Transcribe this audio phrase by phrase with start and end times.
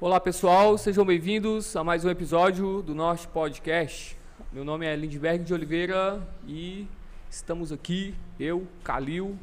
[0.00, 4.16] Olá pessoal, sejam bem-vindos a mais um episódio do Norte Podcast.
[4.50, 6.88] Meu nome é Lindbergh de Oliveira e
[7.30, 9.38] estamos aqui, eu, Calil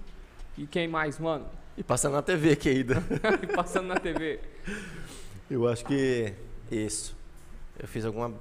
[0.58, 1.46] e quem mais, mano?
[1.78, 3.04] E passando na TV aqui ainda.
[3.44, 4.40] E passando na TV.
[5.50, 6.34] Eu acho que
[6.72, 7.19] isso.
[7.80, 8.34] Eu fiz alguma.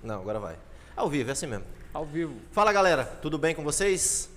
[0.00, 0.56] Não, agora vai.
[0.96, 1.64] Ao vivo, é assim mesmo.
[1.92, 2.32] Ao vivo.
[2.52, 4.30] Fala galera, tudo bem com vocês?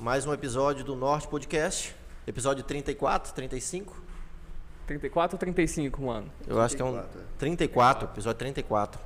[0.00, 1.94] Mais um episódio do Norte Podcast.
[2.26, 4.02] Episódio 34, 35.
[4.88, 6.28] 34 ou 35, mano?
[6.44, 7.00] Eu acho que é um
[7.38, 9.00] 34, episódio 34.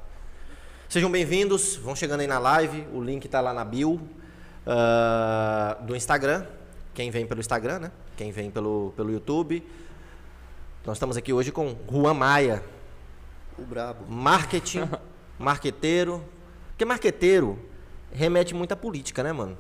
[0.89, 4.01] Sejam bem-vindos, vão chegando aí na live, o link tá lá na bio
[4.67, 6.47] ah, do Instagram.
[6.95, 7.93] Quem vem pelo Instagram, né?
[8.17, 9.63] Quem vem pelo, pelo YouTube.
[10.87, 12.65] Nós estamos aqui hoje com Juan Maia,
[13.59, 14.05] O brabo.
[14.09, 14.89] marketing,
[15.39, 16.25] marqueteiro.
[16.71, 17.59] Porque marqueteiro
[18.13, 19.57] remete muito à política, né, mano?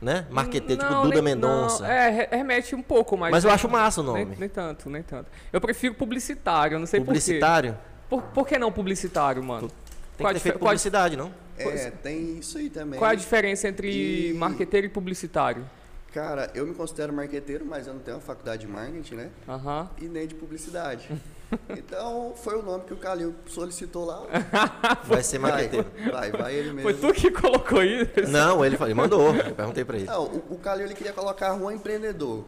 [0.00, 0.26] Né?
[0.30, 1.82] Marqueteiro, tipo Não, Duda nem- Mendonça.
[1.82, 3.30] não, é, re- remete um pouco, mas.
[3.30, 4.36] Mas eu acho massa o nem, nome.
[4.38, 5.30] nem tanto, nem tanto.
[5.52, 7.72] Eu prefiro publicitário, não sei Publicitário.
[8.08, 8.26] por quê.
[8.28, 9.68] Por, por que não publicitário, mano?
[9.68, 11.32] Tem Qual que ter feito publicidade, não?
[11.58, 12.98] É, tem isso aí também.
[12.98, 15.64] Qual é a diferença entre E- marqueteiro e publicitário?
[16.12, 19.30] Cara, eu me considero marqueteiro, mas eu não tenho uma faculdade de marketing, né?
[19.46, 19.90] Aham.
[20.00, 21.10] E nem de publicidade.
[21.70, 24.22] então, foi o nome que o Calil solicitou lá.
[25.04, 25.86] Vai ser Vai, marqueteiro.
[26.10, 26.82] vai, vai ele mesmo.
[26.90, 28.10] Foi tu que colocou isso?
[28.30, 29.34] Não, ele, falou- ele mandou.
[29.36, 30.06] Eu perguntei pra ele.
[30.06, 32.44] Não, o, o Calil ele queria colocar rua empreendedor.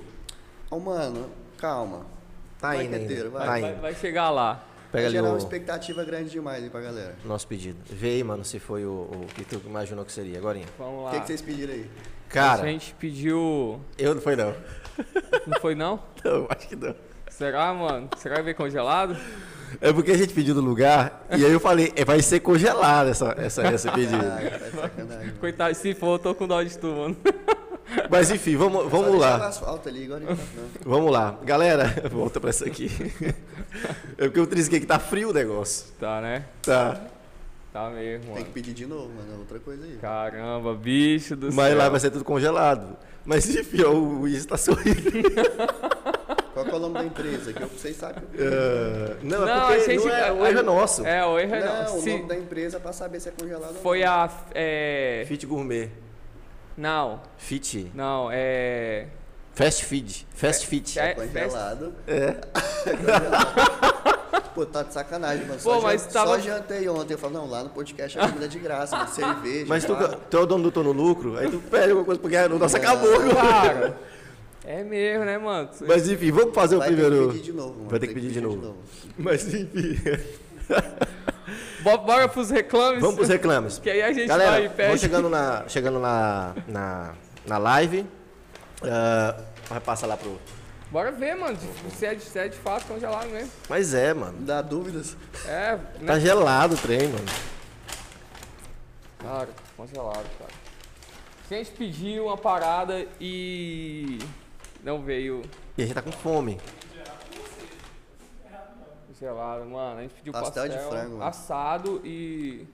[0.71, 2.07] Ô, mano, calma.
[2.59, 3.41] Tá indo marqueteiro, vai.
[3.47, 3.81] Tá Vai, indo.
[3.83, 4.65] vai chegar lá.
[4.91, 7.15] Pega vai ali gerar uma o expectativa grande demais aí pra galera.
[7.25, 7.79] nosso pedido.
[7.85, 10.39] Vê aí, mano, se foi o, o que tu imaginou que seria.
[10.39, 10.59] Agora.
[10.79, 11.11] Vamos O lá.
[11.13, 11.89] que, que vocês pediram aí?
[12.29, 13.81] Cara, A gente pediu.
[13.97, 14.55] eu não foi não.
[15.47, 16.03] Não foi não?
[16.25, 16.95] Não, acho que não.
[17.31, 18.09] Será, mano?
[18.19, 19.17] Será que vai ver congelado?
[19.81, 23.09] É porque a gente pediu no lugar e aí eu falei, é, vai ser congelado
[23.11, 24.17] essa, essa, esse pedido.
[24.17, 25.33] Ah, tá mano.
[25.39, 27.17] Coitado, se for, eu tô com dó de tu, mano.
[28.11, 29.47] Mas enfim, vamos, vamos lá.
[29.47, 30.39] asfalto ali, agora não.
[30.85, 31.39] Vamos lá.
[31.45, 32.91] Galera, volta pra essa aqui.
[34.19, 35.87] É porque eu trisquei que tá frio o negócio.
[35.99, 36.45] Tá, né?
[36.63, 37.01] Tá.
[37.79, 38.45] Tá mesmo, Tem mano.
[38.45, 39.35] que pedir de novo, mano.
[39.35, 39.97] é Outra coisa aí.
[40.01, 41.79] Caramba, bicho do Mas céu.
[41.79, 42.97] lá vai ser tudo congelado.
[43.25, 45.01] Mas enfim, ó, o Luiz tá sorrindo.
[46.53, 47.53] Qual que é o nome da empresa?
[47.53, 48.25] Que eu- vocês sabem.
[49.23, 51.07] Não, é Não, porque a gente- não é, o erro é nosso.
[51.07, 51.97] É, o erro é Não, não.
[51.99, 54.13] o Se nome da empresa pra saber se é congelado ou foi não.
[54.13, 54.31] a.
[54.55, 55.25] É...
[55.29, 55.89] Fit Gourmet.
[56.77, 57.93] Não, Fit.
[57.95, 59.07] não, é.
[59.55, 60.27] Fast Feed.
[60.35, 60.99] Fast Fit.
[60.99, 61.95] É, Congelado.
[62.07, 62.35] É.
[64.59, 65.61] Pô, tá de sacanagem, mano.
[65.63, 67.15] Pô, Só, mas jan- tava- só jantei ontem.
[67.15, 69.09] Eu falei, não, lá no podcast a comida é de graça, mano.
[69.09, 69.67] cerveja.
[69.69, 69.95] Mas tu,
[70.29, 72.59] tu é o dono do Tô no Lucro, aí tu pede alguma coisa porque o
[72.59, 73.09] nosso acabou.
[73.37, 73.97] Cara,
[74.65, 75.69] é mesmo, né, mano?
[75.87, 77.27] Mas enfim, vamos fazer o Vai ter primeiro.
[77.29, 77.89] que pedir de novo, mano.
[77.89, 78.75] Vai ter que Tem pedir de novo.
[79.17, 79.97] Mas enfim.
[81.83, 83.01] Bo- Bora pros reclames?
[83.01, 83.79] Vamos pros reclames.
[83.83, 84.99] Que aí a gente Galera, vai e vamos pede.
[84.99, 87.13] chegando na, chegando na, na,
[87.47, 88.05] na live.
[88.83, 89.37] Ah,
[89.71, 90.37] vai passar lá pro.
[90.91, 91.59] Bora ver, mano,
[91.97, 93.51] se é, de- se é de fato congelado mesmo.
[93.69, 94.39] Mas é, mano.
[94.41, 95.17] Dá dúvidas?
[95.47, 96.07] É, né?
[96.07, 97.27] Tá gelado o trem, mano.
[99.19, 100.51] Cara, congelado, cara.
[101.47, 104.19] Se a gente pediu uma parada e
[104.83, 105.43] não veio
[105.77, 106.59] E a gente tá com fome.
[109.07, 111.25] congelado, mano, a gente pediu Pastel pastel, de frango, mano.
[111.25, 112.67] assado e...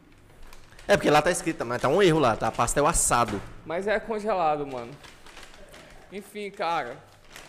[0.87, 2.51] É porque lá tá escrito, mas tá um erro lá, tá?
[2.53, 3.41] Pastel assado.
[3.65, 4.91] Mas é congelado, mano.
[6.13, 6.99] Enfim, cara,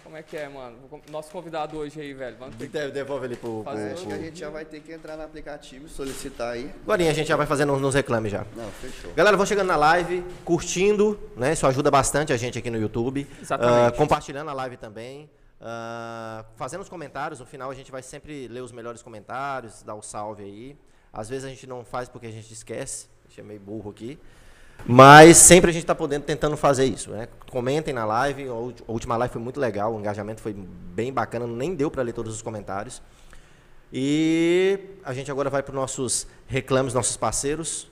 [0.06, 0.78] como é que é, mano?
[1.12, 2.78] Nosso convidado hoje aí, velho, vamos ter que...
[2.78, 3.64] De- Devolve ali pro.
[3.64, 4.26] pro, Fazer Acho que a pro...
[4.26, 6.72] gente já vai ter que entrar no aplicativo e solicitar aí.
[6.84, 8.46] Agora a gente já vai fazendo nos reclames já.
[8.56, 9.12] Não, fechou.
[9.14, 11.52] Galera, vão chegando na live, curtindo, né?
[11.54, 13.28] Isso ajuda bastante a gente aqui no YouTube.
[13.42, 13.94] Exatamente.
[13.96, 15.30] Ah, compartilhando a live também.
[15.60, 19.96] Ah, fazendo os comentários, no final a gente vai sempre ler os melhores comentários, dar
[19.96, 20.78] o salve aí.
[21.12, 23.90] Às vezes a gente não faz porque a gente esquece, a gente é meio burro
[23.90, 24.20] aqui.
[24.86, 27.28] Mas sempre a gente está podendo, tentando fazer isso, né?
[27.50, 31.74] Comentem na live, a última live foi muito legal, o engajamento foi bem bacana, nem
[31.74, 33.02] deu para ler todos os comentários.
[33.92, 37.90] E a gente agora vai para os nossos reclames, nossos parceiros.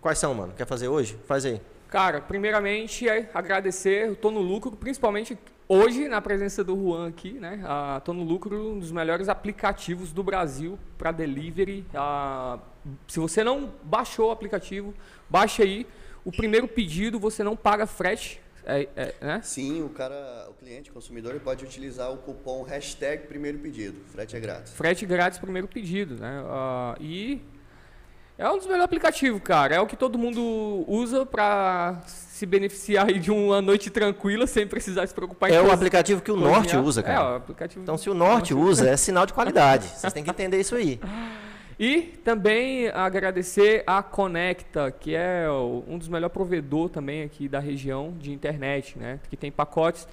[0.00, 0.52] Quais são, mano?
[0.56, 1.16] Quer fazer hoje?
[1.26, 1.60] Faz aí.
[1.88, 5.36] Cara, primeiramente é agradecer, tô no lucro, principalmente
[5.72, 7.62] hoje na presença do Juan aqui, né?
[8.04, 11.86] Tô no lucro, um dos melhores aplicativos do Brasil para delivery.
[13.08, 14.92] Se você não baixou o aplicativo,
[15.30, 15.86] baixe aí.
[16.24, 19.40] O primeiro pedido você não paga frete, é, é, né?
[19.42, 23.98] Sim, o cara, o cliente, o consumidor, ele pode utilizar o cupom hashtag primeiro pedido.
[24.06, 24.72] Frete é grátis.
[24.72, 26.44] Frete grátis primeiro pedido, né?
[26.46, 27.40] Ah, e
[28.38, 29.74] é um dos melhores aplicativos, cara.
[29.74, 34.66] É o que todo mundo usa para se beneficiar aí de uma noite tranquila sem
[34.66, 36.54] precisar se preocupar em É o aplicativo que o cozinhar.
[36.56, 37.32] Norte usa, É, cara.
[37.32, 37.82] o aplicativo.
[37.82, 39.86] Então, se o Norte usa, é sinal de qualidade.
[39.94, 40.98] Vocês têm que entender isso aí.
[41.78, 45.46] E também agradecer a Conecta, que é
[45.88, 49.18] um dos melhores provedores também aqui da região de internet, né?
[49.30, 50.06] Que tem pacotes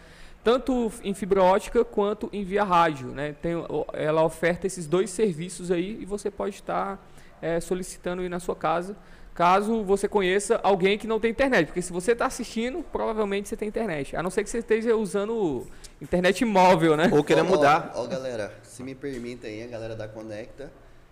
[0.44, 3.36] tanto em fibra ótica quanto em via rádio, né?
[3.42, 3.54] Tem,
[3.94, 6.98] ela oferta esses dois serviços aí e você pode estar
[7.42, 8.96] é, solicitando aí na sua casa,
[9.34, 13.56] caso você conheça alguém que não tem internet, porque se você está assistindo, provavelmente você
[13.56, 15.66] tem internet, a não ser que você esteja usando
[16.02, 17.10] internet móvel, né?
[17.12, 17.94] Ou querendo mudar.
[17.96, 20.70] Ó, ó, galera, se me permitem, a galera da Conecta,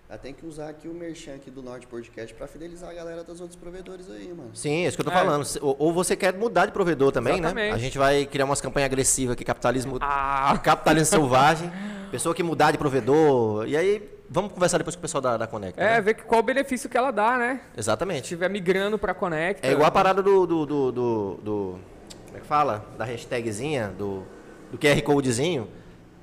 [0.10, 3.26] ela tem que usar aqui o merchan aqui do Norte Podcast para fidelizar a galera
[3.26, 4.52] dos outros provedores aí, mano.
[4.54, 5.14] Sim, é isso que eu tô é.
[5.14, 5.46] falando.
[5.62, 7.40] Ou você quer mudar de provedor também, né?
[7.40, 7.70] Exatamente.
[7.72, 7.76] né?
[7.76, 10.58] A gente vai criar umas campanhas agressivas aqui, capitalismo, ah.
[10.64, 11.70] capitalismo selvagem.
[12.10, 13.68] Pessoa que mudar de provedor.
[13.68, 15.82] E aí, vamos conversar depois com o pessoal da, da Conecta.
[15.82, 16.02] É, né?
[16.02, 17.60] ver qual o benefício que ela dá, né?
[17.76, 18.20] Exatamente.
[18.20, 19.68] Se estiver migrando para Conecta.
[19.68, 21.80] É igual a parada do, do, do, do, do
[22.28, 22.86] Como é que fala?
[22.98, 24.24] Da hashtagzinha, do,
[24.72, 25.68] do QR Codezinho.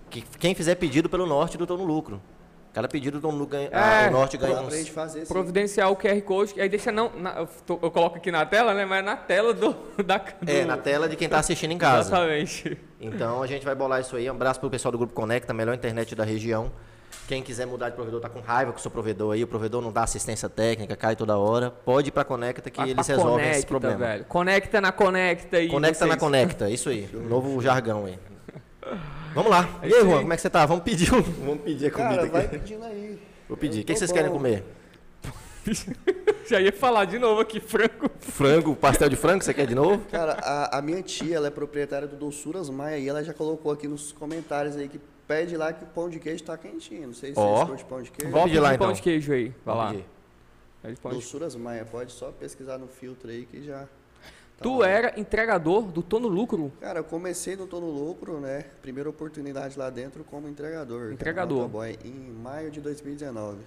[0.08, 2.19] Que quem fizer pedido pelo norte do tô no lucro.
[2.75, 4.88] Cada pedido do ganha, é, o norte ganha uns...
[4.88, 7.09] fazer, Providenciar o QR Code, aí deixa não...
[7.17, 8.85] Na, eu, tô, eu, coloco aqui na tela, né?
[8.85, 9.76] Mas é na tela do...
[10.05, 10.50] Da, do...
[10.50, 12.09] É, na tela de quem está assistindo em casa.
[12.09, 12.76] Exatamente.
[13.00, 14.29] Então a gente vai bolar isso aí.
[14.29, 16.73] Um abraço pro pessoal do Grupo Conecta, a melhor internet da região.
[17.29, 19.81] Quem quiser mudar de provedor, tá com raiva com o seu provedor aí, o provedor
[19.81, 23.35] não dá assistência técnica, cai toda hora, pode ir para Conecta que Vai eles resolvem
[23.35, 23.97] conecta, esse problema.
[23.97, 24.25] Velho.
[24.25, 25.69] Conecta na Conecta aí.
[25.69, 26.11] Conecta vocês.
[26.11, 27.09] na Conecta, isso aí.
[27.15, 28.19] Novo jargão aí.
[29.34, 29.81] Vamos lá.
[29.82, 30.64] E aí, Juan, como é que você tá?
[30.64, 31.20] Vamos pedir, um...
[31.20, 33.19] Vamos pedir a comida Cara, vai pedindo aí.
[33.48, 33.81] Vou pedir.
[33.81, 34.16] O que, que vocês bom.
[34.16, 34.64] querem comer?
[36.46, 38.10] Já ia falar de novo aqui, frango.
[38.20, 40.04] Frango, pastel de frango, você quer de novo?
[40.10, 43.72] Cara, a, a minha tia, ela é proprietária do Doçuras Maia e ela já colocou
[43.72, 47.08] aqui nos comentários aí que pede lá que o pão de queijo tá quentinho.
[47.08, 47.66] Não sei se oh.
[47.66, 48.30] vocês pão de queijo.
[48.30, 48.87] Vamos pedir lá então.
[48.87, 49.94] pão de queijo aí, vai lá.
[51.10, 53.88] Doçuras Maia, pode só pesquisar no filtro aí que já...
[54.56, 56.72] Tá tu era entregador do Tô no Lucro?
[56.80, 58.64] Cara, eu comecei no Tô no Lucro, né?
[58.80, 61.12] Primeira oportunidade lá dentro como entregador.
[61.12, 61.68] Entregador.
[61.68, 63.58] Boy, em maio de 2019.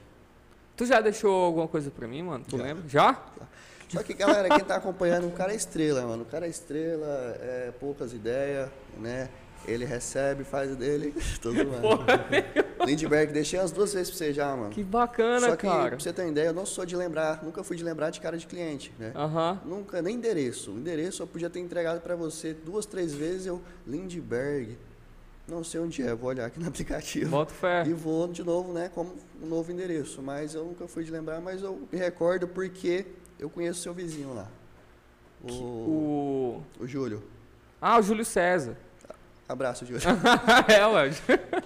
[0.75, 2.45] Tu já deixou alguma coisa pra mim, mano?
[2.47, 2.63] Tu já.
[2.63, 2.83] lembra?
[2.87, 3.11] Já?
[3.37, 3.47] já?
[3.89, 6.23] Só que, galera, quem tá acompanhando, o cara é estrela, mano.
[6.23, 8.69] O cara é estrela, é poucas ideias,
[8.99, 9.29] né?
[9.65, 11.13] Ele recebe, faz dele.
[11.41, 12.05] Tô zoando.
[12.85, 14.69] Lindbergh, deixei as duas vezes pra você já, mano.
[14.69, 15.89] Que bacana, Só que, cara.
[15.89, 18.21] pra você ter uma ideia, eu não sou de lembrar, nunca fui de lembrar de
[18.21, 19.11] cara de cliente, né?
[19.15, 19.77] Uhum.
[19.77, 20.71] Nunca, nem endereço.
[20.71, 24.77] O endereço eu podia ter entregado para você duas, três vezes, eu, Lindbergh.
[25.47, 27.31] Não sei onde é, vou olhar aqui no aplicativo.
[27.31, 27.83] Bota fé.
[27.85, 30.21] E vou de novo, né, como um novo endereço.
[30.21, 33.05] Mas eu nunca fui de lembrar, mas eu me recordo porque
[33.39, 34.47] eu conheço seu vizinho lá.
[35.43, 36.63] O, o...
[36.79, 37.23] o Júlio.
[37.81, 38.75] Ah, o Júlio César.
[39.47, 40.01] Abraço, Júlio.
[40.67, 41.09] é, ué.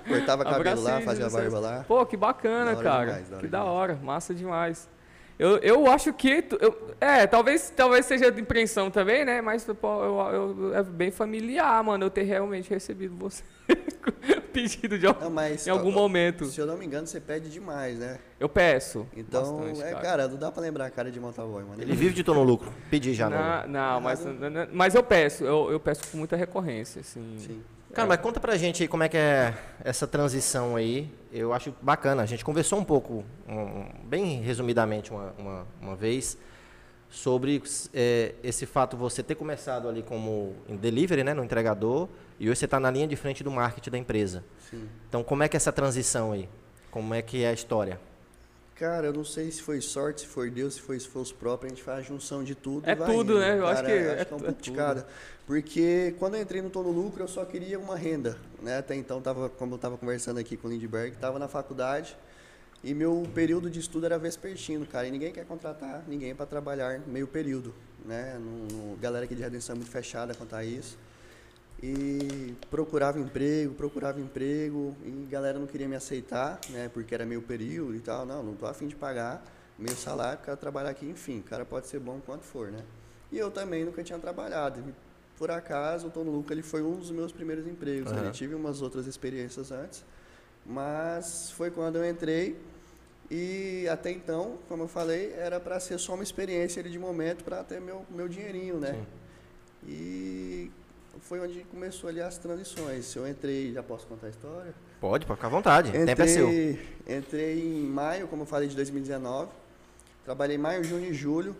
[0.07, 1.85] Cortava cabelo lá, fazia Júlio barba lá.
[1.87, 3.05] Pô, que bacana, cara.
[3.05, 3.51] Demais, da que demais.
[3.51, 4.87] da hora, massa demais.
[5.39, 6.45] Eu, eu acho que.
[6.59, 9.41] Eu, é, talvez, talvez seja de impressão também, né?
[9.41, 13.43] Mas eu, eu, é bem familiar, mano, eu ter realmente recebido você.
[14.51, 16.45] pedido de não, mas, em algum ó, momento.
[16.45, 18.19] Se eu não me engano, você pede demais, né?
[18.39, 19.07] Eu peço.
[19.15, 20.01] Então, bastante, é, cara.
[20.01, 20.27] cara.
[20.27, 21.81] não dá pra lembrar a cara de motoboy, mano.
[21.81, 22.71] Ele vive de tô no lucro.
[22.89, 23.67] Pedi já, não.
[23.67, 24.19] Não, mas,
[24.71, 27.35] mas eu peço, eu, eu peço com muita recorrência, assim.
[27.37, 27.61] Sim.
[27.93, 31.09] Cara, mas conta pra gente aí como é que é essa transição aí.
[31.31, 32.23] Eu acho bacana.
[32.23, 36.37] A gente conversou um pouco, um, bem resumidamente, uma, uma, uma vez,
[37.11, 37.61] sobre
[37.93, 42.07] é, esse fato de você ter começado ali como em delivery, né, no entregador,
[42.39, 44.43] e hoje você está na linha de frente do marketing da empresa.
[44.69, 44.87] Sim.
[45.07, 46.49] Então, como é que é essa transição aí?
[46.89, 47.99] Como é que é a história?
[48.75, 51.69] Cara, eu não sei se foi sorte, se foi Deus, se foi esforço próprio, a
[51.69, 52.89] gente faz a junção de tudo.
[52.89, 53.39] É tudo, indo.
[53.39, 53.57] né?
[53.57, 55.07] Eu Cara, acho que, é, acho que é um é pouco de cada.
[55.45, 58.37] Porque quando eu entrei no Todo Lucro, eu só queria uma renda.
[58.59, 58.77] Né?
[58.77, 62.17] Até então, tava, como eu estava conversando aqui com o Lindbergh, estava na faculdade
[62.83, 65.07] e meu período de estudo era vespertino, cara.
[65.07, 67.73] E ninguém quer contratar ninguém para trabalhar meio período.
[68.03, 68.39] Né?
[68.39, 70.97] No, no, galera aqui de Redenção é muito fechada quanto a isso.
[71.83, 76.89] E procurava emprego, procurava emprego, e galera não queria me aceitar, né?
[76.93, 78.25] Porque era meio período e tal.
[78.25, 79.43] Não, não tô afim de pagar
[79.77, 82.83] meio salário para trabalhar aqui, enfim, o cara pode ser bom quanto for, né?
[83.31, 84.83] E eu também nunca tinha trabalhado.
[85.37, 88.11] Por acaso, o Tom Luca ele foi um dos meus primeiros empregos.
[88.11, 88.21] Uhum.
[88.21, 88.31] Né?
[88.31, 90.05] tive umas outras experiências antes,
[90.63, 92.59] mas foi quando eu entrei
[93.33, 97.63] e até então, como eu falei, era para ser só uma experiência de momento para
[97.63, 98.91] ter meu, meu dinheirinho, né?
[98.91, 99.05] Sim.
[99.87, 100.71] E
[101.21, 103.15] foi onde começou ali as transições.
[103.15, 104.73] Eu entrei, já posso contar a história?
[104.99, 105.89] Pode, pode ficar à vontade.
[105.91, 106.49] Entrei, Tempo é seu.
[107.07, 109.49] Entrei em maio, como eu falei, de 2019.
[110.25, 111.55] Trabalhei maio, junho e julho.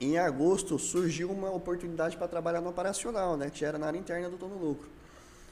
[0.00, 3.50] Em agosto surgiu uma oportunidade para trabalhar no operacional, né?
[3.50, 4.88] Que era na área interna do Dono Lucro.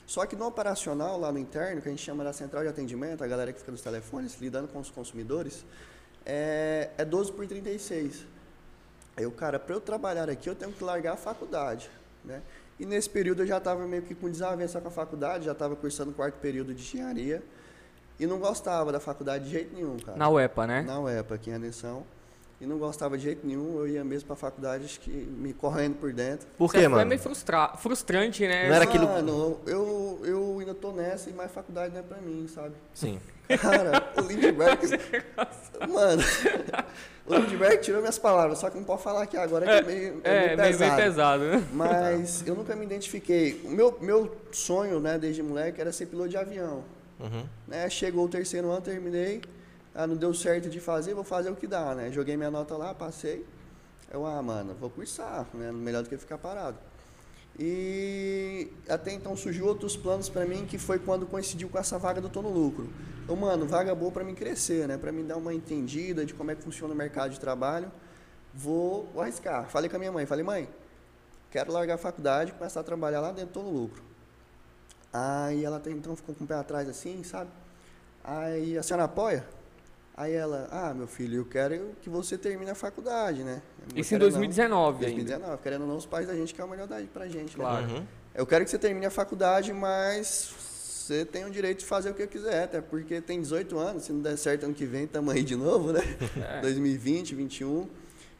[0.08, 3.22] Só que no operacional, lá no interno, que a gente chama da central de atendimento,
[3.22, 5.66] a galera que fica nos telefones, lidando com os consumidores,
[6.24, 8.24] é, é 12 por 36.
[9.14, 11.90] Aí o cara, para eu trabalhar aqui, eu tenho que largar a faculdade,
[12.24, 12.40] né?
[12.80, 15.76] E nesse período eu já estava meio que com desavença com a faculdade, já estava
[15.76, 17.42] cursando o quarto período de engenharia.
[18.18, 20.16] E não gostava da faculdade de jeito nenhum, cara.
[20.16, 20.82] Na UEPA, né?
[20.82, 22.06] Na UEPA, aqui em Redenção.
[22.60, 25.94] E não gostava de jeito nenhum, eu ia mesmo pra faculdade, acho que me correndo
[25.94, 26.48] por dentro.
[26.58, 27.06] Por Você quê, foi mano?
[27.06, 27.68] meio frustra...
[27.76, 28.68] frustrante, né?
[28.68, 32.18] Não era aquilo- Mano, eu, eu ainda tô nessa e mais faculdade não é pra
[32.18, 32.74] mim, sabe?
[32.92, 33.20] Sim.
[33.60, 34.80] Cara, o Lindbergh.
[35.88, 36.22] mano,
[37.26, 40.20] o Lindbergh tirou minhas palavras, só que não pode falar aqui agora que é meio,
[40.24, 40.96] é É, meio meio, meio pesado.
[41.02, 41.64] pesado, né?
[41.72, 43.60] Mas eu nunca me identifiquei.
[43.64, 46.82] O meu, meu sonho, né, desde moleque, era ser piloto de avião.
[47.20, 47.44] Uhum.
[47.68, 47.88] Né?
[47.88, 49.42] Chegou o terceiro ano, terminei.
[49.94, 52.10] Ah, não deu certo de fazer, vou fazer o que dá, né?
[52.12, 53.44] Joguei minha nota lá, passei.
[54.10, 55.70] Eu, ah, mano, vou cursar, né?
[55.72, 56.78] Melhor do que ficar parado.
[57.58, 62.20] E até então surgiu outros planos pra mim, que foi quando coincidiu com essa vaga
[62.20, 62.88] do Tô no Lucro.
[63.24, 64.96] Então, mano, vaga boa pra mim crescer, né?
[64.96, 67.90] Pra mim dar uma entendida de como é que funciona o mercado de trabalho.
[68.54, 69.68] Vou, vou arriscar.
[69.68, 70.68] Falei com a minha mãe, falei, mãe,
[71.50, 74.02] quero largar a faculdade e começar a trabalhar lá dentro do Tô no Lucro.
[75.12, 77.50] Aí ela até então ficou com o pé atrás assim, sabe?
[78.22, 79.44] Aí a senhora apoia?
[80.20, 83.62] Aí ela, ah, meu filho, eu quero que você termine a faculdade, né?
[83.94, 85.14] Isso em Querendo ou não- 2019 ainda.
[85.14, 87.64] 2019, querendo ou não, os pais da gente querem a melhor idade pra gente, né?
[87.64, 87.86] Claro.
[87.86, 88.04] Uhum.
[88.34, 90.52] Eu quero que você termine a faculdade, mas
[91.06, 94.02] você tem o direito de fazer o que eu quiser, até porque tem 18 anos,
[94.06, 96.00] se não der certo ano que vem, tamo aí de novo, né?
[96.58, 96.62] É.
[96.62, 97.88] 2020, 21.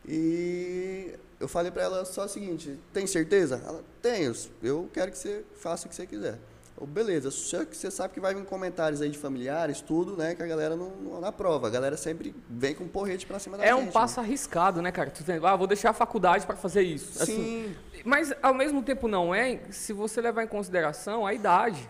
[0.05, 3.63] E eu falei pra ela só o seguinte, tem certeza?
[3.65, 6.39] Ela, tenho, eu quero que você faça o que você quiser.
[6.87, 10.35] Beleza, só que você sabe que vai vir comentários aí de familiares, tudo, né?
[10.35, 11.67] Que a galera não, não na prova.
[11.67, 13.81] A galera sempre vem com um porrete pra cima da É gente.
[13.83, 13.91] um né?
[13.93, 15.11] passo arriscado, né, cara?
[15.11, 17.21] Tu tem, ah, vou deixar a faculdade para fazer isso.
[17.23, 21.89] Assim, Sim, mas ao mesmo tempo não é, se você levar em consideração a idade.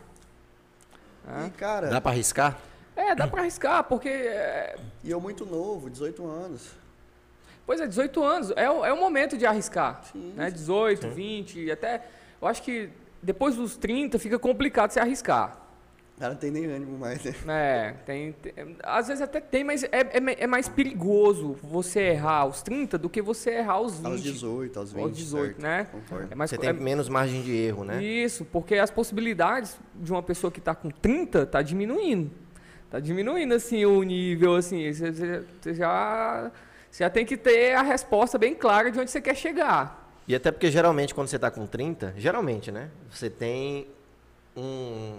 [1.46, 2.58] e cara, Dá pra arriscar?
[2.96, 6.70] É, dá para arriscar, porque é, e eu muito novo, 18 anos.
[7.64, 10.02] Pois é, 18 anos, é, o- é o momento de arriscar.
[10.10, 10.32] Sim.
[10.34, 10.50] Né?
[10.50, 12.06] 18, 20, até.
[12.40, 12.88] Eu acho que
[13.22, 15.64] depois dos 30 fica complicado se arriscar.
[16.20, 17.32] Ela não tem nem ânimo mais, né?
[17.46, 22.38] É, tem, tem- Às vezes até tem, mas é, é, é mais perigoso você errar
[22.38, 24.06] aos 30 do que você errar aos 20.
[24.06, 25.02] Aos 18, aos 20.
[25.04, 25.62] Aos 18, certo.
[25.62, 25.86] né?
[25.92, 26.28] Concordo.
[26.32, 28.02] É mais, Você é- tem menos margem de erro, né?
[28.02, 32.32] Isso, porque as possibilidades de uma pessoa que está com 30 tá diminuindo.
[32.90, 36.50] Tá diminuindo assim o nível assim, você, você- você já
[36.90, 40.07] você já tem que ter a resposta bem clara de onde você quer chegar.
[40.28, 42.90] E até porque geralmente quando você tá com 30, geralmente, né?
[43.10, 43.88] Você tem
[44.54, 45.14] um,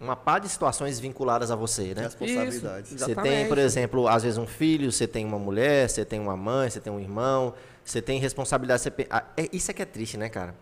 [0.00, 2.02] uma pá de situações vinculadas a você, né?
[2.02, 2.90] Responsabilidades.
[2.90, 3.04] Isso.
[3.04, 6.36] Você tem, por exemplo, às vezes um filho, você tem uma mulher, você tem uma
[6.36, 8.82] mãe, você tem um irmão, você tem responsabilidade.
[8.82, 8.92] Você...
[9.08, 10.56] Ah, é, isso é que é triste, né, cara?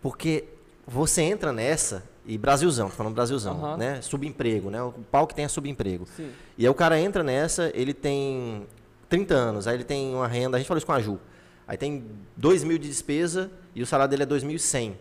[0.00, 0.46] Porque
[0.86, 3.76] você entra nessa, e Brasilzão, tô falando Brasilzão, Aham.
[3.76, 4.00] né?
[4.00, 4.82] Subemprego, né?
[4.82, 6.06] O pau que tem é subemprego.
[6.16, 6.30] Sim.
[6.56, 8.66] E aí o cara entra nessa, ele tem
[9.08, 11.18] 30 anos, aí ele tem uma renda, a gente falou isso com a Ju.
[11.68, 12.02] Aí tem
[12.36, 14.94] 2 mil de despesa e o salário dele é 2.100.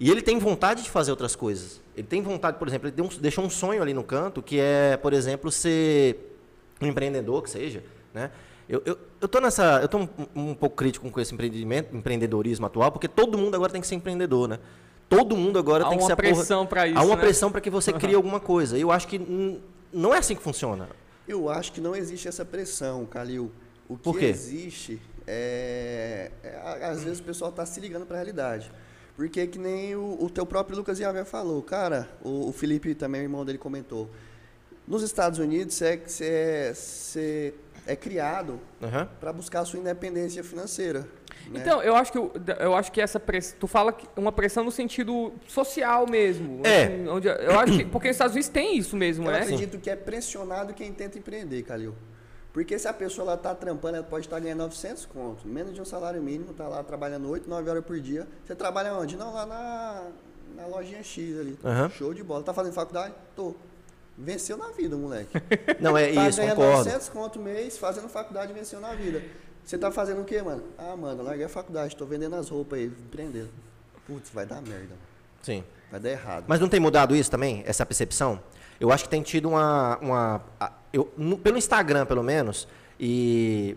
[0.00, 1.80] E ele tem vontade de fazer outras coisas.
[1.96, 4.60] Ele tem vontade, por exemplo, ele deu um- deixou um sonho ali no canto, que
[4.60, 6.36] é, por exemplo, ser
[6.80, 7.82] um empreendedor, que seja,
[8.14, 8.30] né?
[8.68, 12.66] Eu, eu, eu tô nessa, eu tô um, um pouco crítico com esse empreendimento, empreendedorismo
[12.66, 14.58] atual, porque todo mundo agora tem que ser empreendedor, né?
[15.08, 16.98] Todo mundo agora Há tem que uma ser a porra- pressão para isso.
[16.98, 17.20] Há uma né?
[17.22, 18.76] pressão para que você crie alguma coisa.
[18.78, 19.18] E eu acho que
[19.92, 20.88] não é assim que funciona.
[21.26, 23.50] Eu acho que não existe essa pressão, Calil.
[23.88, 24.26] O que Por quê?
[24.26, 28.70] existe é, é, Às vezes o pessoal está se ligando para a realidade.
[29.16, 33.20] Porque que nem o, o teu próprio Lucas Iavé falou, cara, o, o Felipe também,
[33.20, 34.08] o irmão dele, comentou.
[34.86, 36.72] Nos Estados Unidos, você
[37.16, 37.18] é,
[37.86, 39.08] é, é criado Aham.
[39.20, 41.00] para buscar a sua independência financeira.
[41.50, 41.60] né?
[41.60, 42.30] Então, eu acho que o-
[42.60, 46.84] eu acho que essa pressão, tu fala que uma pressão no sentido social mesmo, É.
[46.84, 49.40] assim, onde eu acho que porque nos Estados Unidos tem isso mesmo, Eu né?
[49.40, 51.94] acredito que é pressionado quem tenta empreender, Calil.
[52.58, 55.80] Porque se a pessoa ela tá trampando, ela pode estar ganhando 900 contos, menos de
[55.80, 58.26] um salário mínimo, tá lá trabalhando 8, 9 horas por dia.
[58.44, 59.16] Você trabalha onde?
[59.16, 60.08] Não, lá na,
[60.56, 61.56] na lojinha X ali.
[61.64, 61.88] Aham.
[61.90, 62.42] Show de bola.
[62.42, 63.14] Tá fazendo faculdade?
[63.36, 63.54] Tô.
[64.16, 65.40] Venceu na vida, moleque.
[65.78, 66.78] Não, é tá isso, ganhando concordo.
[66.78, 69.22] 900 conto mês, fazendo faculdade, venceu na vida.
[69.64, 70.64] Você tá fazendo o quê, mano?
[70.76, 73.50] Ah, mano, larguei a faculdade, tô vendendo as roupas aí, empreendendo.
[74.04, 74.96] Putz, vai dar merda.
[75.44, 75.62] Sim.
[75.92, 76.44] Vai dar errado.
[76.48, 78.42] Mas não tem mudado isso também, essa percepção?
[78.80, 79.98] Eu acho que tem tido uma.
[79.98, 80.42] uma
[80.92, 81.04] eu,
[81.42, 82.68] pelo Instagram, pelo menos,
[82.98, 83.76] e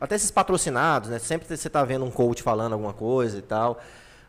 [0.00, 1.18] até esses patrocinados, né?
[1.18, 3.80] Sempre você está vendo um coach falando alguma coisa e tal.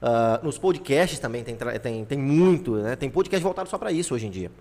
[0.01, 2.95] Ah, nos podcasts também tem, tem, tem muito, né?
[2.95, 4.51] Tem podcast voltado só para isso hoje em dia.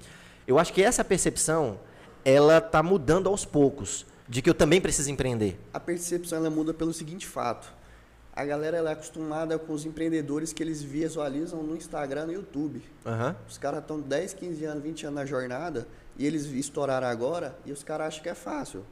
[0.47, 1.79] Eu acho que essa percepção,
[2.25, 5.59] ela tá mudando aos poucos, de que eu também preciso empreender.
[5.73, 7.73] a percepção ela muda pelo seguinte fato.
[8.37, 12.83] A galera ela é acostumada com os empreendedores que eles visualizam no Instagram, no YouTube.
[13.07, 13.35] Aham.
[13.49, 15.89] Os caras estão 10, 15 anos, 20 anos na jornada
[16.19, 18.85] e eles estouraram agora e os caras acham que é fácil.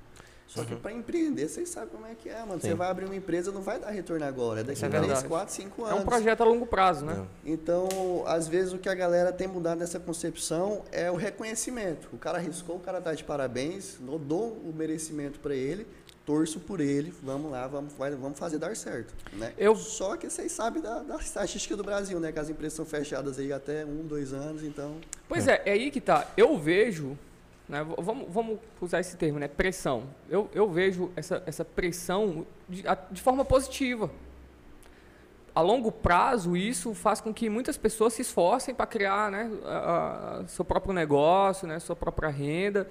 [0.46, 0.66] Só Uhum.
[0.66, 2.60] que para empreender, vocês sabem como é que é, mano.
[2.60, 2.68] Sim.
[2.68, 4.60] Você vai abrir uma empresa, não vai dar retorno agora.
[4.60, 5.28] É daqui é a 3, verdade.
[5.28, 6.00] 4, 5 É anos.
[6.02, 7.14] um projeto a longo prazo, né?
[7.14, 7.26] Não.
[7.44, 7.88] Então,
[8.26, 12.08] às vezes, o que a galera tem mudado nessa concepção é o reconhecimento.
[12.12, 15.86] O cara arriscou, o cara tá de parabéns, eu dou o merecimento para ele,
[16.26, 19.12] torço por ele, vamos lá, vamos, vamos fazer dar certo.
[19.34, 19.52] Né?
[19.58, 22.32] Eu- Só que vocês sabem da, da estatística do Brasil, né?
[22.32, 24.96] Que as empresas são fechadas aí até um, dois anos, então...
[25.28, 26.26] Pois é, é aí que tá.
[26.36, 27.18] Eu vejo,
[27.68, 30.04] né, vamos, vamos usar esse termo, né, pressão.
[30.30, 34.10] Eu, eu vejo essa, essa pressão de, de forma positiva.
[35.54, 40.40] A longo prazo, isso faz com que muitas pessoas se esforcem para criar né, a-
[40.42, 42.88] a- seu próprio negócio, né, sua própria renda.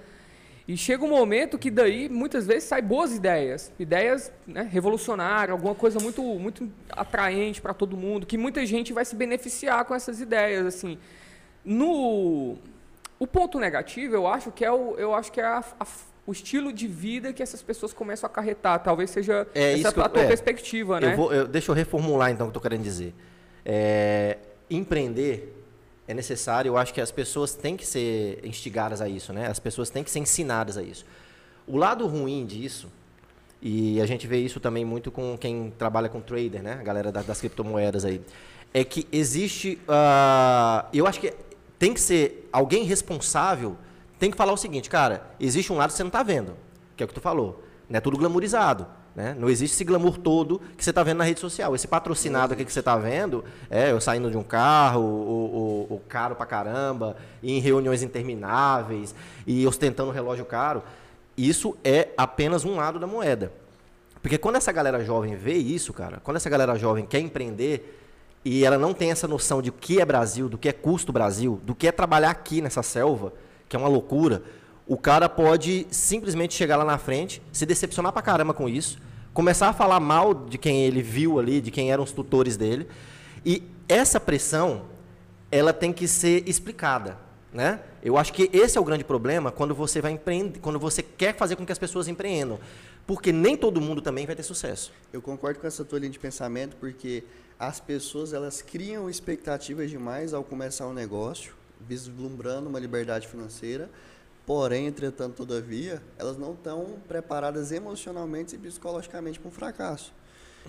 [0.67, 3.69] E chega um momento que daí, muitas vezes, saem boas ideias.
[3.77, 9.03] Ideias né, revolucionárias, alguma coisa muito, muito atraente para todo mundo, que muita gente vai
[9.03, 10.65] se beneficiar com essas ideias.
[10.65, 10.97] assim
[11.65, 12.57] no
[13.19, 15.87] o ponto negativo eu acho que é o eu acho que é a- a-
[16.27, 19.99] o estilo de vida que essas pessoas começam a acarretar talvez seja É essa que
[19.99, 20.27] eu- a tua é.
[20.27, 23.13] perspectiva né Eu vou, eu- deixa eu reformular então o que eu estou querendo dizer.
[23.65, 24.37] É,
[24.69, 25.62] empreender
[26.07, 29.47] é necessário, eu acho que as pessoas têm que ser instigadas a isso, né?
[29.47, 31.05] As pessoas têm que ser ensinadas a isso.
[31.65, 32.89] O lado ruim disso,
[33.61, 36.73] e a gente vê isso também muito com quem trabalha com trader, né?
[36.73, 38.21] A galera da- das criptomoedas aí,
[38.73, 41.33] é que existe, ah, eu acho que
[41.79, 43.77] tem que ser alguém responsável,
[44.19, 46.55] tem que falar o seguinte, cara, existe um lado que você não está vendo,
[46.97, 48.85] que é o que tu falou, não é tudo glamourizado.
[49.15, 49.35] Né?
[49.37, 51.75] Não existe esse glamour todo que você está vendo na rede social.
[51.75, 55.95] Esse patrocinado aqui que você está vendo, é eu saindo de um carro, o, o-
[55.95, 59.13] o caro pra caramba, em reuniões intermináveis,
[59.45, 60.81] e ostentando relógio caro.
[61.37, 63.51] Isso é apenas um lado da moeda.
[64.21, 67.99] Porque quando essa galera jovem vê isso, cara, quando essa galera jovem quer empreender
[68.45, 71.11] e ela não tem essa noção de o que é Brasil, do que é custo
[71.13, 73.31] Brasil, do que é trabalhar aqui nessa selva,
[73.69, 74.41] que é uma loucura,
[74.87, 78.97] o cara pode simplesmente chegar lá na frente, se decepcionar pra caramba com isso,
[79.33, 82.87] começar a falar mal de quem ele viu ali, de quem eram os tutores dele.
[83.45, 84.85] E essa pressão,
[85.51, 87.17] ela tem que ser explicada,
[87.51, 87.79] né?
[88.01, 91.35] Eu acho que esse é o grande problema quando você vai empreender, quando você quer
[91.35, 92.59] fazer com que as pessoas empreendam,
[93.07, 94.91] porque nem todo mundo também vai ter sucesso.
[95.11, 97.23] Eu concordo com essa tua linha de pensamento, porque
[97.57, 103.89] as pessoas elas criam expectativas demais ao começar um negócio, vislumbrando uma liberdade financeira,
[104.45, 110.13] porém, entretanto, todavia, elas não estão preparadas emocionalmente e psicologicamente para um fracasso.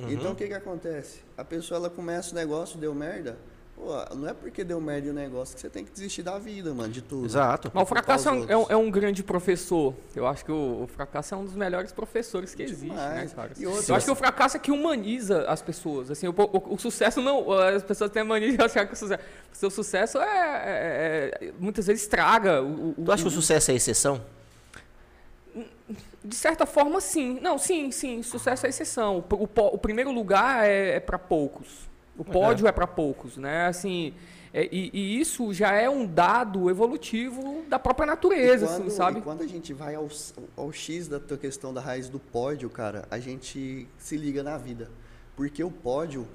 [0.09, 1.21] Então, o que que acontece?
[1.37, 3.39] A pessoa ela começa o negócio, deu merda,
[3.77, 6.73] pô, não é porque deu merda o negócio que você tem que desistir da vida,
[6.73, 7.27] mano, de tudo.
[7.27, 7.71] Exato.
[7.75, 10.83] mas o fracasso é um, é um- é um grande professor eu acho que o,
[10.83, 14.07] o fracasso é um dos melhores professores que existe né cara E outra- eu acho
[14.07, 17.83] que o fracasso é que humaniza as pessoas assim o, o- o sucesso não as
[17.83, 21.53] pessoas têm a mania de achar que o sucesso o seu sucesso é, é- é-
[21.59, 24.21] muitas vezes estraga o, o- Tu acha que o sucesso é exceção?
[26.25, 27.39] De certa forma, sim.
[27.41, 28.23] Não, sim, sim.
[28.23, 29.19] Sucesso é exceção.
[29.31, 31.87] O, o o primeiro lugar é, é para poucos.
[32.17, 33.67] O pódio é, para poucos, né?
[33.67, 34.15] Assim,
[34.53, 38.91] é, e, e isso já é um dado evolutivo da própria natureza, E quando, assim,
[38.91, 39.19] sabe?
[39.19, 40.09] E quando a gente vai ao,
[40.57, 44.57] ao X da tua questão da raiz do pódio, cara, a gente se liga na
[44.57, 44.89] vida.
[45.37, 46.29] Porque o pódio,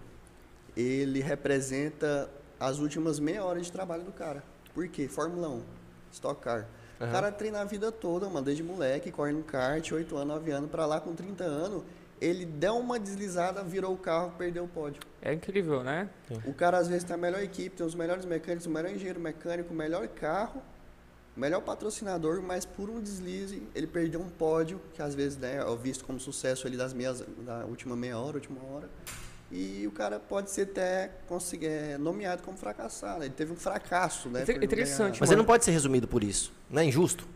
[0.76, 4.44] ele representa as últimas meia hora de trabalho do cara.
[4.74, 5.08] Por quê?
[5.08, 5.62] Fórmula 1,
[6.12, 6.68] Stock Car.
[7.00, 10.52] O cara treina a vida toda, mano, desde moleque, corre no kart, 8 anos, 9
[10.52, 11.84] anos, pra lá com 30 anos,
[12.22, 15.02] ele deu uma deslizada, virou o carro, perdeu o pódio.
[15.22, 16.10] É incrível, né?
[16.46, 19.20] O cara às vezes tem a melhor equipe, tem os melhores mecânicos, o melhor engenheiro
[19.20, 20.62] mecânico, o melhor carro,
[21.36, 25.58] o melhor patrocinador, mas por um deslize ele perdeu um pódio, que às vezes né,
[25.58, 28.90] é visto como sucesso ali das meias, da última meia hora, última hora.
[29.52, 31.10] E o cara pode ser até
[31.64, 33.24] é, nomeado como fracassado.
[33.24, 34.44] Ele teve um fracasso, né?
[34.44, 35.20] Inter- interessante.
[35.20, 36.54] Mas ele não pode ser resumido por isso.
[36.70, 37.28] Não é injusto.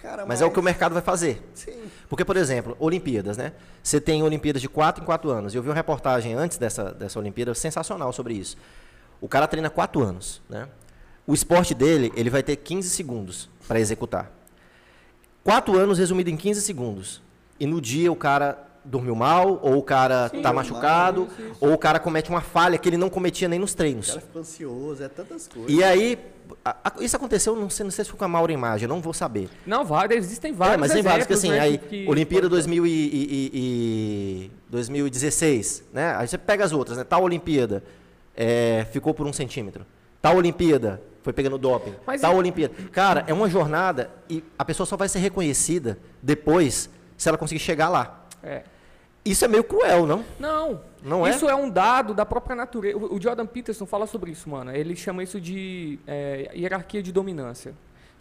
[0.00, 1.42] Cara, Mas é o que o mercado vai fazer.
[1.54, 1.72] Sim.
[2.08, 3.52] Porque, por exemplo, Olimpíadas, né?
[3.82, 5.54] Você tem Olimpíadas de 4 em 4 anos.
[5.54, 8.56] Eu vi uma reportagem antes dessa, dessa Olimpíada sensacional sobre isso.
[9.20, 10.68] O cara treina 4 anos, né?
[11.26, 14.30] O esporte dele, ele vai ter 15 segundos para executar.
[15.44, 17.22] 4 anos resumido em 15 segundos.
[17.58, 21.28] E no dia o cara dormiu mal, ou o cara Sim, tá machucado,
[21.60, 24.08] ou o cara comete uma falha que ele não cometia nem nos O treinos.
[24.08, 25.70] cara ficou ansioso, é tantas coisas.
[25.72, 26.18] E aí,
[26.64, 29.00] a- isso aconteceu, não sei, não sei se foi com a Maura Imagem, eu não
[29.00, 29.48] vou saber.
[29.66, 32.48] Não, vários, existem vários É, mas tem vários que exemplos, assim, né, aí, que- Olimpíada
[32.48, 36.14] 2000 e, e- e- e 2016, né?
[36.16, 37.04] Aí você pega as outras, né?
[37.04, 37.82] Tal Olimpíada
[38.36, 39.84] é, ficou por um centímetro.
[40.20, 41.94] Tal Olimpíada foi pegando doping.
[42.06, 42.74] Mas Tal Olimpíada.
[42.92, 47.60] Cara, é uma jornada e a pessoa só vai ser reconhecida depois se ela conseguir
[47.60, 48.26] chegar lá.
[48.42, 48.62] É.
[49.24, 50.24] Isso é meio cruel, não?
[50.38, 51.30] Não, Não é?
[51.30, 51.54] isso é?
[51.54, 52.98] um dado da própria natureza.
[52.98, 54.74] O Jordan Peterson fala sobre isso, mano.
[54.74, 57.72] Ele chama isso de é, hierarquia de dominância.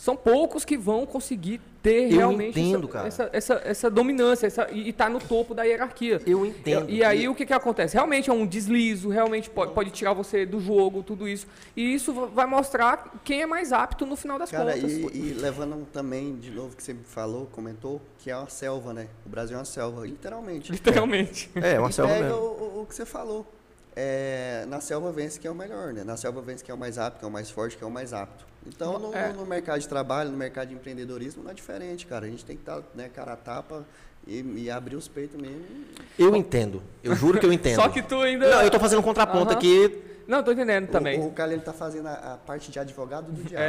[0.01, 3.07] São poucos que vão conseguir ter Eu realmente entendo, essa, cara.
[3.07, 6.19] essa, essa, essa dominância essa, e estar no topo da hierarquia.
[6.25, 6.89] Eu entendo.
[6.89, 7.93] E, e aí o que, que acontece?
[7.95, 11.45] Realmente é um deslizo, realmente pode, pode tirar você do jogo, tudo isso.
[11.75, 14.91] E isso va- vai mostrar quem é mais apto no final das Cara, contas.
[14.91, 19.07] e, e levando também, de novo, que você falou, comentou, que é uma selva, né?
[19.23, 20.71] O Brasil é uma selva, literalmente.
[20.71, 21.49] Literalmente.
[21.55, 22.39] É, uma e selva pega mesmo.
[22.39, 23.45] o, o- o que você falou.
[23.95, 26.03] É, na selva vence quem é o melhor, né?
[26.03, 27.89] Na selva vence quem é o mais apto, quem é o mais forte, quem é
[27.89, 28.49] o mais apto.
[28.67, 29.33] Então, no, É.
[29.33, 32.25] no mercado de trabalho, no mercado de empreendedorismo, não é diferente, cara.
[32.25, 33.83] A gente tem que estar, né, cara a tapa
[34.27, 35.63] e, e abrir os peitos mesmo.
[36.17, 36.81] Eu entendo.
[37.03, 37.75] Eu juro que eu entendo.
[37.75, 38.49] Só que tu ainda.
[38.49, 39.57] Não, eu tô fazendo um contraponto Aham.
[39.57, 40.03] aqui.
[40.27, 41.19] Não, tô entendendo também.
[41.19, 43.63] O, o cara, ele tá fazendo a, a parte de advogado do diabo.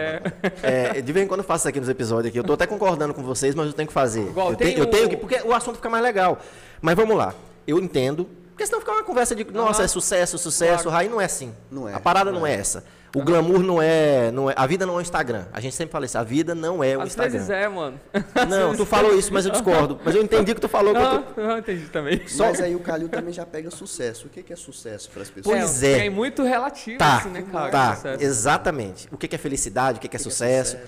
[0.63, 0.99] É.
[0.99, 2.39] É, de vez em quando eu faço isso aqui nos episódios aqui.
[2.39, 4.21] Eu tô até concordando com vocês, mas eu tenho que fazer.
[4.29, 5.17] Igual, eu, tem tenho, eu o- tenho que.
[5.17, 6.39] Porque o assunto fica mais legal.
[6.83, 7.35] Mas vamos lá.
[7.67, 8.29] Eu entendo.
[8.53, 9.85] Porque senão fica uma conversa de, nossa, Aham.
[9.85, 10.85] é sucesso, sucesso.
[10.85, 10.99] Claro.
[10.99, 11.55] Aí não é assim.
[11.71, 12.85] Não é, A parada não não é, essa.
[13.15, 14.55] O glamour não é, não é.
[14.57, 15.45] A vida não é o Instagram.
[15.53, 16.17] A gente sempre fala isso.
[16.17, 17.33] A vida não é o Às Instagram.
[17.33, 18.01] vezes é, mano.
[18.49, 20.01] Não, tu falou isso, mas eu discordo.
[20.03, 20.95] Mas eu entendi o que tu falou.
[20.95, 22.23] que eu tô- Ah, eu entendi também.
[22.39, 24.29] Mas aí o Calil também já pega sucesso.
[24.29, 25.59] O que, que é sucesso para as pessoas?
[25.59, 26.07] Pois é.
[26.07, 27.71] É muito relativo, Tá, assim, né, cara?
[27.71, 28.25] tá, sucesso.
[28.25, 29.09] exatamente.
[29.13, 30.79] O que que é felicidade, o que que é O que que sucesso.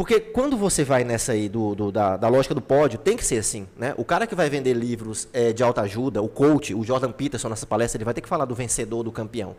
[0.00, 3.22] Porque quando você vai nessa aí do, do- da, da lógica do pódio, tem que
[3.22, 3.92] ser assim, né?
[3.98, 7.66] O cara que vai vender livros eh, de autoajuda, o coach, o Jordan Peterson nessa
[7.66, 9.54] palestra, ele vai ter que falar do vencedor, do campeão.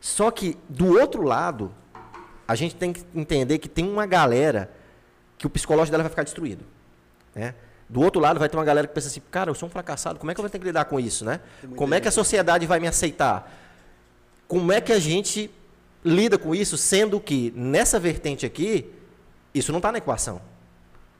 [0.00, 1.72] Só que do outro lado,
[2.46, 4.70] a gente tem que entender que tem uma galera
[5.36, 6.64] que o psicológico dela vai ficar destruído,
[7.34, 7.52] né?
[7.88, 10.20] Do outro lado vai ter uma galera que pensa assim, cara, eu sou um fracassado,
[10.20, 11.40] como é que eu vou ter que lidar com isso, né?
[11.74, 13.52] Como é que a sociedade vai me aceitar?
[14.46, 15.50] Como é que a gente
[16.04, 18.92] lida com isso, sendo que nessa vertente aqui,
[19.58, 20.40] isso não está na equação.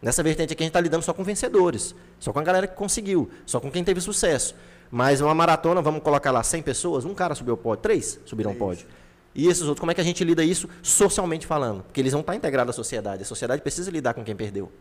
[0.01, 2.77] Nessa vertente aqui a gente está lidando só com vencedores, só com a galera que
[2.77, 4.55] conseguiu, só com quem teve sucesso.
[4.91, 8.53] Mas uma maratona, vamos colocar lá 100 pessoas, um cara subiu o pódio, três subiram
[8.53, 8.69] o Três.
[8.69, 8.87] pódio.
[9.35, 11.83] E esses outros, como é que a gente lida isso socialmente falando?
[11.83, 13.23] Porque eles vão estar integrados à sociedade.
[13.23, 14.73] A sociedade precisa lidar com quem perdeu.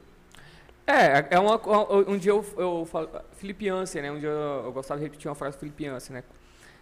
[0.88, 1.60] É, é uma,
[2.08, 4.12] um dia eu, eu falo, Felipe Yancey, né?
[4.12, 6.24] Um dia eu, eu gostava de repetir uma frase do Felipe Yancey, né?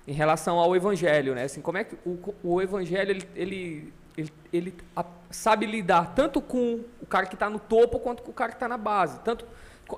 [0.05, 1.45] Em relação ao evangelho, né?
[1.45, 6.41] Assim, como é que o, o evangelho, ele, ele, ele, ele a- sabe lidar tanto
[6.41, 9.19] com o cara que está no topo quanto com o cara que está na base.
[9.21, 9.45] Tanto,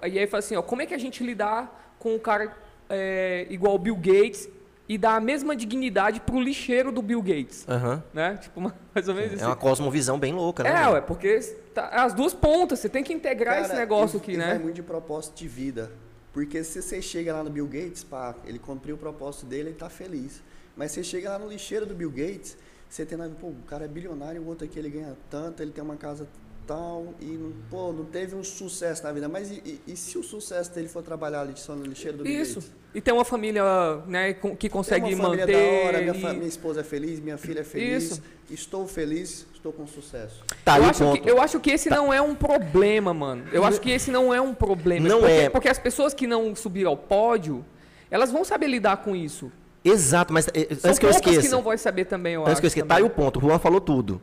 [0.04, 2.56] e aí fala assim, ó, como é que a gente lidar com o cara
[2.90, 4.48] é, igual o Bill Gates
[4.88, 8.04] e dar a mesma dignidade pro lixeiro do Bill Gates, Aham.
[8.14, 8.38] né?
[8.38, 9.46] Tipo, uma- mais ou menos É assim.
[9.46, 10.70] uma cosmovisão bem louca, né?
[10.84, 11.40] É, ué, porque
[11.74, 14.50] tá, as duas pontas, você tem que integrar esse Cara, negócio e- aqui, e né?
[14.50, 15.92] Vai muito de propósito de vida.
[16.32, 19.76] Porque se você chega lá no Bill Gates, pá, ele cumpriu o propósito dele, ele
[19.78, 20.44] tá feliz.
[20.78, 22.56] Mas você chega lá no lixeiro do Bill Gates,
[22.96, 25.84] você tem pô, o cara é bilionário, o outro aqui ele ganha tanto, ele tem
[25.84, 26.26] uma casa
[26.66, 29.28] tal, e não- pô, não teve um sucesso na vida.
[29.28, 32.24] Mas e, e- e se o sucesso dele for trabalhar ali só no lixeiro do
[32.24, 32.62] Bill Isso.
[32.62, 32.74] Gates?
[32.96, 33.64] E tem uma família
[34.08, 35.82] né, que Tem consegue uma família manter.
[35.82, 38.24] da hora, minha, e- fa- minha esposa é feliz, minha filha é feliz, Isso.
[38.50, 40.42] estou feliz, estou com sucesso.
[40.64, 41.22] Tá eu, acho ponto.
[41.22, 43.46] que, eu acho que esse não é um problema, mano.
[43.52, 45.06] Eu acho que esse não é um problema.
[45.10, 45.50] Não porque, é.
[45.50, 47.66] Porque as pessoas que não subiram ao pódio,
[48.10, 49.52] elas vão saber lidar com isso.
[49.86, 51.42] Exato, mas eh, São antes que eu esqueça.
[51.42, 52.62] que não vão saber também, eu Antes acho.
[52.62, 53.12] que eu esqueça, tá aí também.
[53.14, 54.20] o ponto, o Juan falou tudo.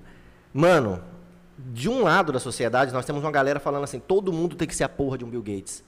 [0.52, 1.00] Mano,
[1.56, 4.74] de um lado da sociedade, nós temos uma galera falando assim, todo mundo tem que
[4.74, 5.84] ser a porra de um Bill Gates.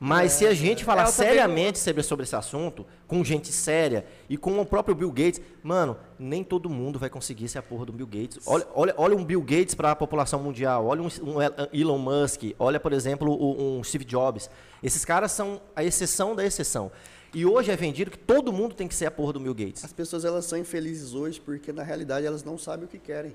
[0.00, 4.04] Mas se a gente falar É, também seriamente sobre, sobre esse assunto, com gente séria
[4.28, 7.86] e com o próprio Bill Gates, mano, nem todo mundo vai conseguir ser a porra
[7.86, 8.40] do Bill Gates.
[8.44, 11.36] Olha, olha, olha um Bill Gates para a população mundial, olha um, um
[11.72, 13.32] Elon Musk, olha, por exemplo,
[13.78, 14.50] um Steve Jobs.
[14.82, 16.90] Esses caras são a exceção da exceção.
[17.34, 19.84] E hoje é vendido que todo mundo tem que ser a porra do Bill Gates.
[19.84, 23.34] As pessoas elas são infelizes hoje porque na realidade elas não sabem o que querem.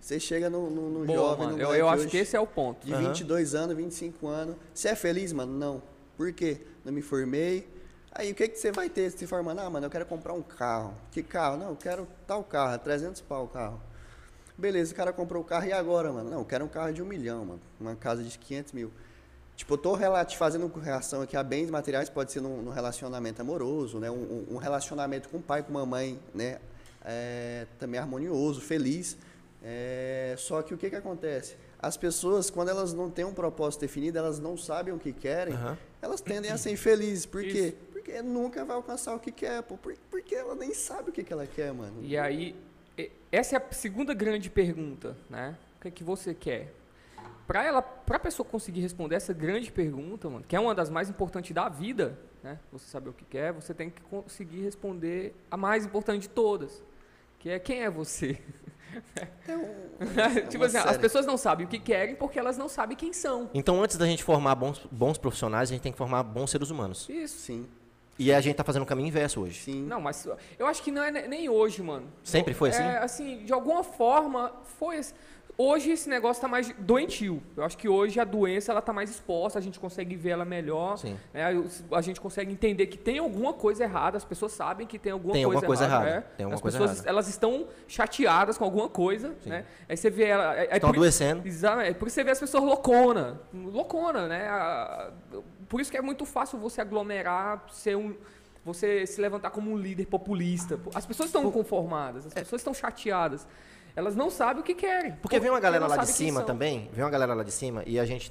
[0.00, 1.56] Você chega no, no, no Boa, jovem, mano.
[1.58, 2.84] no Eu, eu acho hoje que esse é o ponto.
[2.84, 3.08] de Aham.
[3.08, 4.56] 22 anos, 25 anos.
[4.74, 5.52] Você é feliz, mano?
[5.56, 5.82] Não.
[6.16, 6.60] Por quê?
[6.84, 7.68] Não me formei.
[8.12, 9.60] Aí o que, que você vai ter se formando?
[9.60, 10.94] Ah, mano, eu quero comprar um carro.
[11.12, 11.56] Que carro?
[11.56, 13.80] Não, eu quero tal carro, é 300 pau o carro.
[14.58, 16.30] Beleza, o cara comprou o carro e agora, mano?
[16.30, 17.60] Não, eu quero um carro de um milhão, mano.
[17.78, 18.90] Uma casa de 500 mil.
[19.56, 19.96] Tipo, eu tô
[20.36, 24.10] fazendo reação aqui a bens materiais, pode ser num, num relacionamento amoroso, né?
[24.10, 26.58] Um, um- relacionamento com o pai, com a mamãe, né?
[27.04, 29.16] É, também harmonioso, feliz.
[29.62, 31.56] É, só que o que que acontece?
[31.78, 35.54] As pessoas, quando elas não têm um propósito definido, elas não sabem o que querem,
[35.54, 35.78] Aham.
[36.02, 37.24] elas tendem a ser infelizes.
[37.26, 37.48] Por quê?
[37.48, 37.76] Isso.
[37.92, 39.76] Porque nunca vai alcançar o que quer, pô.
[39.76, 42.02] Por- Porque ela nem sabe o que, que ela quer, mano.
[42.02, 42.54] E aí,
[43.32, 45.56] essa é a segunda grande pergunta, né?
[45.78, 46.72] O que é que você quer?
[47.46, 50.90] Para ela, para a pessoa conseguir responder essa grande pergunta, mano, que é uma das
[50.90, 52.58] mais importantes da vida, né?
[52.72, 56.82] Você saber o que quer, você tem que conseguir responder a mais importante de todas,
[57.38, 58.38] que é quem é você.
[59.46, 59.86] É um-
[60.36, 60.98] é tipo uma assim, as série.
[60.98, 63.48] pessoas não sabem o que querem porque elas não sabem quem são.
[63.54, 66.70] Então, antes da gente formar bons, bons profissionais, a gente tem que formar bons seres
[66.70, 67.08] humanos.
[67.08, 67.38] Isso.
[67.38, 67.68] Sim.
[68.18, 69.60] E a gente tá fazendo o caminho inverso hoje.
[69.60, 69.82] Sim.
[69.84, 70.26] Não, mas
[70.58, 72.08] eu acho que não é ne- nem hoje, mano.
[72.24, 72.82] Sempre foi assim?
[72.82, 75.14] É, assim, de alguma forma, foi assim.
[75.58, 77.42] Hoje esse negócio tá mais doentio.
[77.56, 80.44] Eu acho que hoje a doença ela tá mais exposta, a gente consegue ver ela
[80.44, 80.98] melhor.
[80.98, 81.16] Sim.
[81.32, 81.44] né?
[81.92, 85.32] A gente consegue entender que tem alguma coisa errada, as pessoas sabem que tem alguma
[85.32, 86.06] Tem coisa alguma coisa errada.
[86.10, 86.36] errada, é.
[86.36, 87.08] tem alguma as coisa pessoas errada.
[87.08, 89.64] elas estão chateadas com alguma coisa, né?
[89.88, 90.54] Aí você vê ela.
[90.56, 91.48] É, é Estão por- adoecendo.
[91.48, 91.90] Exatamente.
[91.90, 93.40] É por isso você vê as pessoas loucona.
[93.54, 94.48] Loucona, né?
[94.48, 95.10] A-
[95.70, 98.14] Por isso que é muito fácil você aglomerar, ser um.
[98.64, 100.78] Você se levantar como um líder populista.
[100.94, 103.46] As pessoas estão inconformadas, as pessoas estão chateadas.
[103.96, 105.12] Elas não sabem o que querem.
[105.22, 107.98] Porque vem uma galera lá de cima também, vem uma galera lá de cima e
[107.98, 108.30] a gente.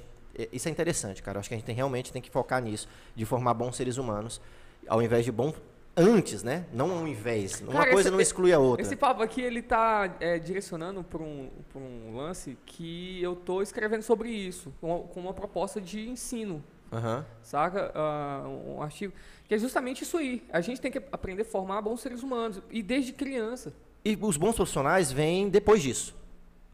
[0.52, 1.36] Isso é interessante, cara.
[1.36, 3.96] Eu acho que a gente tem, realmente tem que focar nisso, de formar bons seres
[3.96, 4.40] humanos,
[4.86, 5.52] ao invés de bom
[5.96, 6.66] antes, né?
[6.72, 7.60] Não ao invés.
[7.62, 8.82] Uma Cara, coisa esse- não exclui a outra.
[8.82, 13.60] Esse papo aqui, ele tá é, direcionando para um, pra um lance que eu tô
[13.62, 17.24] escrevendo sobre isso, com com uma proposta de ensino, Aham.
[17.42, 17.90] saca?
[17.94, 19.12] Ah, um artigo.
[19.48, 20.44] Que é justamente isso aí.
[20.52, 22.60] A gente tem que aprender a formar bons seres humanos.
[22.70, 23.72] E desde criança.
[24.06, 26.14] E os bons profissionais vêm depois disso.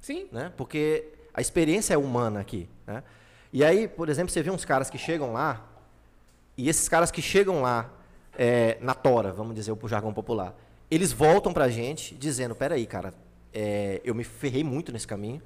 [0.02, 0.26] Sim.
[0.30, 0.52] né?
[0.54, 3.02] Porque a experiência é humana aqui, né?
[3.50, 5.66] E aí, por exemplo, você vê uns caras que chegam lá,
[6.58, 7.90] e esses caras que chegam lá
[8.36, 10.54] é, na tora, vamos dizer, o jargão popular,
[10.90, 13.14] eles voltam pra gente dizendo, peraí, cara,
[13.50, 15.40] é, eu me ferrei muito nesse caminho,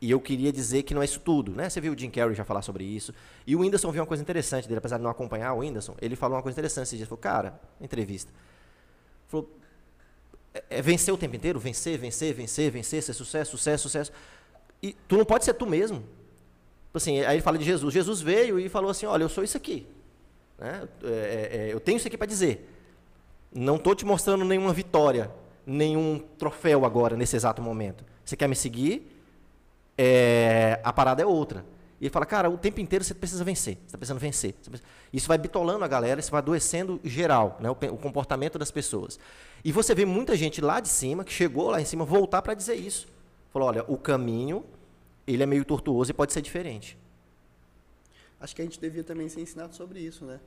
[0.00, 1.68] e eu queria dizer que não é isso tudo, né?
[1.68, 3.12] Você viu o Jim Carrey já falar sobre isso,
[3.46, 6.16] e o Whindersson viu uma coisa interessante dele, apesar de não acompanhar o Whindersson, ele
[6.16, 8.32] falou uma coisa interessante esses dias, falou, cara, entrevista,
[9.28, 9.50] falou,
[10.54, 14.12] é, é vencer o tempo inteiro, vencer, vencer, vencer, vencer, ser sucesso, sucesso, sucesso.
[14.82, 16.02] E tu não pode ser tu mesmo.
[16.92, 17.94] Assim, aí ele fala de Jesus.
[17.94, 19.86] Jesus veio e falou assim: olha, eu sou isso aqui.
[20.58, 20.88] Né?
[21.04, 22.68] É, é, é, eu tenho isso aqui para dizer.
[23.52, 25.30] Não estou te mostrando nenhuma vitória,
[25.66, 28.04] nenhum troféu agora, nesse exato momento.
[28.24, 29.16] Você quer me seguir?
[29.98, 31.64] É, a parada é outra.
[32.00, 33.74] E ele fala, cara, o tempo inteiro você precisa vencer.
[33.74, 34.54] Você está precisando vencer.
[35.12, 39.18] Isso vai bitolando a galera, isso vai adoecendo geral, né, o, o comportamento das pessoas.
[39.64, 42.54] E você vê muita gente lá de cima, que chegou lá em cima, voltar para
[42.54, 43.08] dizer isso.
[43.52, 44.64] Falou, olha, o caminho,
[45.26, 46.96] ele é meio tortuoso e pode ser diferente.
[48.40, 50.40] Acho que a gente devia também ser ensinado sobre isso, né?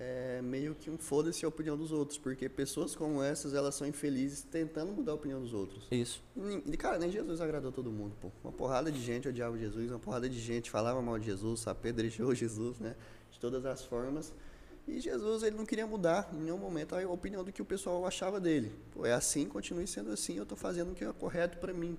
[0.00, 3.84] É meio que um foda-se a opinião dos outros, porque pessoas como essas, elas são
[3.84, 5.88] infelizes tentando mudar a opinião dos outros.
[5.90, 6.22] Isso.
[6.66, 8.30] E, cara, nem Jesus agradou todo mundo, pô.
[8.44, 12.32] Uma porrada de gente odiava Jesus, uma porrada de gente falava mal de Jesus, apedrejou
[12.32, 12.94] Jesus, né?
[13.32, 14.32] De todas as formas.
[14.88, 18.06] E Jesus, ele não queria mudar em nenhum momento a opinião do que o pessoal
[18.06, 18.72] achava dele.
[18.90, 21.98] Pô, é assim, continue sendo assim, eu tô fazendo o que é correto para mim.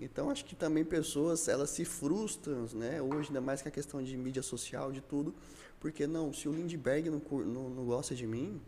[0.00, 3.02] Então, acho que também pessoas, elas se frustram, né?
[3.02, 5.34] Hoje, ainda mais com a questão de mídia social, de tudo.
[5.78, 8.62] Porque, não, se o Lindbergh não, não, não gosta de mim,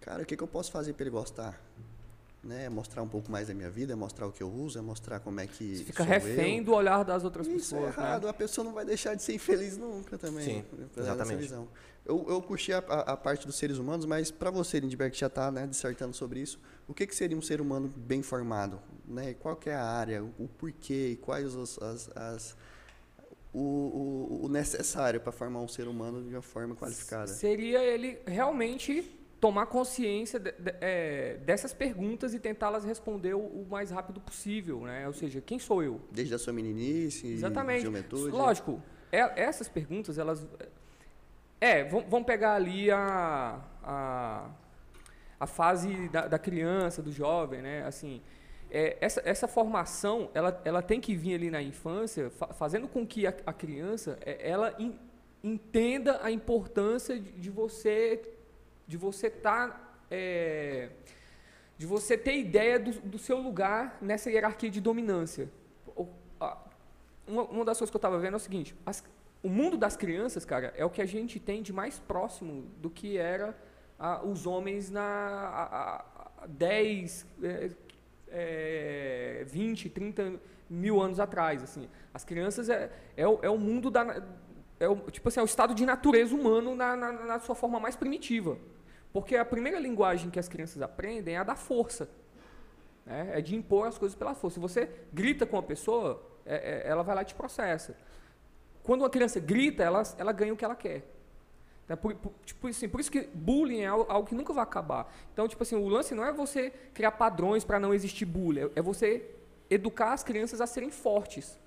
[0.00, 1.62] cara, o que, que eu posso fazer para ele gostar?
[2.44, 2.66] Né?
[2.66, 4.82] É Mostrar um pouco mais da minha vida, é mostrar o que eu uso, é
[4.82, 6.64] mostrar como é que Você fica sou refém eu.
[6.64, 7.96] do olhar das outras Isso é pessoas.
[7.98, 8.30] errado, né?
[8.30, 10.44] a pessoa não vai deixar de ser infeliz nunca também.
[10.44, 11.38] Sim, apesar dessa exatamente.
[11.40, 11.68] visão.
[12.04, 15.18] Eu, eu curti a, a- a parte dos seres humanos, mas para você, Lindbergh, que
[15.18, 18.78] já está né, dissertando sobre isso, o que, que seria um ser humano bem formado?
[19.08, 19.32] Né?
[19.34, 22.56] Qual que é a área, o, porquê, e quais os, as, as-
[23.54, 27.28] o, o, o necessário para formar um ser humano de uma forma qualificada?
[27.28, 29.10] Seria ele realmente
[29.44, 34.80] tomar consciência de- de- é, dessas perguntas e tentá-las responder o, o mais rápido possível,
[34.86, 35.06] né?
[35.06, 36.00] Ou seja, quem sou eu?
[36.10, 37.82] Desde a sua meninice, Exatamente.
[37.82, 38.30] juventude?
[38.34, 40.46] Lógico, é- essas perguntas, elas.
[41.60, 44.48] É, vamos vamos pegar ali a, a,
[45.38, 47.84] a fase da, da criança, do jovem, né?
[47.84, 48.22] Assim,
[48.70, 53.06] é, essa, essa formação, ela, ela tem que vir ali na infância, fa- fazendo com
[53.06, 54.98] que a, a criança, é, ela en-
[55.42, 58.30] entenda a importância de, de você
[58.86, 59.82] de você estar
[61.76, 65.50] de você ter ideia do, do seu lugar nessa hierarquia de dominância.
[66.40, 66.56] A-
[67.26, 69.02] uma, uma das coisas que eu estava vendo é o seguinte: as-
[69.42, 72.88] o mundo das crianças, cara, é o que a gente tem de mais próximo do
[72.90, 73.56] que era
[73.98, 76.04] ah, os homens na há- há-
[76.44, 77.70] há 10, é,
[78.28, 80.34] é, 20, 30
[80.70, 81.62] mil anos atrás.
[81.62, 81.88] Assim.
[82.12, 84.22] As crianças é, é, o, é o mundo da.
[84.78, 87.78] É o, tipo assim, é o estado de natureza humano na, na, na sua forma
[87.80, 88.58] mais primitiva.
[89.14, 92.08] Porque a primeira linguagem que as crianças aprendem é a da força.
[93.06, 93.32] né?
[93.38, 94.54] É de impor as coisas pela força.
[94.54, 97.94] Se você grita com a pessoa, é- é- ela vai lá e te processa.
[98.82, 101.04] Quando uma criança grita, ela, ela ganha o que ela quer.
[101.88, 101.94] Né?
[101.96, 105.14] Por, por- tipo assim, por isso que bullying é algo, algo que nunca vai acabar.
[105.32, 108.70] Então, tipo assim, o lance não é você criar padrões para não existir bullying, é,
[108.76, 109.30] é você
[109.70, 111.58] educar as crianças a serem fortes.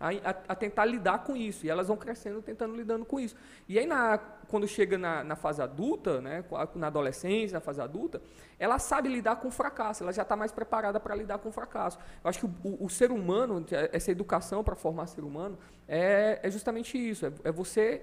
[0.00, 1.66] A, a- a tentar lidar com isso.
[1.66, 3.36] E elas vão crescendo tentando lidando com isso.
[3.68, 6.42] E aí, na- quando chega na, na fase adulta, né,
[6.74, 8.20] na adolescência, na fase adulta,
[8.58, 11.52] ela sabe lidar com o fracasso, ela já está mais preparada para lidar com o
[11.52, 11.98] fracasso.
[12.24, 16.40] Eu acho que o, o- o ser humano, essa educação para formar ser humano, é,
[16.42, 18.02] é justamente isso: é, é você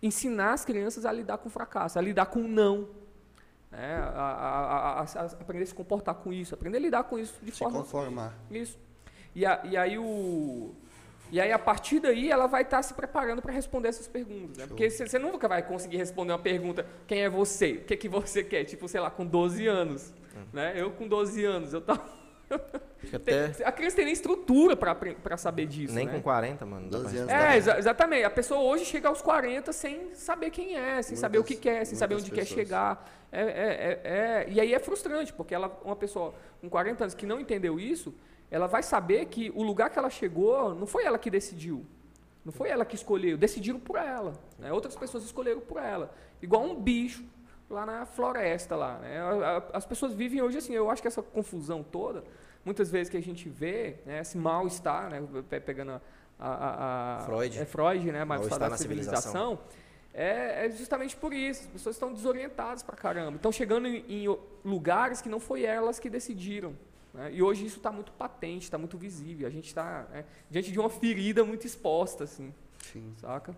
[0.00, 2.88] ensinar as crianças a lidar com o fracasso, a lidar com o não.
[3.72, 3.96] Né?
[3.96, 7.34] A, a, a, a, aprender a se comportar com isso, aprender a lidar com isso
[7.42, 7.80] de Se forma.
[7.80, 8.34] conformar.
[8.50, 8.78] Isso.
[9.34, 10.74] E, a, e aí o.
[11.30, 14.58] E aí, a partir daí, ela vai estar se preparando para responder essas perguntas.
[14.58, 14.66] Né?
[14.66, 17.72] Porque você nunca vai conseguir responder uma pergunta: quem é você?
[17.72, 18.64] O que, que você quer?
[18.64, 20.12] Tipo, sei lá, com 12 anos.
[20.52, 20.72] Né?
[20.76, 22.02] Eu, com 12 anos, eu tava.
[23.12, 25.94] Até a criança tem nem estrutura para saber disso.
[25.94, 26.12] nem né?
[26.12, 26.88] com 40, mano.
[26.90, 27.32] dá 12 pra anos.
[27.32, 28.24] É, exa- exatamente.
[28.24, 31.72] A pessoa hoje chega aos 40 sem saber quem é, sem saber o que Muitas-
[31.72, 32.58] quer, sem saber muitas onde quer pessoas.
[32.66, 33.10] chegar.
[33.30, 37.14] É, é- é- é- E aí é frustrante, porque ela, uma pessoa com 40 anos
[37.14, 38.14] que não entendeu isso,
[38.50, 41.84] ela vai saber que o lugar que ela chegou não foi ela que decidiu.
[42.44, 44.32] Não foi ela que escolheu, decidiram por ela.
[44.58, 44.72] né?
[44.72, 46.10] Outras pessoas escolheram por ela.
[46.40, 47.24] Igual um bicho
[47.68, 48.98] lá na floresta lá.
[48.98, 49.18] né?
[49.72, 52.24] As pessoas vivem hoje assim, eu acho que essa confusão toda,
[52.64, 56.00] muitas vezes que a gente vê, né, esse mal-estar, né, pe- pegando a,
[56.48, 57.58] a- a- Freud.
[57.58, 59.58] é Freud, né, Mal-estar mal-estar da na civilização,
[60.14, 61.62] é, é justamente por isso.
[61.64, 63.36] As pessoas estão desorientadas pra caramba.
[63.36, 66.74] Estão chegando em, em lugares que não foi elas que decidiram.
[67.18, 67.32] Né?
[67.34, 69.46] E hoje isso está muito patente, está muito visível.
[69.48, 70.06] A gente está
[70.48, 73.12] diante de uma ferida muito exposta, assim, Sim.
[73.16, 73.56] saca?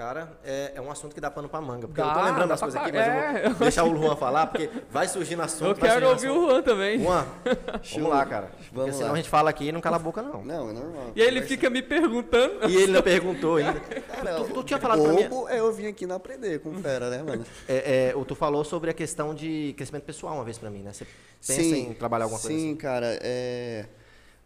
[0.00, 1.86] Cara, é, é um assunto que dá pano pra manga.
[1.86, 3.84] Porque Dá, eu tô lembrando dá as pra coisas aqui, mas é, eu vou deixar
[3.84, 5.68] o Luan falar, porque vai surgindo assunto.
[5.68, 7.00] Eu quero ouvir o Juan também.
[7.00, 7.26] Juan,
[7.92, 8.46] vamos lá, cara.
[8.46, 9.12] Porque Vamos senão lá.
[9.12, 10.42] a gente fala aqui e não cala a boca, não.
[10.42, 11.12] Não, é normal.
[11.14, 12.66] E aí ele fica me perguntando.
[12.66, 13.78] E ele não perguntou ainda.
[14.08, 15.28] Cara, tu, tu tinha falado pra mim.
[15.28, 17.44] bobo é eu vim aqui não aprender com fera, né, mano?
[17.68, 20.80] É, é, o tu falou sobre a questão de crescimento pessoal uma vez pra mim,
[20.80, 20.94] né?
[20.94, 21.06] Você
[21.46, 22.76] pensa em trabalhar alguma coisa Sim, assim?
[22.76, 23.84] cara, é,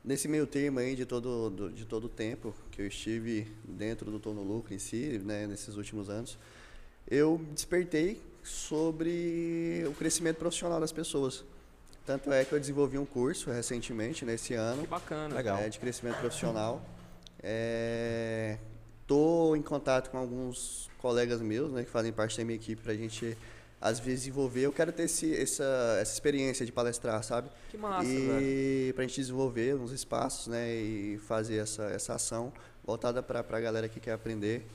[0.04, 4.10] nesse meio termo aí de todo, do- de todo o tempo que eu estive dentro
[4.10, 6.38] do Tô no Lucro em si, né, nesses últimos anos,
[7.10, 11.44] eu despertei sobre o crescimento profissional das pessoas.
[12.04, 15.34] Tanto é que eu desenvolvi um curso recentemente, nesse ano, Que bacana.
[15.34, 15.58] Legal.
[15.58, 16.84] é, de crescimento profissional.
[19.00, 22.92] Estou em contato com alguns colegas meus, né, que fazem parte da minha equipe, para
[22.92, 23.36] a gente,
[23.84, 24.62] às vezes, desenvolver.
[24.62, 27.50] Eu quero ter esse, essa, essa experiência de palestrar, sabe?
[27.70, 32.50] Que massa, e para a gente desenvolver uns espaços, né, e fazer essa, essa ação
[32.82, 34.66] voltada para a galera que quer aprender,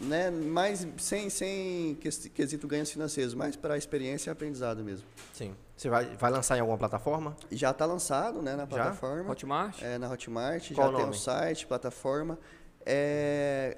[0.00, 5.06] né, mas sem, sem ques- quesito ganhos financeiros, mas para experiência e aprendizado mesmo.
[5.32, 5.56] Sim.
[5.74, 7.34] Você vai, vai lançar em alguma plataforma?
[7.50, 8.66] Já está lançado, né, na Já?
[8.66, 9.30] plataforma.
[9.30, 9.80] Hotmart?
[9.82, 11.18] É, na Hotmart, Qual já o tem um nome?
[11.18, 12.38] site, plataforma.
[12.84, 13.76] É,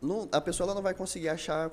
[0.00, 1.70] não- a pessoa ela não vai conseguir achar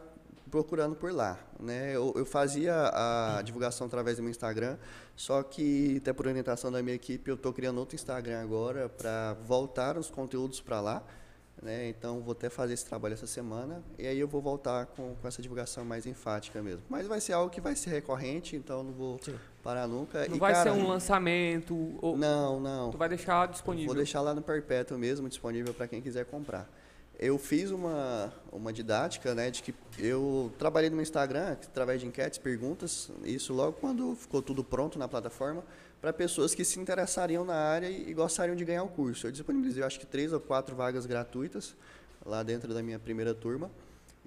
[0.55, 1.37] procurando por lá.
[1.59, 1.93] Né?
[1.93, 4.77] Eu, eu fazia a divulgação através do meu Instagram,
[5.13, 9.33] só que, até por orientação da minha equipe, eu estou criando outro Instagram agora para
[9.45, 11.03] voltar os conteúdos para lá.
[11.61, 11.89] Né?
[11.89, 15.27] Então, vou até fazer esse trabalho essa semana e aí eu vou voltar com, com
[15.27, 16.83] essa divulgação mais enfática mesmo.
[16.89, 19.35] Mas vai ser algo que vai ser recorrente, então não vou Sim.
[19.61, 20.25] parar nunca.
[20.29, 22.91] Não E, vai cara, ser um lançamento, ou Não, não.
[22.91, 23.87] tu vai deixar disponível.
[23.87, 26.69] Vou deixar lá no Perpétuo mesmo, disponível para quem quiser comprar.
[27.17, 32.37] Eu fiz uma, uma didática, né, de que eu trabalhei no Instagram, através de enquetes,
[32.37, 35.63] perguntas, isso logo quando ficou tudo pronto na plataforma,
[36.01, 39.27] para pessoas que se interessariam na área e, e gostariam de ganhar o curso.
[39.27, 41.75] Eu disponibilizei, eu acho que três ou quatro vagas gratuitas
[42.25, 43.71] lá dentro da minha primeira turma.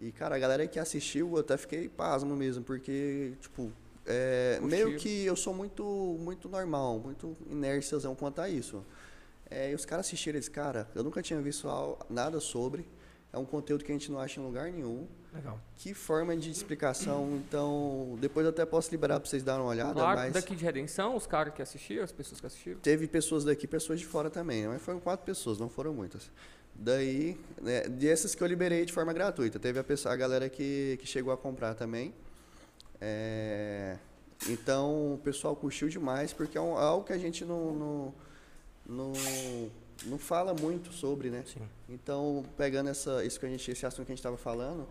[0.01, 3.71] E, cara, a galera que assistiu, eu até fiquei pasmo mesmo, porque, tipo,
[4.07, 5.85] é, meio que eu sou muito,
[6.21, 8.83] muito normal, muito inérciazão quanto a isso.
[9.51, 11.67] É, e os caras assistiram eles, cara, eu nunca tinha visto
[12.11, 12.87] nada sobre.
[13.33, 15.07] É um conteúdo que a gente não acha em lugar nenhum.
[15.35, 15.61] Legal.
[15.77, 17.37] Que forma de explicação.
[17.47, 19.93] Então, depois eu até posso liberar para vocês darem uma olhada.
[19.93, 22.81] Claro, mas daqui de Redenção, os caras que assistiram, as pessoas que assistiram.
[22.81, 24.63] teve pessoas daqui, pessoas de fora também.
[24.63, 24.69] né?
[24.69, 26.31] Mas foram quatro pessoas, não foram muitas.
[26.75, 29.59] Daí, né, dessas que eu liberei de forma gratuita.
[29.59, 32.15] Teve a, pessoa, a galera que, que chegou a comprar também.
[33.01, 33.97] É,
[34.49, 38.15] então, o pessoal curtiu demais, porque é um- algo que a gente não, não,
[38.89, 39.13] não,
[40.07, 41.45] não fala muito sobre, né?
[41.47, 41.61] Sim.
[41.89, 44.89] Então, pegando essa, isso que a gente, esse assunto que a gente estava falando,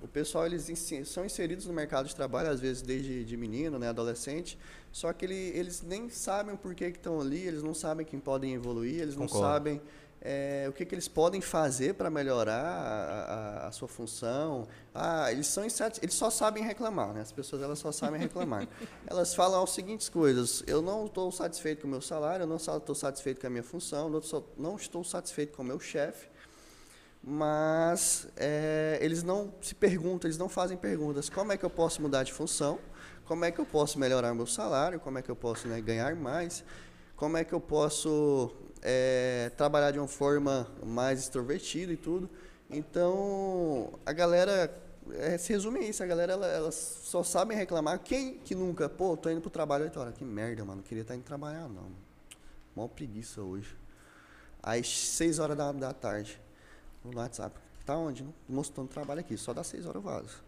[0.00, 0.70] o pessoal eles
[1.06, 4.58] são inseridos no mercado de trabalho às vezes desde de menino, né, adolescente,
[4.92, 8.20] só que ele, eles nem sabem o porquê que estão ali, eles não sabem quem
[8.20, 9.46] podem evoluir, eles não Concordo.
[9.48, 9.82] sabem
[10.20, 14.66] é, o que, que eles podem fazer para melhorar a, a- a sua função.
[14.94, 17.20] Ah, eles são insati- eles só sabem reclamar, né?
[17.20, 18.66] As pessoas elas só sabem reclamar.
[19.06, 22.56] elas falam as seguintes coisas: eu não estou satisfeito com o meu salário, eu não
[22.56, 24.10] estou satisfeito com a minha função,
[24.56, 26.28] não estou satisfeito com o meu chefe
[27.22, 31.28] mas é, eles não se perguntam, eles não fazem perguntas.
[31.28, 32.78] Como é que eu posso mudar de função?
[33.24, 35.00] Como é que eu posso melhorar meu salário?
[35.00, 36.64] Como é que eu posso né, ganhar mais?
[37.16, 38.50] Como é que eu posso
[38.82, 42.28] é, trabalhar de uma forma mais extrovertida e tudo?
[42.70, 44.70] Então, a galera
[45.14, 46.02] é, se resume isso.
[46.02, 47.98] A galera ela, elas só sabem reclamar.
[48.00, 48.88] Quem que nunca?
[48.88, 50.14] Pô, tô indo pro trabalho 8 horas.
[50.14, 50.76] Que merda, mano.
[50.76, 51.90] Não queria estar indo trabalhar, não.
[52.74, 53.76] Mó preguiça hoje.
[54.62, 56.40] Às 6 horas da, da tarde
[57.04, 57.58] no WhatsApp.
[57.86, 58.26] Tá onde?
[58.48, 59.36] Mostrando trabalho aqui.
[59.36, 60.42] Só dá 6 horas eu.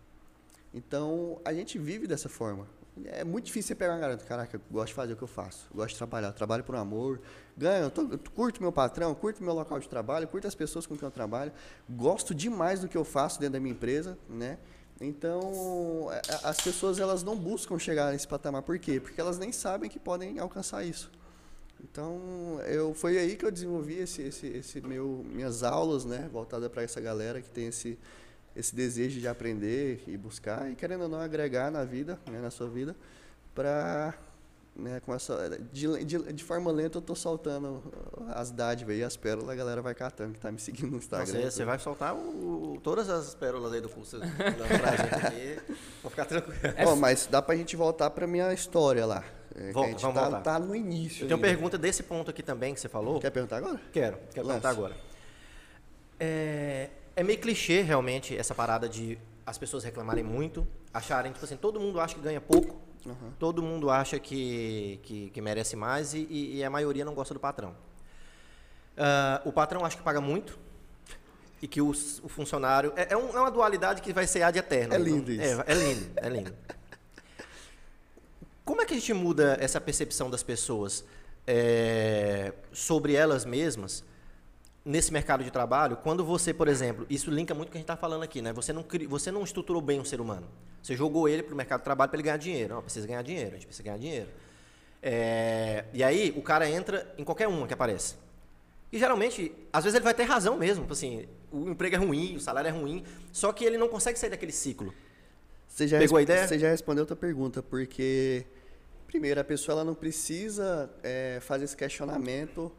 [0.74, 2.66] Então, a gente vive dessa forma.
[3.06, 5.28] É muito difícil você pegar uma garota, caraca, eu gosto de fazer o que eu
[5.28, 7.20] faço, eu gosto de trabalhar, trabalho por amor,
[7.56, 10.86] ganho, eu, tô, eu curto meu patrão, curto meu local de trabalho, curto as pessoas
[10.86, 11.52] com quem eu trabalho,
[11.88, 14.58] gosto demais do que eu faço dentro da minha empresa, né?
[15.00, 19.00] Então, é, é, as pessoas elas não buscam chegar nesse patamar, por quê?
[19.00, 21.10] Porque elas nem sabem que podem alcançar isso.
[21.82, 26.68] Então, eu foi aí que eu desenvolvi esse, esse, esse meu minhas aulas, né, voltada
[26.68, 27.98] para essa galera que tem esse
[28.54, 32.50] esse desejo de aprender e buscar e querendo ou não agregar na vida, né, na
[32.50, 32.96] sua vida,
[33.54, 34.14] para
[34.74, 37.82] né, com essa de, de, de, forma lenta eu tô soltando
[38.28, 41.26] as dádivas e as pérolas, a galera vai catando que tá me seguindo no Instagram.
[41.26, 45.60] Você, você vai soltar o, todas as pérolas aí do curso pra gente aqui.
[46.02, 46.58] Vou ficar tranquilo.
[46.84, 49.24] Bom, mas dá pra gente voltar pra minha história lá.
[49.54, 50.40] É, Volta, a gente vamos tá, voltar.
[50.40, 51.24] tá no início.
[51.24, 53.20] Eu tenho uma pergunta desse ponto aqui também que você falou.
[53.20, 53.80] Quer perguntar agora?
[53.92, 54.60] Quero, quero Lance.
[54.60, 54.96] perguntar agora.
[56.18, 61.56] É, é meio clichê, realmente, essa parada de as pessoas reclamarem muito, acharem, tipo assim,
[61.56, 63.32] todo mundo acha que ganha pouco, uhum.
[63.38, 67.40] todo mundo acha que, que, que merece mais e, e, a maioria não gosta do
[67.40, 67.70] patrão.
[68.96, 70.58] Uh, o patrão acha que paga muito
[71.62, 72.92] e que o, o funcionário.
[72.96, 74.94] É, é, um, é, uma dualidade que vai ser ad eterno.
[74.94, 75.60] É lindo isso.
[75.62, 76.54] É, é lindo, é lindo.
[78.64, 81.04] Como é que a gente muda essa percepção das pessoas
[81.46, 84.04] é, sobre elas mesmas
[84.84, 87.80] nesse mercado de trabalho, quando você, por exemplo, isso linka muito com o que a
[87.80, 88.52] gente está falando aqui, né?
[88.52, 90.46] Você não, você não estruturou bem um ser humano.
[90.82, 92.74] Você jogou ele para o mercado de trabalho para ele ganhar dinheiro.
[92.74, 94.28] Não, precisa ganhar dinheiro, a gente precisa ganhar dinheiro.
[95.02, 98.14] É, e aí o cara entra em qualquer uma que aparece.
[98.92, 100.82] E geralmente, às vezes ele vai ter razão mesmo.
[100.82, 104.18] Tipo assim, o emprego é ruim, o salário é ruim, só que ele não consegue
[104.18, 104.92] sair daquele ciclo.
[105.68, 106.48] Você já Pegou a ideia?
[106.48, 108.44] Você já respondeu a outra pergunta, porque,
[109.06, 112.72] primeiro, a pessoa ela não precisa é, fazer esse questionamento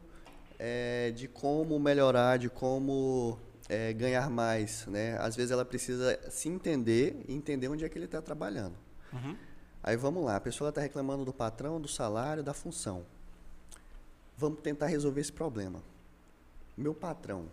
[0.64, 3.36] é, de como melhorar, de como
[3.68, 5.18] é, ganhar mais, né?
[5.18, 8.76] Às vezes ela precisa se entender e entender onde é que ele está trabalhando.
[9.12, 9.36] Uhum.
[9.82, 13.04] Aí vamos lá, a pessoa está reclamando do patrão, do salário, da função.
[14.36, 15.82] Vamos tentar resolver esse problema.
[16.76, 17.50] Meu patrão,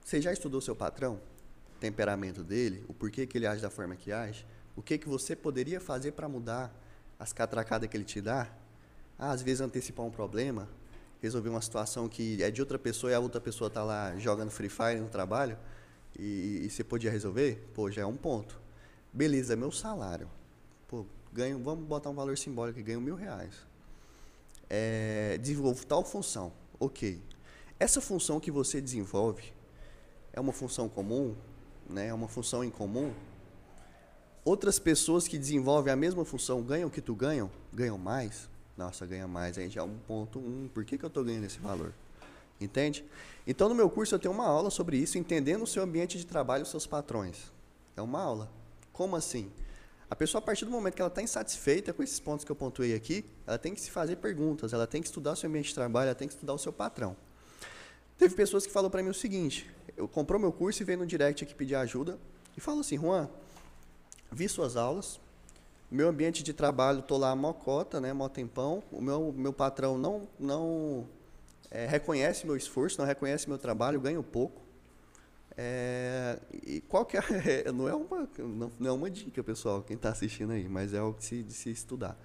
[0.00, 1.20] você já estudou seu patrão?
[1.74, 4.46] O temperamento dele, o porquê que ele age da forma que age?
[4.76, 6.72] O que que você poderia fazer para mudar
[7.18, 8.48] as catracadas que ele te dá?
[9.18, 10.68] Ah, às vezes antecipar um problema,
[11.22, 14.50] resolver uma situação que é de outra pessoa e a outra pessoa está lá jogando
[14.50, 15.56] Free Fire no trabalho
[16.18, 18.60] e, e, você podia resolver, pô, já é um ponto.
[19.12, 20.28] Beleza, meu salário.
[20.88, 23.54] Pô, ganho, vamos botar um valor simbólico que ganho mil reais.
[24.68, 26.52] É, desenvolvo tal função.
[26.78, 27.22] Ok.
[27.78, 29.52] Essa função que você desenvolve
[30.32, 31.36] é uma função comum,
[31.88, 32.08] né?
[32.08, 33.12] é uma função em comum.
[34.44, 37.50] Outras pessoas que desenvolvem a mesma função ganham o que tu ganham?
[37.72, 38.50] Ganham mais?
[38.76, 40.68] Nossa, ganha mais, aí já é 1.1.
[40.70, 41.92] Por que, que eu estou ganhando esse valor?
[42.60, 43.04] Entende?
[43.46, 46.24] Então, no meu curso, eu tenho uma aula sobre isso, entendendo o seu ambiente de
[46.24, 47.52] trabalho e os seus patrões.
[47.96, 48.50] É uma aula.
[48.92, 49.50] Como assim?
[50.08, 52.56] A pessoa, a partir do momento que ela está insatisfeita com esses pontos que eu
[52.56, 55.68] pontuei aqui, ela tem que se fazer perguntas, ela tem que estudar o seu ambiente
[55.68, 57.16] de trabalho, ela tem que estudar o seu patrão.
[58.18, 61.06] Teve pessoas que falaram para mim o seguinte: eu comprou meu curso e veio no
[61.06, 62.18] direct aqui pedir ajuda
[62.56, 63.28] e falou assim: Juan,
[64.30, 65.18] vi suas aulas,
[65.92, 68.82] meu ambiente de trabalho, estou lá mocota, né, mó tempão.
[68.90, 71.06] O meu, meu patrão não, não
[71.70, 74.62] é, reconhece meu esforço, não reconhece meu trabalho, ganho pouco.
[75.56, 77.22] É, e qual que é,
[77.72, 80.98] não é uma não, não, é uma dica pessoal quem está assistindo aí mas é
[80.98, 82.16] algo de se, de se estudar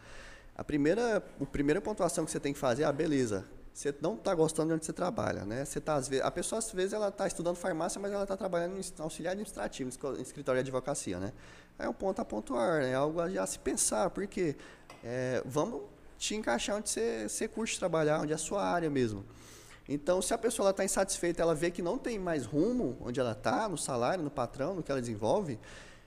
[0.56, 3.44] a primeira a primeira pontuação que você tem que fazer é ah, beleza
[3.74, 6.60] você não está gostando de onde você trabalha né você tá às vezes a pessoa
[6.60, 10.64] às vezes ela está estudando farmácia mas ela está trabalhando em auxiliar administrativo em escritório
[10.64, 11.34] de advocacia né
[11.80, 14.56] é um ponto a pontuar, é algo a, se pensar, porque
[15.04, 15.82] é, vamos
[16.18, 19.24] te encaixar onde você, você curte trabalhar, onde é a sua área mesmo.
[19.88, 23.32] Então, se a pessoa está insatisfeita, ela vê que não tem mais rumo onde ela
[23.32, 25.58] está, no salário, no patrão, no que ela desenvolve,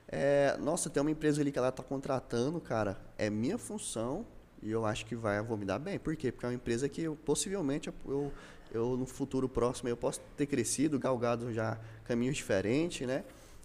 [0.06, 4.26] é, nossa, tem uma empresa ali que ela está contratando, cara, é minha função
[4.60, 5.98] e eu acho que vai, vou me dar bem.
[5.98, 6.32] Por quê?
[6.32, 8.32] Porque é uma empresa que eu, possivelmente eu, eu,
[8.72, 13.24] eu no futuro próximo eu posso ter crescido, galgado já caminhos diferentes, né?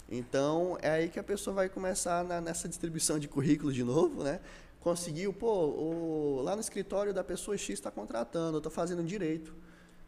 [0.10, 4.24] Então, é aí que a pessoa vai começar na, nessa distribuição de currículos de novo,
[4.24, 4.40] né?
[4.80, 9.56] Conseguiu, pô, o, lá no escritório da pessoa X está contratando, eu estou fazendo direito.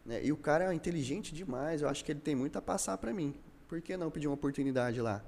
[0.06, 0.24] Né?
[0.24, 3.12] E o cara é inteligente demais, eu acho que ele tem muito a passar para
[3.12, 3.34] mim.
[3.66, 5.22] Por que não pedir uma oportunidade lá?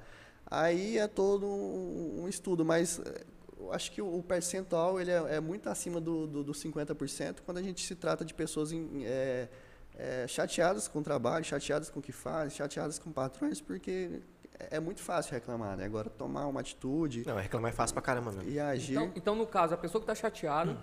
[0.46, 3.24] Aí é todo um, um estudo, mas eh,
[3.58, 7.58] eu acho que o percentual ele é, é muito acima do, do, do 50% quando
[7.58, 9.48] a gente se trata de pessoas em, é,
[9.96, 14.22] é, chateadas com o trabalho, chateadas com o que faz, chateadas com patrões, porque
[14.70, 15.84] é muito fácil reclamar, né?
[15.84, 17.24] Agora, tomar uma atitude.
[17.26, 18.50] Não, reclamar é fácil pra caramba mesmo.
[18.50, 18.92] E agir.
[18.92, 20.78] Então, então no caso, a pessoa que está chateada, hum.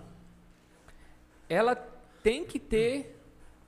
[1.48, 1.74] ela
[2.22, 3.18] tem que ter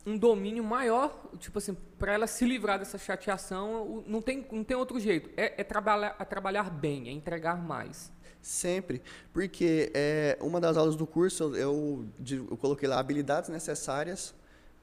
[0.06, 4.76] um domínio maior, tipo assim, para ela se livrar dessa chateação, não tem, não tem
[4.76, 5.30] outro jeito.
[5.36, 8.11] É, é trabalhar, é trabalhar bem, é entregar mais.
[8.40, 9.02] Sempre,
[9.34, 12.06] porque é, uma das aulas do curso eu,
[12.50, 14.34] eu coloquei lá habilidades necessárias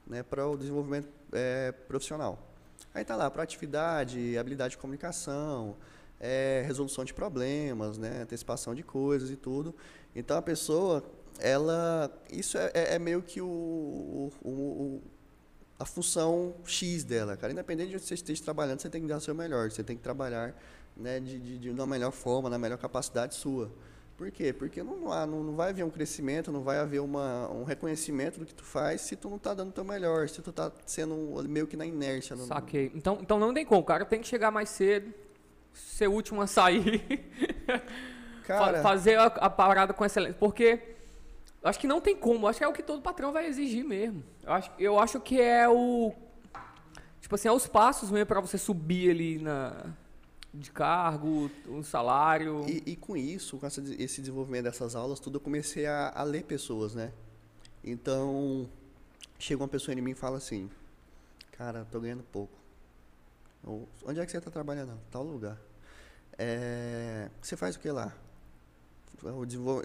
[0.06, 2.47] né, para o desenvolvimento é, profissional.
[2.98, 5.76] Aí tá lá, proatividade, habilidade de comunicação,
[6.18, 9.72] é, resolução de problemas, né, antecipação de coisas e tudo.
[10.16, 11.04] Então a pessoa,
[11.38, 15.02] ela, isso é, é, é meio que o, o, o,
[15.78, 17.52] a função X dela, cara.
[17.52, 19.96] Independente de onde você esteja trabalhando, você tem que dar o seu melhor, você tem
[19.96, 20.60] que trabalhar
[20.96, 23.70] né, de, de, de uma melhor forma, na melhor capacidade sua.
[24.18, 24.52] Por quê?
[24.52, 28.44] Porque não, não, não vai haver um crescimento, não vai haver uma, um reconhecimento do
[28.44, 31.16] que tu faz se tu não está dando o teu melhor, se tu está sendo
[31.48, 32.34] meio que na inércia.
[32.34, 32.44] No...
[32.44, 32.90] Saquei.
[32.96, 35.14] Então, então não tem como, o cara tem que chegar mais cedo,
[35.72, 37.30] ser o último a sair,
[38.44, 38.82] cara...
[38.82, 40.36] fazer a, a, parada com excelência.
[40.36, 40.96] Porque
[41.62, 44.24] acho que não tem como, acho que é o que todo patrão vai exigir mesmo.
[44.42, 46.12] Eu acho, eu acho que é o.
[47.20, 49.94] Tipo assim, é os passos mesmo para você subir ali na
[50.52, 52.64] de cargo, um salário.
[52.68, 56.22] E, e com isso, com essa, esse desenvolvimento dessas aulas, tudo eu comecei a, a,
[56.22, 57.12] ler pessoas, né?
[57.84, 58.68] Então,
[59.38, 60.70] chega uma pessoa em mim e fala assim,
[61.52, 62.56] cara, tô ganhando pouco.
[63.64, 64.98] Ou, onde é que você está trabalhando?
[65.10, 65.58] Tal lugar.
[66.36, 68.12] É, você faz o que lá?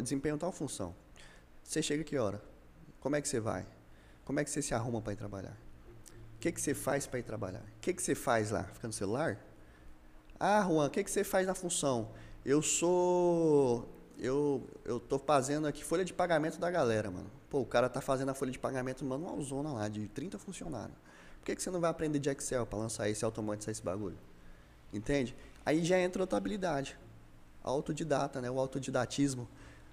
[0.02, 0.96] Desempenho tal função.
[1.64, 2.42] Você chega que hora?
[3.00, 3.66] Como é que você vai?
[4.24, 5.58] Como é que você se arruma para ir trabalhar?
[6.36, 7.62] O que, que você faz para ir trabalhar?
[7.62, 8.64] O que, que você faz lá?
[8.66, 9.40] Fica no celular?
[10.46, 12.10] Ah, Juan, o que, que você faz na função?
[12.46, 13.88] Eu sou.
[14.20, 17.32] Eu, eu tô fazendo aqui folha de pagamento da galera, mano.
[17.50, 20.98] Pô, o cara tá fazendo a folha de pagamento manualzona lá, de 30 funcionários.
[21.40, 24.18] Por que, que você não vai aprender de Excel para lançar esse automatizar esse bagulho?
[24.92, 25.34] Entende?
[25.66, 27.00] Aí já entra outra habilidade.
[27.64, 28.52] Autodidata, né?
[28.52, 29.48] O autodidatismo.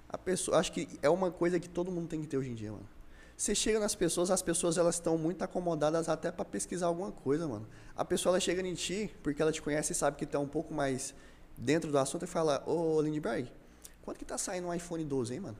[0.08, 2.56] A pessoa, acho que é uma coisa que todo mundo tem que ter hoje em
[2.56, 2.88] dia, mano.
[3.40, 7.48] Você chega nas pessoas, as pessoas elas estão muito acomodadas até para pesquisar alguma coisa,
[7.48, 7.66] mano.
[7.96, 10.46] A pessoa ela chega em ti porque ela te conhece e sabe que tá um
[10.46, 11.14] pouco mais
[11.56, 13.50] dentro do assunto e fala: "Ô, Lindbergh,
[14.02, 15.56] quanto que tá saindo um iPhone 12, hein, mano?"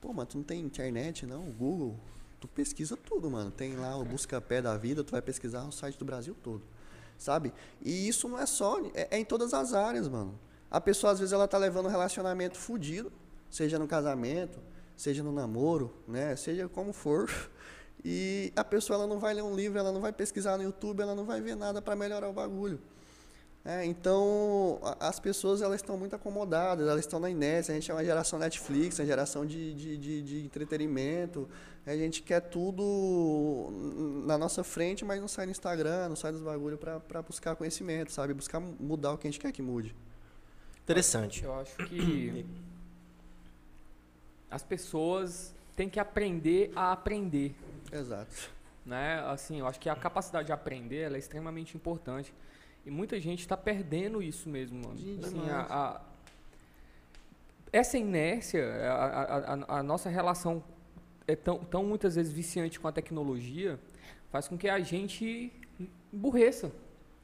[0.00, 1.42] Pô, mano, tu não tem internet, não?
[1.50, 1.98] Google,
[2.38, 3.50] tu pesquisa tudo, mano.
[3.50, 6.62] Tem lá o busca pé da vida, tu vai pesquisar o site do Brasil todo.
[7.18, 7.52] Sabe?
[7.82, 10.38] E isso não é só, é, é em todas as áreas, mano.
[10.70, 13.12] A pessoa às vezes ela tá levando um relacionamento fudido,
[13.50, 14.60] seja no casamento,
[14.96, 16.36] seja no namoro, né?
[16.36, 17.30] Seja como for.
[18.06, 21.00] E a pessoa ela não vai ler um livro, ela não vai pesquisar no YouTube,
[21.00, 22.78] ela não vai ver nada para melhorar o bagulho.
[23.64, 27.72] É, então, as pessoas elas estão muito acomodadas, elas estão na inércia.
[27.72, 31.48] A gente é uma geração Netflix, uma geração de, de, de, de entretenimento.
[31.86, 33.70] A gente quer tudo
[34.26, 38.12] na nossa frente, mas não sai no Instagram, não sai dos bagulhos para buscar conhecimento,
[38.12, 38.34] sabe?
[38.34, 39.96] Buscar mudar o que a gente quer que mude.
[40.82, 41.42] Interessante.
[41.42, 42.44] Eu acho que
[44.54, 47.56] as pessoas têm que aprender a aprender.
[47.90, 48.52] Exato.
[48.86, 49.20] Né?
[49.26, 52.32] Assim, eu acho que a capacidade de aprender é extremamente importante.
[52.86, 54.94] E muita gente está perdendo isso mesmo, mano.
[55.24, 56.00] Assim, a, a,
[57.72, 60.62] essa inércia, a, a, a, nossa relação
[61.26, 63.76] é tão, tão muitas vezes viciante com a tecnologia,
[64.30, 65.52] faz com que a gente
[66.12, 66.70] emburreça.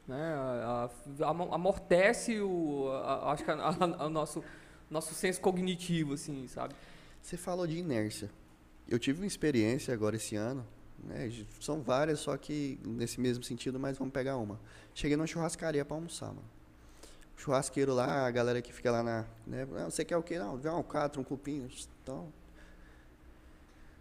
[0.09, 0.35] Né?
[1.53, 2.91] amortece o,
[3.26, 4.43] acho que o nosso,
[4.91, 6.74] nosso senso cognitivo, assim, sabe?
[7.23, 8.31] Você falou de inércia.
[8.89, 10.66] Eu tive uma experiência agora esse ano,
[11.05, 11.31] né?
[11.61, 14.61] São várias, só que nesse mesmo sentido, mas vamos pegar uma.
[14.95, 16.49] Cheguei numa churrascaria para almoçar, mano.
[17.37, 19.25] Churrasqueiro lá, a galera que fica lá na.
[19.47, 19.66] Né?
[19.77, 20.39] Ah, você quer o quê?
[20.39, 21.68] Não, vê um alcatra, um cupim.
[22.03, 22.33] Então.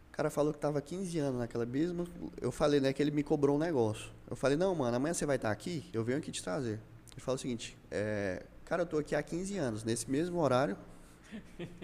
[0.10, 2.06] O cara falou que tava 15 anos naquela mesma.
[2.42, 4.12] Eu falei, né, que ele me cobrou um negócio.
[4.30, 6.82] Eu falei, não, mano, amanhã você vai estar aqui, eu venho aqui te trazer.
[7.12, 10.78] Ele falou o seguinte, é, cara, eu tô aqui há 15 anos, nesse mesmo horário,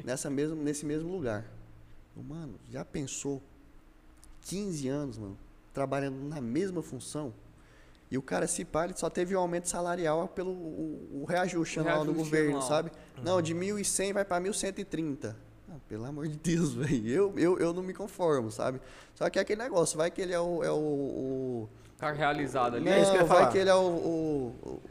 [0.03, 1.45] nessa mesmo, nesse mesmo lugar.
[2.15, 3.41] Mano, já pensou
[4.43, 5.37] 15 anos, mano,
[5.73, 7.33] trabalhando na mesma função?
[8.09, 11.79] E o cara, se pá, ele só teve um aumento salarial pelo o, o reajuste
[11.79, 12.67] anual do governo, anual.
[12.67, 12.91] sabe?
[13.17, 13.23] Uhum.
[13.23, 15.35] Não, de 1.100 vai para 1.130.
[15.69, 17.07] Ah, pelo amor de Deus, velho.
[17.09, 18.79] Eu, eu, eu não me conformo, sabe?
[19.15, 20.63] Só que é aquele negócio, vai que ele é o.
[20.63, 22.85] É o, o cara realizado ali.
[22.85, 23.51] Não, é isso que vai falar.
[23.51, 24.81] que ele é o, o,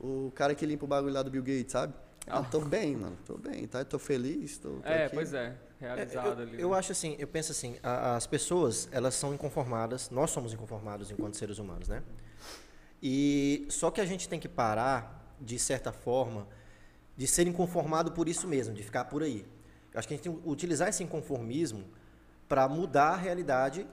[0.00, 1.94] o, o cara que limpa o bagulho lá do Bill Gates, sabe?
[2.30, 3.16] Ah, tô bem, mano.
[3.24, 3.84] Tô bem, tá?
[3.84, 5.14] Tô feliz, tô, tô É, aqui.
[5.14, 5.54] pois é.
[5.80, 6.60] Realizado é, eu, ali.
[6.62, 6.78] Eu né?
[6.78, 11.36] acho assim, eu penso assim, a, as pessoas, elas são inconformadas, nós somos inconformados enquanto
[11.36, 12.02] seres humanos, né?
[13.02, 16.48] E só que a gente tem que parar, de certa forma,
[17.16, 19.46] de ser inconformado por isso mesmo, de ficar por aí.
[19.92, 21.84] Eu acho que a gente tem que utilizar esse inconformismo
[22.48, 23.86] para mudar a realidade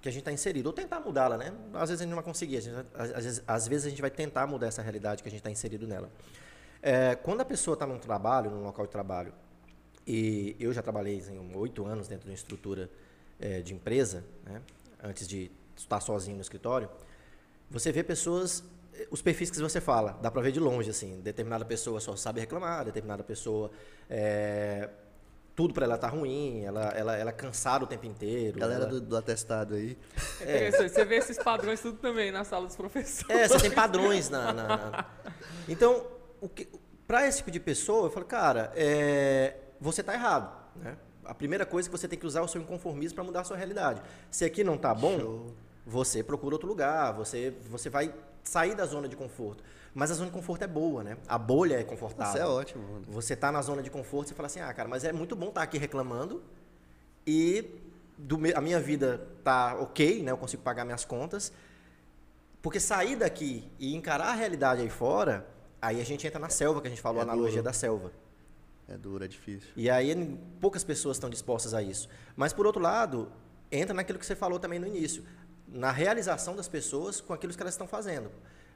[0.00, 1.52] que a gente está inserido, ou tentar mudá-la, né?
[1.74, 4.10] Às vezes a gente não vai conseguir, gente, às, vezes, às vezes a gente vai
[4.10, 6.10] tentar mudar essa realidade que a gente está inserido nela.
[6.88, 9.32] É, quando a pessoa está num trabalho, num local de trabalho,
[10.06, 12.88] e eu já trabalhei em oito anos dentro de uma estrutura
[13.40, 14.62] é, de empresa, né?
[15.02, 16.88] antes de estar sozinho no escritório,
[17.68, 18.62] você vê pessoas,
[18.94, 22.14] eh, os perfis que você fala, dá pra ver de longe, assim, determinada pessoa só
[22.14, 23.68] sabe reclamar, determinada pessoa,
[24.08, 24.88] é,
[25.56, 28.60] tudo pra ela tá ruim, ela, ela, ela é cansada o tempo inteiro.
[28.60, 29.98] Galera ela- do, do atestado aí.
[30.40, 33.28] É você vê esses padrões tudo também na sala dos professores.
[33.28, 34.52] É, você tem padrões na.
[34.52, 35.04] na- na-
[35.68, 36.06] Então,
[36.40, 36.68] o que,
[37.06, 40.50] pra esse tipo de pessoa, eu falo, cara, é, você tá errado.
[40.76, 40.96] Né?
[41.24, 43.44] A primeira coisa que você tem que usar é o seu inconformismo para mudar a
[43.44, 44.02] sua realidade.
[44.30, 45.54] Se aqui não tá bom, Show.
[45.84, 48.14] você procura outro lugar, você, você vai
[48.44, 49.62] sair da zona de conforto.
[49.94, 51.16] Mas a zona de conforto é boa, né?
[51.26, 52.34] A bolha é confortável.
[52.34, 53.04] Isso é ótimo, mano.
[53.08, 55.48] Você tá na zona de conforto, você fala assim, ah, cara, mas é muito bom
[55.48, 56.42] estar aqui reclamando
[57.26, 57.80] e
[58.18, 60.30] do a minha vida tá ok, né?
[60.30, 61.52] Eu consigo pagar minhas contas.
[62.62, 65.46] Porque sair daqui e encarar a realidade aí fora,
[65.80, 67.64] aí a gente entra na selva, que a gente falou, É a analogia duro.
[67.64, 68.12] da selva.
[68.88, 69.68] É duro, é difícil.
[69.76, 72.08] E aí poucas pessoas estão dispostas a isso.
[72.36, 73.30] Mas por outro lado,
[73.70, 75.24] entra naquilo que você falou também no início,
[75.66, 78.30] na realização das pessoas com aquilo que elas estão fazendo.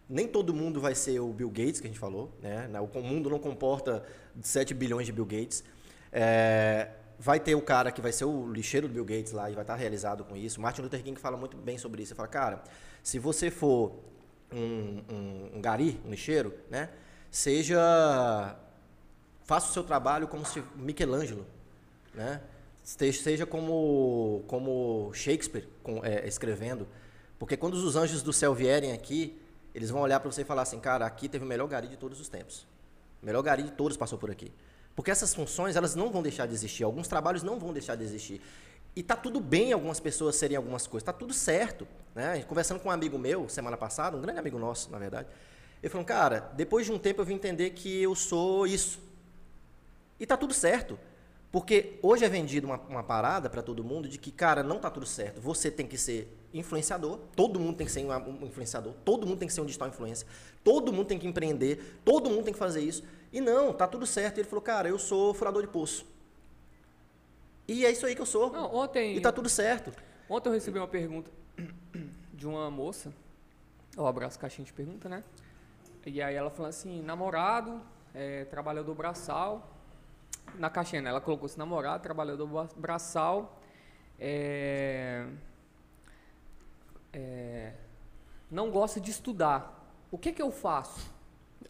[0.09, 2.69] Nem todo mundo vai ser o Bill Gates que a gente falou, né?
[2.81, 4.05] O mundo não comporta
[4.43, 5.63] 7 bilhões de Bill Gates.
[6.11, 9.55] É, vai ter o cara que vai ser o lixeiro do Bill Gates lá e
[9.55, 10.61] vai estar realizado com isso.
[10.61, 12.13] Martin Luther King fala muito bem sobre isso.
[12.13, 12.65] Ele fala, cara,
[13.05, 14.01] se você for
[14.53, 16.91] um, um, um gari, um lixeiro, né?
[17.31, 18.57] Seja
[19.45, 21.45] faça o seu trabalho como se Michelangelo,
[22.15, 22.41] né?
[22.83, 26.87] Seja como, como Shakespeare com- é, escrevendo,
[27.39, 29.41] porque quando os anjos do céu vierem aqui,
[29.75, 31.97] eles vão olhar para você e falar assim, cara, aqui teve o melhor gari de
[31.97, 32.67] todos os tempos,
[33.23, 34.53] o melhor gari de todos passou por aqui,
[34.95, 38.05] porque essas funções elas não vão deixar de existir, alguns trabalhos não vão deixar de
[38.05, 38.41] existir.
[38.95, 42.43] E tá tudo bem algumas pessoas serem algumas coisas, tá tudo certo, né?
[42.43, 45.29] Conversando com um amigo meu semana passada, um grande amigo nosso, na verdade,
[45.83, 49.01] ele falou, cara, depois de um tempo eu vim entender que eu sou isso.
[50.19, 50.99] E tá tudo certo.
[51.51, 54.89] Porque hoje é vendido uma, uma parada para todo mundo de que, cara, não tá
[54.89, 55.41] tudo certo.
[55.41, 59.49] Você tem que ser influenciador, todo mundo tem que ser um, influenciador, todo mundo tem
[59.49, 60.27] que ser um digital influencer,
[60.63, 63.03] todo mundo tem que empreender, todo mundo tem que fazer isso.
[63.33, 64.39] E não, tá tudo certo.
[64.39, 66.07] Ele falou, cara, eu sou furador de poço.
[67.73, 68.51] E é isso aí que eu sou.
[68.51, 69.93] Não, ontem, E tá tudo certo.
[70.29, 71.31] ontem eu recebi uma pergunta
[72.35, 73.13] de uma moça.
[73.97, 75.23] Eu abraço caixinha de pergunta, né?
[76.05, 77.81] E aí ela falou assim, namorado,
[78.13, 79.71] é, trabalhador braçal.
[80.57, 81.11] Na caixinha, né?
[81.11, 83.61] Ela colocou assim, namorado, trabalhador bra- braçal.
[84.19, 85.27] É,
[87.13, 87.73] é,
[88.51, 89.79] não gosta de estudar.
[90.11, 91.09] O que que eu faço?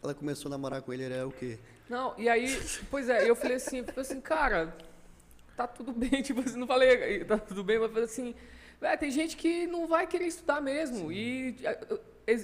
[0.01, 1.59] Ela começou a namorar com ele, era o quê?
[1.87, 4.75] Não, e aí, pois é, eu falei assim, falei assim, cara,
[5.55, 8.33] tá tudo bem, tipo assim, não falei, tá tudo bem, mas assim,
[8.79, 11.11] "Véi, tem gente que não vai querer estudar mesmo.
[11.11, 11.77] E é,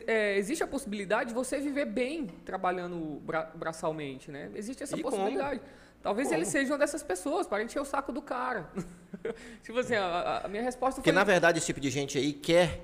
[0.07, 4.51] é, existe a possibilidade de você viver bem trabalhando bra braçalmente, né?
[4.55, 5.15] Existe essa E como?
[5.15, 5.61] possibilidade.
[6.01, 6.39] Talvez Como?
[6.39, 8.69] ele seja uma dessas pessoas, para encher o saco do cara.
[9.63, 11.15] tipo assim, a, a minha resposta Porque, foi...
[11.17, 12.79] na verdade, esse tipo de gente aí quer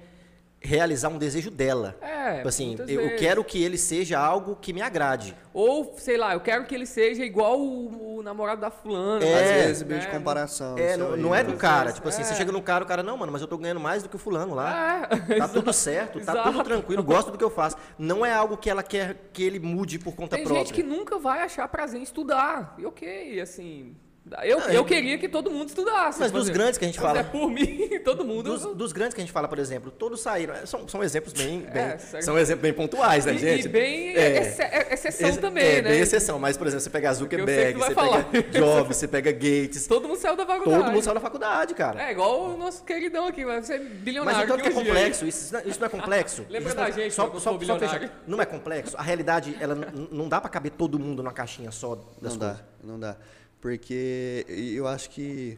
[0.64, 1.96] realizar um desejo dela.
[2.02, 3.20] É, Tipo assim, eu vezes.
[3.20, 5.36] quero que ele seja algo que me agrade.
[5.54, 9.24] Ou, sei lá, eu quero que ele seja igual o, o namorado da fulana.
[9.26, 9.34] É.
[9.34, 9.64] Às né?
[9.66, 10.14] vezes, meio de Né?
[10.14, 10.78] comparação.
[10.78, 11.52] É, não, não é né?
[11.52, 11.84] do cara.
[11.84, 12.36] vezes, Tipo assim, você é.
[12.38, 14.20] chega no cara, o cara, não, mano, mas eu tô ganhando mais do que o
[14.20, 15.08] fulano lá.
[15.30, 17.76] É, Tá tudo certo, tá tudo tranquilo, gosto do que eu faço.
[18.00, 20.66] Não é algo que ela quer que ele mude por conta Tem própria.
[20.66, 22.74] gente que nunca vai achar prazer em estudar.
[22.78, 23.96] E ok, assim.
[24.42, 26.18] Eu, Não, eu queria que todo mundo estudasse.
[26.18, 26.60] Mas por dos exemplo.
[26.60, 27.20] grandes que a gente fala.
[27.20, 28.44] É por mim, todo mundo.
[28.58, 30.54] Dos, dos grandes que a gente fala, por exemplo, todos saíram.
[30.56, 33.66] é, São, são exemplos bem, bem- É, são exemplos bem pontuais, né, e, gente?
[33.66, 34.38] e bem É.
[34.38, 35.90] exce- é- exceção Ex- também, é, né?
[35.90, 38.24] bem exceção, mas, por exemplo, você pega Zuckerberg, você falar.
[38.24, 40.82] pega Jobs, você pega Gates, Todo mundo saiu da faculdade.
[40.84, 42.02] todo mundo saiu da faculdade, cara.
[42.08, 44.38] É igual o nosso queridão aqui, vai ser bilionário.
[44.40, 46.46] Mas então que é complexo, isso, isso não é complexo.
[46.50, 47.90] Lembra Isso da não é- gente só, só, só bilionário?
[48.08, 48.24] fechar.
[48.26, 48.96] Não é complexo.
[48.98, 49.76] A realidade, ela
[50.10, 52.58] não dá pra caber todo mundo numa caixinha só das Não coisas.
[52.58, 53.18] dá, não dá.
[53.64, 54.46] Porque
[54.76, 55.58] eu acho que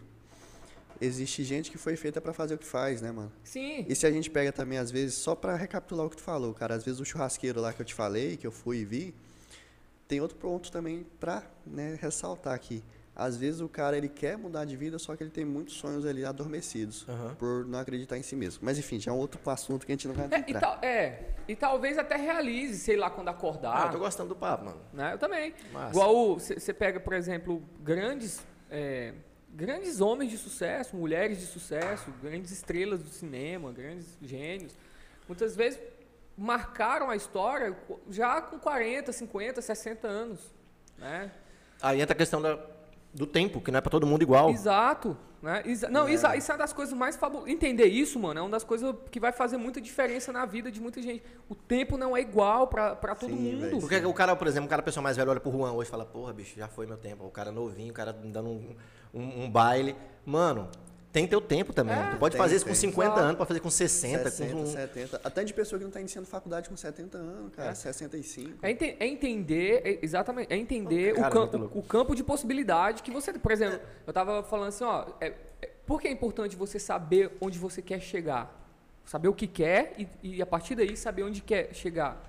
[1.02, 3.32] existe gente que foi feita pra fazer o que faz, né, mano?
[3.44, 3.84] Sim.
[3.90, 6.54] E se a gente pega também, às vezes, só pra recapitular o que tu falou,
[6.54, 9.16] cara, às vezes o churrasqueiro lá que eu te falei, que eu fui e vi,
[10.08, 12.84] tem outro ponto também pra né, ressaltar aqui.
[13.16, 16.06] Às vezes o cara ele quer mudar de vida, só que ele tem muitos sonhos
[16.06, 17.36] ali adormecidos, Aham.
[17.36, 18.60] por não acreditar em si mesmo.
[18.62, 20.60] Mas enfim, já é um outro assunto que a gente não vai É, e, entrar.
[20.60, 23.86] tal- é, e talvez até realize, sei lá, quando Ah, acordar.
[23.86, 24.82] eu tô gostando do papo, mano.
[24.92, 25.14] né?
[25.14, 25.54] Eu também.
[25.72, 25.92] Massa.
[25.92, 29.14] Igual você pega, por exemplo, grandes, é,
[29.54, 34.74] grandes homens de sucesso, mulheres de sucesso, grandes estrelas do cinema, grandes gênios.
[35.26, 35.80] Muitas vezes
[36.38, 37.74] marcaram a história
[38.10, 40.42] já com 40, 50, 60 anos.
[40.98, 41.32] Né?
[41.82, 42.58] Aí entra a questão da,
[43.16, 44.50] do tempo, que não é pra todo mundo igual.
[44.52, 45.18] Exato.
[45.42, 45.62] Né?
[45.66, 47.52] Exa- não, isso, isso é uma das coisas mais fabulosas.
[47.54, 50.82] Entender isso, mano, é uma das coisas que vai fazer muita diferença na vida de
[50.82, 51.24] muita gente.
[51.48, 53.80] O tempo não é igual pra todo Sim, mundo.
[53.80, 55.92] Porque o cara, por exemplo, o cara pessoa mais velho olha pro Juan hoje e
[55.92, 57.24] fala, porra, bicho, já foi meu tempo.
[57.26, 58.76] O cara novinho, o cara dando um,
[59.14, 59.96] um- um baile.
[60.26, 60.68] Mano,
[61.16, 61.96] tem teu tempo também.
[61.96, 62.82] É, tu pode tem, fazer isso com tem.
[62.90, 63.22] 50 Exato.
[63.22, 64.66] anos, pode fazer com 60, 60, com...
[64.66, 65.22] 70.
[65.24, 67.70] Até de pessoa que não está iniciando faculdade com 70 anos, cara.
[67.70, 67.74] É.
[67.74, 68.60] 65.
[68.62, 73.02] É, ente- é entender, é- exatamente, é entender Cara, o, campo, o campo de possibilidade
[73.02, 73.32] que você.
[73.32, 75.06] Por exemplo, eu tava falando assim, ó.
[75.22, 78.54] é- é- por que é importante você saber onde você quer chegar?
[79.06, 82.22] Saber o que quer e, e a partir daí saber onde quer chegar.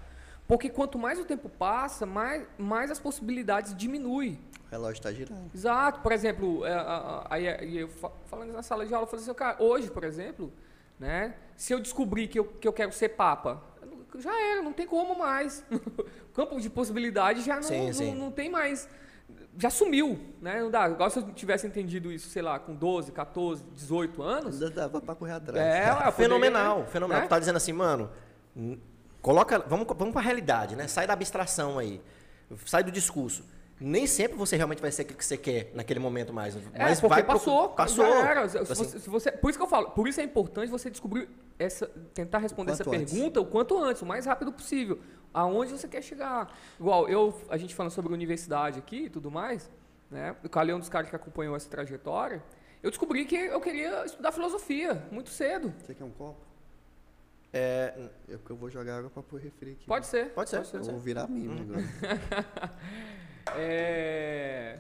[0.47, 4.39] Porque quanto mais o tempo passa, mais, mais as possibilidades diminuem.
[4.67, 5.51] O relógio está girando.
[5.55, 6.01] Exato.
[6.01, 9.11] Por exemplo, é, a- a- aí aí eu fa- falando na sala de aula, eu
[9.11, 10.53] falei assim, cara, hoje, por exemplo,
[10.99, 14.73] né, se eu descobrir que eu, que eu quero ser papa, não- já era, não
[14.73, 15.65] tem como mais.
[15.71, 18.15] o campo de possibilidade já não, Sim, não, sim.
[18.15, 18.89] não tem mais.
[19.59, 20.61] Já sumiu, né?
[20.61, 20.89] Não dá.
[20.89, 24.55] Igual se eu tivesse entendido isso, sei lá, com 12, 14, 18 anos.
[24.61, 25.59] Ainda dava pra correr atrás.
[25.59, 26.87] É, poderia, Fenomenal, né?
[26.87, 27.21] fenomenal.
[27.23, 27.27] Né?
[27.27, 28.11] Tu tá dizendo assim, mano,
[29.23, 30.87] coloca, vamos, vamos pra realidade, né?
[30.89, 32.01] Sai da abstração aí.
[32.67, 33.45] Sai do discurso.
[33.79, 36.57] Nem sempre você realmente vai ser aquilo que você quer naquele momento mais.
[36.57, 37.69] É, Mas porque vai pro- passou.
[37.71, 38.05] Passou.
[38.07, 38.49] era.
[38.49, 40.89] Se assim, você- se você- por isso que eu falo, por isso é importante você
[40.89, 43.13] descobrir essa, tentar responder essa antes.
[43.13, 44.99] pergunta o quanto antes, o mais rápido possível.
[45.35, 46.51] Aonde você quer chegar.
[46.81, 49.71] Igual, eu, a gente falando sobre universidade aqui e tudo mais,
[50.11, 50.35] né?
[50.43, 52.43] O Calil é um dos caras que acompanhou essa trajetória.
[52.83, 55.75] Eu descobri que eu queria estudar filosofia muito cedo.
[55.85, 56.41] Você quer um copo?
[57.53, 57.93] é,
[58.29, 59.87] Eu, eu vou jogar água pra pôr refri aqui.
[59.87, 60.31] Pode ser.
[60.31, 60.93] Pode ser, Eu pode ser.
[60.93, 61.85] vou virar mimo agora.
[63.55, 64.77] É...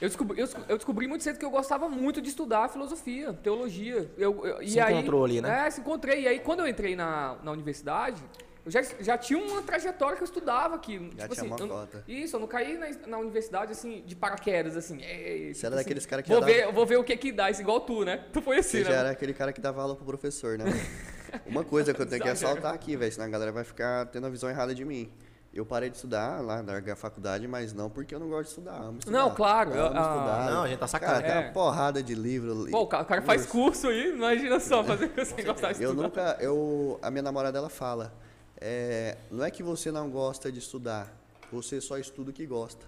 [0.00, 4.10] Eu descobri, eu eu descobri muito cedo que eu gostava muito de estudar filosofia, teologia.
[4.18, 5.66] Eu, eu- Se e aí, encontrou ali, né?
[5.66, 6.22] É, se encontrei.
[6.22, 8.20] E aí, quando eu entrei na, na universidade,
[8.66, 10.98] eu já, já tinha uma trajetória que eu estudava aqui.
[11.16, 12.04] Já tipo tinha assim, uma eu- cota.
[12.08, 15.00] Isso, eu não caí na, na universidade, assim, de paraquedas, assim.
[15.04, 17.30] É, Você era assim, daqueles caras que vou ver, dava- Vou ver o que que
[17.30, 18.24] dá, isso igual tu, né?
[18.32, 18.90] Tu foi assim, Você né?
[18.90, 20.64] já era aquele cara que dava aula pro professor, né?
[21.46, 22.48] Uma coisa que eu tenho que Exagero.
[22.54, 25.08] ressaltar aqui, velho, senão a galera vai ficar tendo a visão errada de mim.
[25.54, 28.48] Eu parei de estudar lá, larguei a faculdade, mas não porque eu não gosto de
[28.48, 28.76] estudar.
[28.80, 29.18] Amo estudar.
[29.18, 30.50] Não, claro, Eu eu- amo ah, estudar.
[30.50, 31.12] Não, a gente tá sacando.
[31.12, 31.40] Cara, tem É.
[31.46, 32.66] uma porrada de livro.
[32.70, 35.90] Pô, o cara, o cara faz curso aí, imagina só, fazer você gostar de Eu
[35.90, 36.02] estudar.
[36.08, 38.14] nunca, eu, a minha namorada ela fala,
[38.58, 41.14] é, não é que você não gosta de estudar,
[41.52, 42.86] você só estuda o que gosta.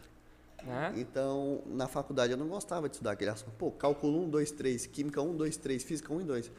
[0.64, 0.94] Né?
[0.96, 3.52] Então, na faculdade eu não gostava de estudar aquele assunto.
[3.58, 6.50] Pô, cálculo 1, 2, 3, química 1, 2, 3, física 1 e 2.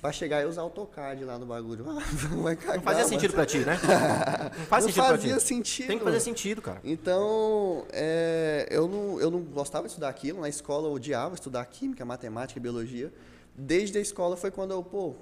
[0.00, 1.84] Pra chegar e usar AutoCAD lá no bagulho.
[2.42, 3.78] Vai cagar, Não fazia sentido pra ti, né?
[4.58, 5.42] Não faz Não sentido pra fazia ti.
[5.42, 5.86] sentido.
[5.88, 6.80] Tem que fazer sentido, cara.
[6.82, 10.40] Então, é, eu, não, eu não gostava de estudar aquilo.
[10.40, 13.12] Na escola eu odiava estudar química, matemática e biologia.
[13.54, 15.16] Desde a escola foi quando eu, pô,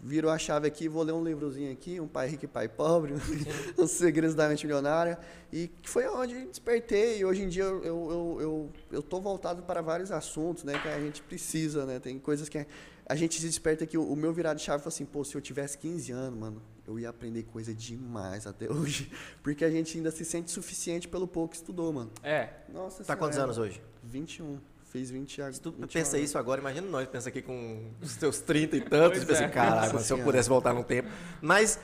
[0.00, 3.14] viro a chave aqui, vou ler um livrozinho aqui, um pai rico e pai pobre,
[3.76, 5.18] os segredos da mente milionária.
[5.52, 7.18] E foi onde despertei.
[7.18, 10.78] E hoje em dia eu, eu, eu, eu, eu tô voltado para vários assuntos, né?
[10.78, 11.98] Que a gente precisa, né?
[11.98, 12.64] Tem coisas que
[13.06, 15.34] a gente se desperta que o, o meu virado de chave foi assim, pô, se
[15.34, 19.10] eu tivesse 15 anos, mano, eu ia aprender coisa demais até hoje.
[19.42, 22.10] Porque a gente ainda se sente suficiente pelo pouco que estudou, mano.
[22.22, 22.48] É.
[22.72, 23.52] Nossa Tá quantos Senhora.
[23.52, 23.82] anos hoje?
[24.02, 24.58] 21.
[24.90, 25.52] Fiz 20 agora.
[25.52, 26.28] Se tu 21 pensa anos.
[26.28, 29.44] isso agora, imagina nós, pensa aqui com os teus 30 e tantos, Pois pensa é.
[29.46, 31.08] assim, caralho, se eu pudesse voltar no tempo.
[31.42, 31.78] Mas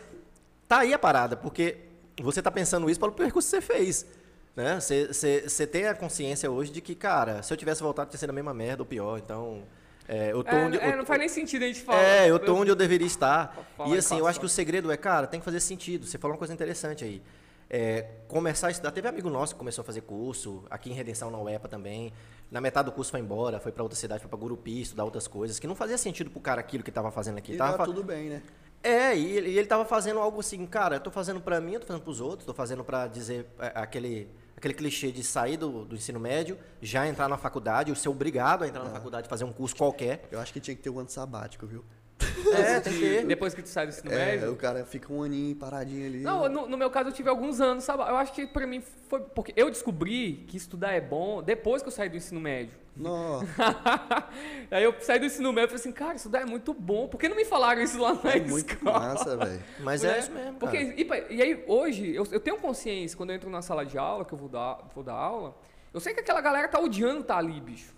[0.68, 1.76] tá aí a parada, porque
[2.22, 4.06] você tá pensando isso pelo percurso que você fez.
[4.54, 4.78] Né?
[4.78, 8.18] Você, você, você tem a consciência hoje de que, cara, se eu tivesse voltado, tinha
[8.18, 9.18] sido a mesma merda ou pior.
[9.18, 9.62] Então,
[10.12, 10.78] é, eu tô É, onde.
[10.78, 12.02] é, eu- não faz nem sentido a gente falar.
[12.02, 13.56] É, eu tô onde eu deveria estar.
[13.86, 16.04] E assim, eu acho que o segredo é, cara, tem que fazer sentido.
[16.06, 17.22] Você falou uma coisa interessante aí.
[17.72, 18.90] É, começar a estudar.
[18.90, 22.12] Teve amigo nosso que começou a fazer curso, aqui em Redenção, na UEPA também.
[22.50, 25.28] Na metade do curso foi embora, foi para outra cidade, foi para Gurupi, estudar outras
[25.28, 27.52] coisas, que não fazia sentido pro cara aquilo que tava fazendo aqui.
[27.52, 28.42] E Tava tá tudo bem, né?
[28.82, 31.74] É, e ele, e ele tava fazendo algo assim, cara, eu tô fazendo para mim,
[31.74, 34.26] eu tô fazendo pros outros, tô fazendo para dizer é, aquele,
[34.60, 38.62] aquele clichê de sair do, do ensino médio, já entrar na faculdade, ou ser obrigado
[38.62, 40.28] a entrar na faculdade, fazer um curso qualquer.
[40.30, 41.82] Eu acho que tinha que ter um ano sabático, viu?
[42.54, 43.22] É, tem que.
[43.22, 44.52] Depois que tu sai do ensino É, médio.
[44.52, 46.20] o cara fica um aninho paradinho ali.
[46.20, 48.02] Não, no, no meu caso eu tive alguns anos, sabe?
[48.02, 49.20] Eu acho que pra mim foi.
[49.20, 52.78] Porque eu descobri que estudar é bom depois que eu saí do ensino médio.
[52.96, 53.46] Nossa,
[54.70, 57.08] Aí eu saí do ensino médio e falei assim, cara, estudar é muito bom.
[57.08, 58.98] Por que não me falaram isso lá na é muito escola?
[59.00, 59.62] massa, velho.
[59.78, 60.16] Mas Né?
[60.16, 61.28] é isso mesmo, Porque, cara.
[61.30, 64.24] e, e aí, hoje, eu, eu tenho consciência, quando eu entro na sala de aula,
[64.24, 65.56] que eu vou dar, vou dar aula,
[65.94, 67.94] eu sei que aquela galera tá odiando estar ali, bicho.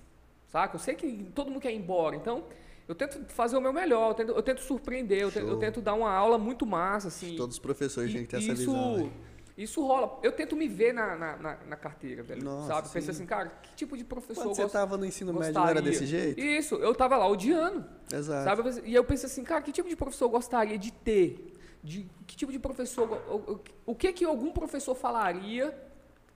[0.47, 0.77] Saca?
[0.77, 2.15] Eu sei que todo mundo quer ir embora.
[2.15, 2.45] Então,
[2.89, 5.81] eu tento fazer o meu melhor, eu tento, eu tento surpreender, eu tento, eu tento
[5.81, 7.37] dar uma aula muito massa, assim.
[7.37, 8.95] Todos os professores E tinham que ter essa isso, visão.
[8.97, 9.13] velho.
[9.57, 10.19] isso rola.
[10.23, 12.43] Eu tento me ver na, na, na, na carteira, velho.
[12.45, 12.89] Nossa, sabe?
[12.89, 13.11] Sim.
[13.11, 15.81] assim, cara, que tipo de professor Quando você gosta- tava no ensino médio, não era
[15.81, 15.91] gostaria?
[15.91, 16.41] desse jeito?
[16.41, 17.85] Isso, eu tava lá odiando.
[18.13, 18.45] Exato.
[18.45, 18.63] Sabe?
[18.63, 21.53] Pensei- E eu pensei assim, cara, que tipo de professor eu gostaria de ter?
[21.85, 23.09] De, que tipo de professor.
[23.29, 25.77] O, o, o que que algum professor falaria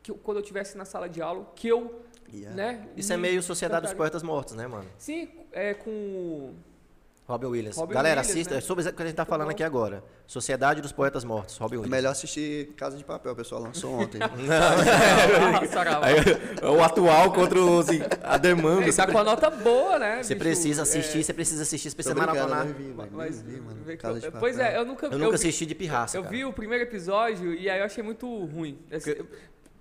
[0.03, 2.03] que quando eu estivesse na sala de aula que eu.
[2.33, 2.57] Yeah.
[2.57, 3.95] Né, Isso é me meio Sociedade dos?
[3.95, 4.87] Poetas Mortos, né, mano?
[4.99, 6.55] Sim, é com.
[7.29, 7.77] Robin Williams.
[7.77, 8.55] Robin Galera, Williams, assista.
[8.55, 8.59] né?
[8.59, 9.51] É sobre o que a gente tá Muito falando bom.
[9.51, 10.05] aqui agora.
[10.29, 11.57] Sociedade dos Poetas Mortos.
[11.59, 11.91] Robin É Williams.
[11.97, 14.21] melhor assistir Casa de Papel, o pessoal lançou ontem.
[15.69, 16.07] Saravá.
[16.07, 16.15] Aí,
[16.71, 17.87] o atual contra os
[18.23, 18.83] Ademando.
[18.83, 20.23] Ele tá com a nota boa, né?
[20.23, 20.45] Você bicho?
[20.47, 22.65] precisa É, assistir, você precisa assistir, você precisa maratonar.
[23.13, 23.77] mas, vi, mano.
[23.99, 24.73] Casa eu- de pois Papel.
[24.73, 26.35] é, eu nunca, Eu nunca vi- assisti de pirraça, Eu cara.
[26.35, 28.79] vi o primeiro episódio e aí eu achei muito ruim.
[28.93, 29.27] Assim, eu-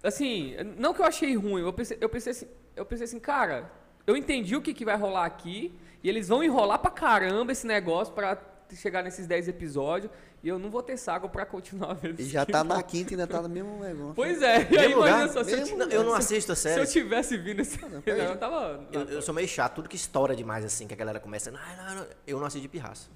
[0.05, 3.71] Assim, não que eu achei ruim, eu pensei, eu pensei assim, eu pensei assim, cara,
[4.05, 7.65] eu entendi o que, que vai rolar aqui e eles vão enrolar pra caramba esse
[7.65, 8.37] negócio pra
[8.73, 10.11] chegar nesses 10 episódios
[10.43, 12.75] e eu não vou ter saco pra continuar vendo E isso já tá não.
[12.75, 14.13] na quinta e ainda tá no mesmo negócio.
[14.15, 16.73] Pois é, e aí imagina só, se eu, Não, eu não assisto a se eu
[16.85, 16.87] série.
[16.87, 18.25] tivesse vindo esse peraí.
[18.29, 21.19] eu tava Eu, eu sou meio chato, tudo que estoura demais assim, que a galera
[21.19, 21.49] começa.
[21.49, 23.09] Não, não, não", eu não assisto de pirraça.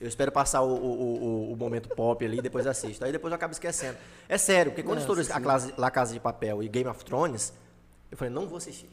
[0.00, 3.04] Eu espero passar o, o, o, o momento pop ali e depois assisto.
[3.04, 3.96] Aí depois eu acabo esquecendo.
[4.28, 7.52] É sério, porque quando estourou a classe, La Casa de Papel e Game of Thrones,
[8.10, 8.88] eu falei, não vou assistir.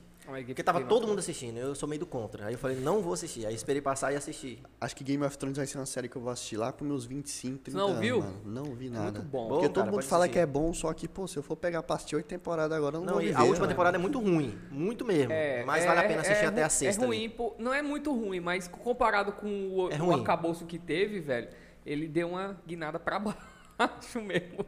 [0.45, 2.47] Porque tava todo mundo assistindo, eu sou meio do contra.
[2.47, 3.45] Aí eu falei, não vou assistir.
[3.45, 4.61] Aí esperei passar e assisti.
[4.79, 6.86] Acho que Game of Thrones vai ser uma série que eu vou assistir lá com
[6.86, 8.19] meus 25, 30 Não anos, viu?
[8.19, 8.41] mano.
[8.45, 9.03] Não vi nada.
[9.19, 9.47] muito bom.
[9.47, 10.34] Porque Bom, todo cara, mundo fala assistir.
[10.34, 12.95] que é bom, só que, pô, se eu for pegar pra assistir oito temporadas agora,
[12.95, 13.73] eu não, Não, vou viver, a última né?
[13.73, 14.57] temporada é muito ruim.
[14.71, 15.34] Muito mesmo.
[15.65, 17.03] Mas vale a pena assistir é até a ru- sexta.
[17.03, 20.19] É ruim, pô, não é muito ruim, mas comparado com o, É o ruim.
[20.19, 21.49] arcabouço que teve, velho,
[21.86, 23.19] ele deu uma guinada pra
[23.77, 24.65] baixo mesmo.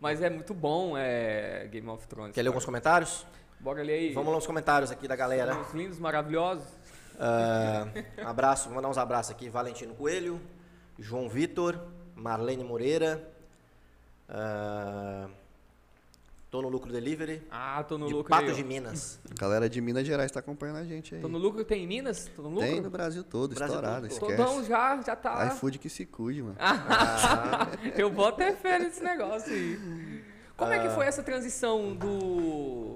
[0.00, 2.34] Mas é muito bom, é Game of Thrones.
[2.34, 3.26] Quer ler alguns comentários?
[3.60, 4.12] Bora ler aí.
[4.12, 5.58] Vamos lá nos comentários aqui da galera.
[5.60, 6.64] Os lindos, maravilhosos.
[7.18, 7.86] Ah,
[8.26, 9.48] abraço, vou mandar uns abraços aqui.
[9.48, 10.40] Valentino Coelho,
[10.98, 11.78] João Vitor,
[12.14, 13.26] Marlene Moreira.
[14.28, 15.26] ah,
[16.50, 17.42] tô no Lucro Delivery.
[17.50, 18.40] Ah, tô no de lucro ó.
[18.40, 19.18] de Minas.
[19.30, 21.20] A galera de Minas Gerais tá acompanhando a gente aí.
[21.20, 22.30] Tô no lucro, tem em Minas?
[22.36, 22.66] Tô no lucro?
[22.66, 24.12] Tem no Brasil todo, Brasil estourado, todo.
[24.12, 24.36] esquece.
[24.36, 25.46] Todão já, já tá.
[25.48, 26.56] iFood que se cuide, mano.
[26.58, 30.22] Ah, Eu vou até fé nesse negócio aí.
[30.56, 30.76] Como Ah.
[30.76, 32.95] é que foi essa transição do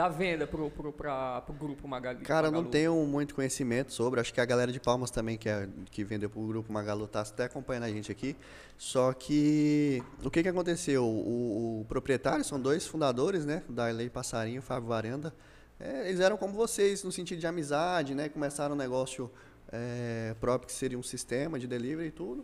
[0.00, 2.24] da venda pro, pro, pra, pro grupo Magali?
[2.24, 2.72] Cara, eu não Magalu?
[2.72, 4.18] tenho muito conhecimento sobre.
[4.18, 7.20] Acho que a galera de Palmas também, que, é, que vendeu pro grupo Magalu, tá
[7.20, 8.34] até acompanhando a gente aqui.
[8.78, 11.04] Só que o que, que aconteceu?
[11.04, 13.62] O, o proprietário, são dois fundadores, né?
[13.68, 15.34] Da Lei Passarinho, Fábio Varanda.
[15.78, 18.30] É, eles eram como vocês, no sentido de amizade, né?
[18.30, 19.30] Começaram um negócio
[19.70, 22.42] é, próprio que seria um sistema de delivery e tudo.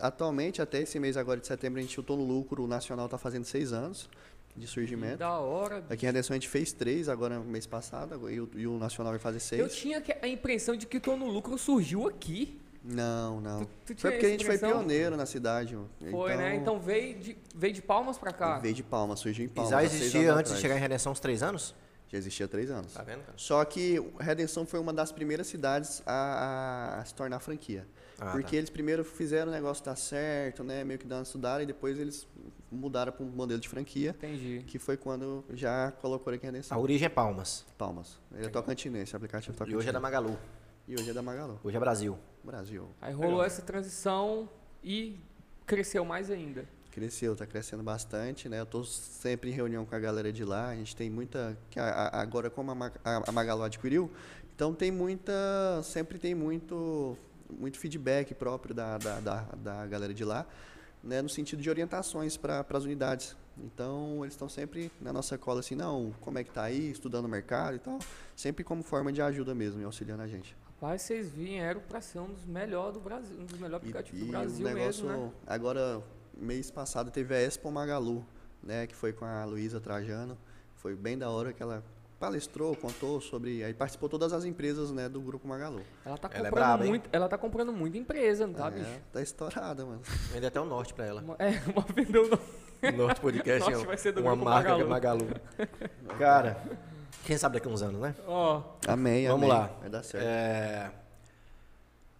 [0.00, 2.62] Atualmente, até esse mês agora de setembro, a gente chutou no lucro.
[2.62, 4.08] O Nacional está fazendo seis anos
[4.56, 5.18] de surgimento.
[5.18, 5.84] Da hora.
[5.90, 8.78] Aqui em Redenção a gente fez três agora no mês passado e o, e o
[8.78, 9.60] Nacional vai fazer seis.
[9.60, 12.60] Eu tinha a impressão de que o Tô no Lucro surgiu aqui.
[12.82, 13.64] Não, não.
[13.84, 14.78] Tu- tu foi porque a gente foi impressão?
[14.78, 15.74] pioneiro na cidade.
[15.74, 15.90] mano.
[16.10, 16.54] Foi, né?
[16.54, 18.58] Então veio de, veio de Palmas pra cá.
[18.58, 19.70] Veio de Palma, surgiu em e Palma.
[19.70, 21.74] já existia antes de chegar em Redenção uns três anos?
[22.08, 22.92] Já existia há três anos.
[22.94, 23.32] Tá vendo, cara?
[23.36, 27.84] Só que Redenção foi uma das primeiras cidades a, a se tornar franquia.
[28.18, 28.56] Ah, porque tá.
[28.56, 30.82] eles primeiro fizeram o negócio dar certo, né?
[30.84, 32.26] Meio que dando uma estudada e depois eles
[32.72, 34.64] mudaram para um modelo de franquia, Entendi.
[34.66, 36.80] que foi quando já colocou aqui A Redenção.
[36.80, 37.64] origem é Palmas.
[37.76, 38.18] Palmas.
[38.34, 39.78] Ele é tocantinense, o aplicativo E tocantinense.
[39.80, 40.38] hoje é da Magalu.
[40.88, 41.60] E hoje é da Magalu.
[41.62, 42.18] Hoje é Brasil.
[42.42, 42.88] Brasil.
[43.00, 44.48] Aí rolou essa transição
[44.82, 45.18] e
[45.66, 46.64] cresceu mais ainda.
[46.92, 48.58] Cresceu, está crescendo bastante, né?
[48.60, 50.68] Eu estou sempre em reunião com a galera de lá.
[50.70, 51.58] A gente tem muita.
[51.76, 51.82] a-
[52.18, 54.10] a- agora, como a, a, a Magalu adquiriu,
[54.54, 55.32] então tem muita.
[55.82, 57.18] Sempre tem muito,
[57.50, 60.46] muito feedback próprio da, da, da, da galera de lá,
[61.02, 61.22] né?
[61.22, 63.36] No sentido de orientações para as unidades.
[63.58, 67.24] Então, eles estão sempre na nossa cola assim, não, como é que tá aí, estudando
[67.24, 67.98] o mercado e tal.
[68.34, 70.54] Sempre como forma de ajuda mesmo, e auxiliando a gente.
[70.64, 74.26] Rapaz, vocês vieram pra ser um dos melhores do Brasil, um dos melhores aplicativos do
[74.26, 75.32] Brasil negócio, mesmo, né?
[75.46, 76.02] agora,
[76.36, 78.26] mês passado, teve a Expo Magalu,
[78.62, 78.86] né?
[78.86, 80.36] Que foi com a Luísa Trajano.
[80.74, 81.82] Foi bem da hora que ela
[82.18, 83.62] palestrou, contou sobre.
[83.64, 85.82] Aí participou todas as empresas né, do Grupo Magalu.
[86.04, 86.88] Ela tá Ela é comprando hein?
[86.88, 89.00] muito, ela tá comprando muita empresa, não tá, É, bicho?
[89.12, 90.00] tá estourada, mano.
[90.32, 91.22] Vende até o norte pra ela.
[91.38, 92.38] É, uma vendeu não.
[92.92, 95.24] Norte Podcast Norte é vai ser do uma grupo marca que é Magalu.
[95.26, 96.18] Magalu.
[96.18, 96.62] Cara,
[97.24, 98.14] quem sabe daqui a uns anos, né?
[98.26, 99.48] Ó, Amém, Vamos amém.
[99.58, 99.70] lá.
[99.80, 100.24] Vai dar certo.
[100.24, 100.90] É,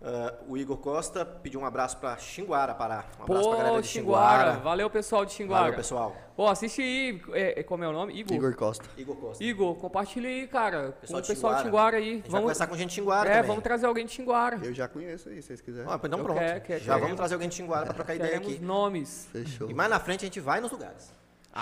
[0.02, 3.04] ah, o Igor Costa pediu um abraço pra Xinguara, Pará.
[3.18, 4.38] Um abraço pra galera de Xinguara.
[4.44, 4.60] Xinguara.
[4.60, 5.62] Valeu, pessoal de Xinguara.
[5.64, 6.16] Valeu, pessoal.
[6.36, 7.22] Pô, assiste aí.
[7.32, 8.12] É, é- como é o nome?
[8.18, 8.36] Igor.
[8.36, 8.84] Igor Costa.
[8.96, 9.42] Igor Costa.
[9.42, 10.92] Igor, compartilha aí, cara.
[10.92, 11.96] Com Pessoal o de pessoal de Xinguara.
[11.96, 12.02] Aí.
[12.02, 13.48] A gente vai Vamos, conversar com gente de Xinguara é, também.
[13.48, 14.60] vamos trazer alguém de Xinguara.
[14.62, 15.88] Eu já conheço aí, se vocês quiserem.
[15.90, 16.38] Ó, então pronto.
[16.38, 17.02] quero, quero, Já queremos.
[17.02, 18.64] vamos trazer alguém de Xinguara pra trocar ideia Queremos aqui.
[18.64, 19.28] nomes.
[19.32, 19.70] Fechou.
[19.70, 21.10] E mais na frente a gente vai nos lugares.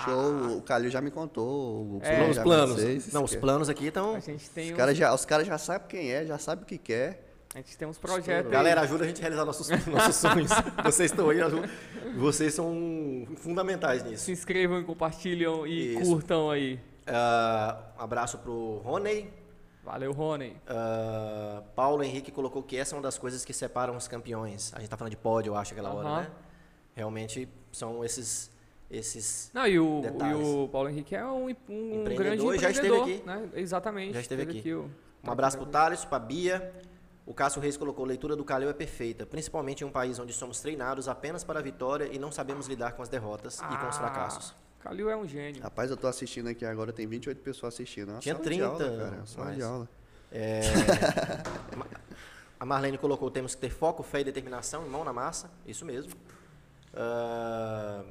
[0.03, 0.57] Show.
[0.57, 1.45] O Calil já me contou.
[1.83, 2.29] O É.
[2.29, 3.13] Os planos.
[3.13, 4.17] Não, os planos aqui estão...
[4.17, 7.24] Os caras já, os cara já sabem quem é, já sabem o que quer.
[7.55, 8.51] A gente tem uns projetos aí.
[8.51, 10.51] Galera, ajuda a gente a realizar nossos, nossos sonhos.
[10.83, 11.69] Vocês estão aí, ajuda-
[12.17, 14.25] vocês são fundamentais nisso.
[14.25, 16.11] Se inscrevam e compartilham e Isso.
[16.11, 16.79] curtam aí.
[17.07, 19.31] Ah, um abraço pro Rony.
[19.83, 20.57] Valeu, Rony.
[20.67, 24.73] Ah, Paulo Henrique colocou que essa é uma das coisas que separam os campeões.
[24.75, 26.21] A gente tá falando de pódio, eu acho, aquela hora, Aham.
[26.21, 26.27] né?
[26.93, 28.49] Realmente são esses,
[28.91, 30.45] esses Não, e o, e Detalhes.
[30.47, 33.25] o Paulo Henrique é um, um Empreendedor grande e já esteve empreendedor, aqui.
[33.25, 33.49] né?
[33.61, 34.13] Exatamente.
[34.13, 34.73] Já esteve aqui.
[34.73, 34.89] o-
[35.23, 36.71] Um abraço pro Thales, pra Bia,
[37.25, 40.59] O Cássio Reis colocou: leitura do Calil é perfeita, principalmente em um país onde somos
[40.61, 43.95] treinados apenas para a vitória e não sabemos lidar com as derrotas e com os
[43.95, 44.53] Ah, fracassos.
[44.79, 45.63] Calil é um gênio.
[45.63, 48.09] Rapaz, eu tô assistindo aqui agora, tem 28 pessoas assistindo.
[48.09, 49.89] Uma Tinha sala de 30, aula, cara, sala de mas- aula.
[50.31, 50.61] É,
[52.59, 55.49] a Marlene colocou: temos que ter foco, fé e determinação, mão na massa.
[55.65, 56.11] Isso mesmo.
[56.93, 58.03] Ah,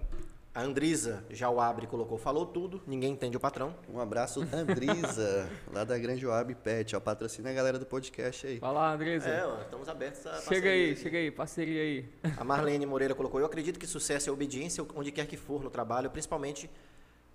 [0.54, 3.74] a Andrisa Jauabre colocou: falou tudo, ninguém entende o patrão.
[3.88, 8.58] Um abraço, Andrisa, lá da Grande Wab Pet, ó, patrocina a galera do podcast aí.
[8.60, 9.28] Vai lá, Andresa.
[9.28, 11.00] É, ó, estamos abertos a chega aí, aqui.
[11.02, 12.08] chega aí, parceria aí.
[12.36, 15.70] A Marlene Moreira colocou: Eu acredito que sucesso é obediência onde quer que for no
[15.70, 16.70] trabalho, principalmente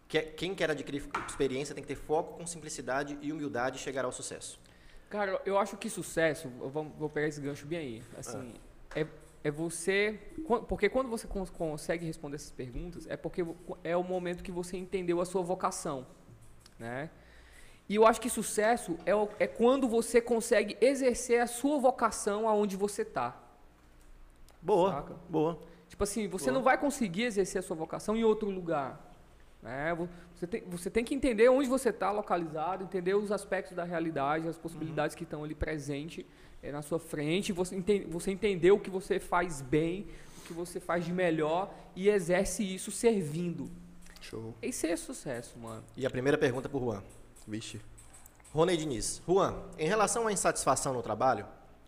[0.07, 4.07] que quem quer adquirir experiência tem que ter foco com simplicidade e humildade e chegará
[4.07, 4.59] ao sucesso.
[5.09, 8.03] Cara, eu acho que sucesso, eu vou, vou pegar esse gancho bem aí.
[8.17, 8.53] Assim,
[8.95, 9.05] é,
[9.43, 10.19] é você.
[10.67, 13.45] Porque quando você cons- consegue responder essas perguntas, é porque
[13.83, 16.05] é o momento que você entendeu a sua vocação.
[16.77, 17.09] Né?
[17.87, 22.47] E eu acho que sucesso é, o- é quando você consegue exercer a sua vocação
[22.47, 23.35] aonde você está.
[24.61, 25.15] Boa, Saca?
[25.29, 25.59] boa.
[25.87, 26.53] Tipo assim, você Boa.
[26.55, 29.05] não vai conseguir exercer a sua vocação em outro lugar.
[29.61, 29.93] Né?
[29.93, 33.83] Vo- Você, tem, você tem que entender onde você está localizado, entender os aspectos da
[33.83, 36.25] realidade, as possibilidades que estão ali presentes
[36.61, 40.07] eh, na sua frente, você, enten, você entender o que você faz bem,
[40.39, 43.69] o que você faz de melhor e exerce isso servindo.
[44.21, 44.53] Show.
[44.61, 45.83] Esse é sucesso, mano.
[45.95, 47.03] E a primeira pergunta para o Juan.
[47.47, 47.79] Vixe.
[48.53, 49.21] Rony Diniz.
[49.27, 51.45] Juan, em relação à insatisfação no trabalho,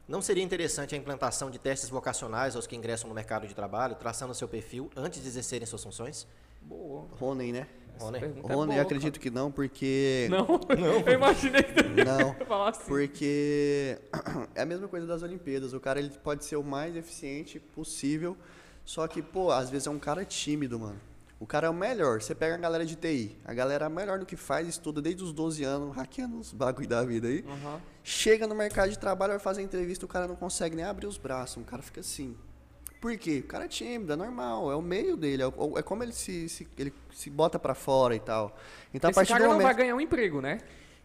[0.07, 3.95] não seria interessante a implantação de testes vocacionais aos que ingressam no mercado de trabalho,
[3.95, 6.27] traçando seu perfil antes de exercerem suas funções?
[6.61, 7.07] Boa.
[7.19, 7.67] Rony, né?
[8.01, 8.17] Rony.
[8.17, 10.27] é Rony, boa, eu acredito que não, porque.
[10.29, 10.41] cara.
[10.81, 12.29] Não, eu imaginei que tu Não.
[12.29, 12.87] ia falar assim.
[12.87, 13.97] Porque
[14.55, 15.73] é a mesma coisa das Olimpíadas.
[15.73, 18.35] O cara ele pode ser o mais eficiente possível,
[18.85, 20.99] só que, pô, às vezes é um cara tímido, mano.
[21.39, 22.21] O cara é o melhor.
[22.21, 25.23] Você pega a galera de TI, a galera é melhor do que faz, estuda desde
[25.23, 27.43] os 12 anos, hackeando os bagulho da vida aí.
[27.47, 27.81] Aham.
[28.03, 31.17] Chega no mercado de trabalho, vai fazer entrevista, o cara não consegue nem abrir os
[31.17, 32.35] braços, o cara fica assim.
[33.01, 33.39] Por quê?
[33.43, 36.13] O cara é tímido, é normal, é o meio dele, é, o- é como ele
[36.13, 38.55] se, se- ele se bota pra fora e tal.
[38.93, 40.59] Então, a Esse partir cara do não momento vai ganhar um emprego, né?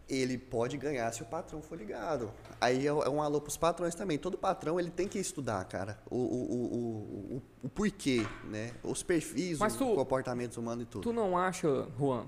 [0.09, 2.31] ele pode ganhar se o patrão for ligado.
[2.61, 4.17] Aí é é um alô pros patrões também.
[4.17, 5.99] Todo patrão ele tem que estudar, cara.
[6.09, 8.71] O, o, o, o, porquê, né?
[8.85, 11.03] Os perfis, Mas os tu- comportamentos humanos e tudo.
[11.03, 12.25] Tu não acha, Juan,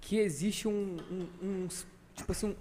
[0.00, 1.68] que existe um, um, um-
[2.16, 2.56] tipo assim, um,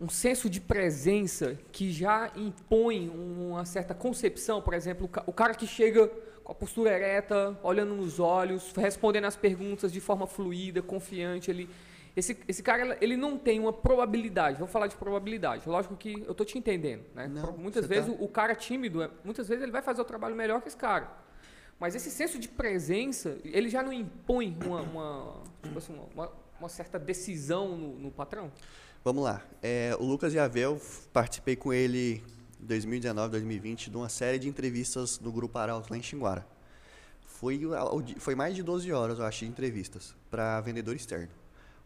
[0.00, 4.60] um senso de presença que já impõe uma certa concepção?
[4.60, 6.08] Por exemplo, o ca- o cara que chega
[6.42, 11.68] com a postura ereta, olhando nos olhos, respondendo as perguntas de forma fluida, confiante, ele...
[12.16, 14.56] Esse, esse cara, ele não tem uma probabilidade.
[14.58, 15.68] Vamos falar de probabilidade.
[15.68, 17.26] Lógico que eu tô te entendendo, né?
[17.26, 20.00] Não, muitas você vezes tá- o, o cara tímido, é- muitas vezes ele vai fazer
[20.00, 21.10] o trabalho melhor que esse cara.
[21.80, 26.30] Mas esse senso de presença, ele já não impõe uma, uma, tipo assim, uma,
[26.60, 28.52] uma certa decisão no, no patrão?
[29.04, 29.42] Vamos lá.
[29.62, 32.22] É, o Lucas Yavel, f- participei com ele
[32.60, 36.46] em 2019, 2020, de uma série de entrevistas no Grupo Arauto lá em Xinguara.
[37.20, 37.60] Foi,
[38.18, 41.28] foi mais de 12 horas, eu acho, de entrevistas para vendedor externo.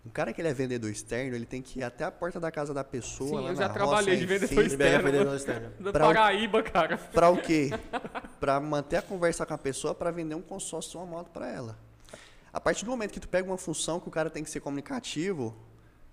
[0.07, 2.51] Um cara que ele é vendedor externo, ele tem que ir até a porta da
[2.53, 3.29] casa da pessoa.
[3.31, 5.35] Sim, lá eu na já trabalhei roça, de vendedor enfim, externo.
[5.35, 5.73] Externo.
[5.81, 6.97] Da Paraíba, cara.
[6.97, 7.71] Pra o quê?
[8.39, 11.49] Pra manter a conversa com a pessoa para vender um consórcio de uma moto para
[11.51, 11.77] ela.
[12.53, 14.61] A partir do momento que tu pega uma função que o cara tem que ser
[14.61, 15.55] comunicativo,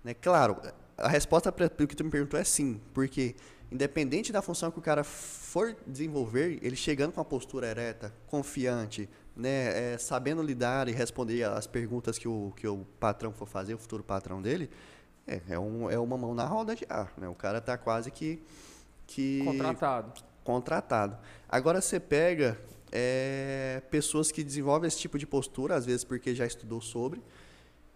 [0.02, 0.12] né?
[0.14, 0.60] Claro,
[0.96, 3.34] a resposta para o que tu me perguntou é sim, porque
[3.70, 9.08] independente da função que o cara for desenvolver, ele chegando com uma postura ereta, confiante,
[9.36, 13.74] né, é, sabendo lidar e responder as perguntas que o, que o patrão for fazer,
[13.74, 14.70] o futuro patrão dele,
[15.26, 17.28] é, é, um, é uma mão na roda já, né?
[17.28, 18.40] O cara tá quase que
[19.06, 20.22] que Contratado.
[20.42, 21.18] contratado.
[21.48, 22.58] Agora você pega
[22.90, 27.22] é, pessoas que desenvolvem esse tipo de postura, às vezes porque já estudou sobre,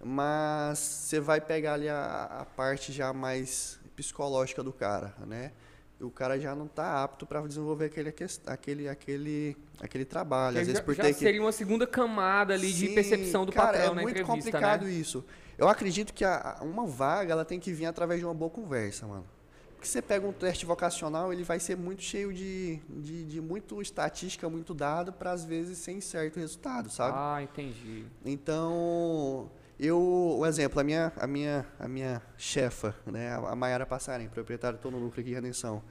[0.05, 5.53] mas você vai pegar ali a, a parte já mais psicológica do cara, né?
[6.01, 8.09] O cara já não está apto para desenvolver aquele,
[8.47, 10.59] aquele, aquele, aquele trabalho.
[10.59, 13.45] Às vezes já, por já ter que seria uma segunda camada ali de Sim, percepção
[13.47, 14.89] do cara, patrão é na muito entrevista, complicado né?
[14.89, 15.25] isso.
[15.57, 19.07] Eu acredito que a- uma vaga ela tem que vir através de uma boa conversa,
[19.07, 19.27] mano.
[19.75, 23.81] Porque você pega um teste vocacional, ele vai ser muito cheio de, de, de muito
[23.81, 27.23] estatística, muito dado, para às vezes sem certo resultado, sabe?
[27.23, 28.07] Ah, entendi.
[28.25, 29.51] Então,
[29.87, 34.79] eu, um exemplo, a minha, a minha, a minha chefa, né, a Mayara Passarim, proprietária
[34.79, 35.83] do Tô no Lucro aqui em Redenção,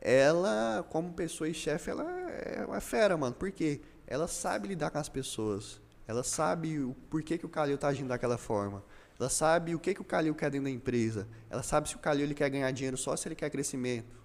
[0.00, 3.34] ela, como pessoa e chefe, ela é uma fera, mano.
[3.34, 3.82] Por quê?
[4.06, 5.80] Ela sabe lidar com as pessoas.
[6.08, 8.82] Ela sabe o porquê que o Calil tá agindo daquela forma.
[9.18, 11.28] Ela sabe o que, que o Calil quer dentro da empresa.
[11.50, 14.18] Ela sabe se o Calil ele quer ganhar dinheiro só se ele quer crescimento,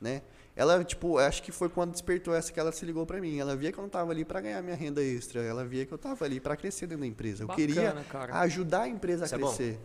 [0.00, 0.22] né?
[0.56, 3.38] Ela, tipo, acho que foi quando despertou essa que ela se ligou pra mim.
[3.38, 5.42] Ela via que eu não tava ali pra ganhar minha renda extra.
[5.42, 7.42] Ela via que eu tava ali pra crescer dentro da empresa.
[7.42, 8.38] Eu Bacana, queria cara.
[8.40, 9.78] ajudar a empresa a Isso é crescer.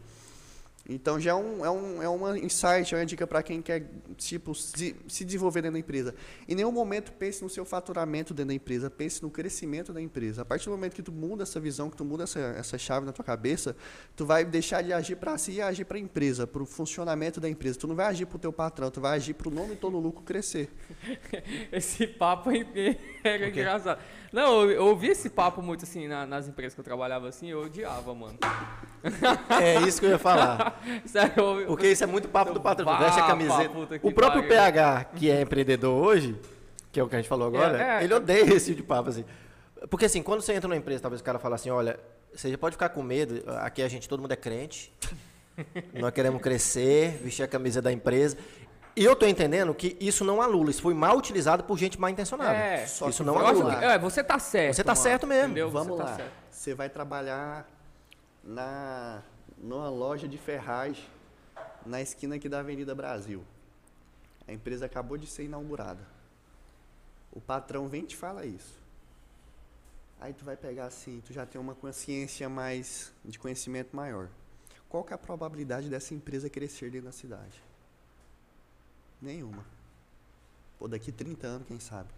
[0.90, 3.88] Então já é um, é um, é uma insight, é uma dica para quem quer
[4.18, 6.16] tipo, se, se desenvolver dentro da empresa.
[6.48, 10.42] Em nenhum momento pense no seu faturamento dentro da empresa, pense no crescimento da empresa.
[10.42, 13.06] A partir do momento que tu muda essa visão, que tu muda essa, essa chave
[13.06, 13.76] na tua cabeça,
[14.16, 17.40] tu vai deixar de agir para si e agir para a empresa, para o funcionamento
[17.40, 17.78] da empresa.
[17.78, 20.00] Tu não vai agir para o teu patrão, tu vai agir para o nome todo
[20.00, 20.70] lucro crescer.
[21.72, 22.50] Esse papo
[23.24, 24.02] era engraçado.
[24.32, 27.50] Não, eu, eu ouvi esse papo muito assim na, nas empresas que eu trabalhava assim,
[27.50, 28.40] eu odiava, mano.
[29.62, 30.81] É isso que eu ia falar.
[31.06, 32.98] Sério, eu, Porque isso é muito papo do patrão.
[32.98, 33.72] Veste a camiseta.
[34.02, 36.40] O próprio PH, que é empreendedor hoje,
[36.92, 38.88] que é o que a gente falou agora, é, é, ele odeia esse tipo de
[38.88, 39.26] papo assim.
[39.90, 42.00] Porque assim, quando você entra numa empresa, talvez o cara fale assim, olha,
[42.34, 44.94] você já pode ficar com medo, aqui a gente, todo mundo é crente,
[45.94, 48.38] nós queremos crescer, vestir a camisa da empresa.
[48.96, 52.10] E eu tô entendendo que isso não anula, isso foi mal utilizado por gente mal
[52.10, 52.54] intencionada.
[52.54, 53.78] É, isso não anula.
[53.78, 54.76] Que, é, você tá certo.
[54.76, 55.46] Você tá mano, certo mesmo.
[55.46, 55.70] Entendeu?
[55.70, 56.18] Vamos você tá lá.
[56.18, 57.66] Tá você vai trabalhar
[58.44, 59.24] na
[59.62, 61.06] numa loja de ferragem
[61.86, 63.44] na esquina aqui da Avenida Brasil.
[64.48, 66.06] A empresa acabou de ser inaugurada.
[67.32, 68.82] O patrão vem e te fala isso.
[70.20, 74.30] Aí tu vai pegar assim, tu já tem uma consciência mais de conhecimento maior.
[74.90, 77.64] Qual que é a probabilidade dessa empresa crescer dentro da cidade?
[79.22, 79.64] Nenhuma.
[80.78, 82.10] Pô, daqui 30 anos, quem sabe?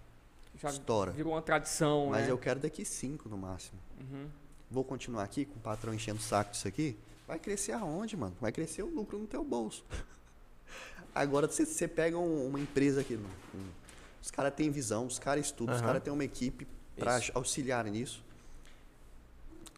[0.60, 1.12] Já Estoura.
[1.12, 2.32] Virou uma tradição, Mas né?
[2.32, 3.80] eu quero daqui 5 no máximo.
[4.00, 4.30] Uhum.
[4.72, 6.98] Vou continuar aqui com o patrão enchendo o saco disso aqui?
[7.34, 8.36] Vai crescer aonde, mano?
[8.40, 9.84] Vai crescer o lucro no teu bolso.
[11.16, 13.60] Agora, você, você pega um, uma empresa aqui, um,
[14.22, 15.82] os caras têm visão, os caras estudam, uhum.
[15.82, 18.24] os caras têm uma equipe para auxiliar nisso.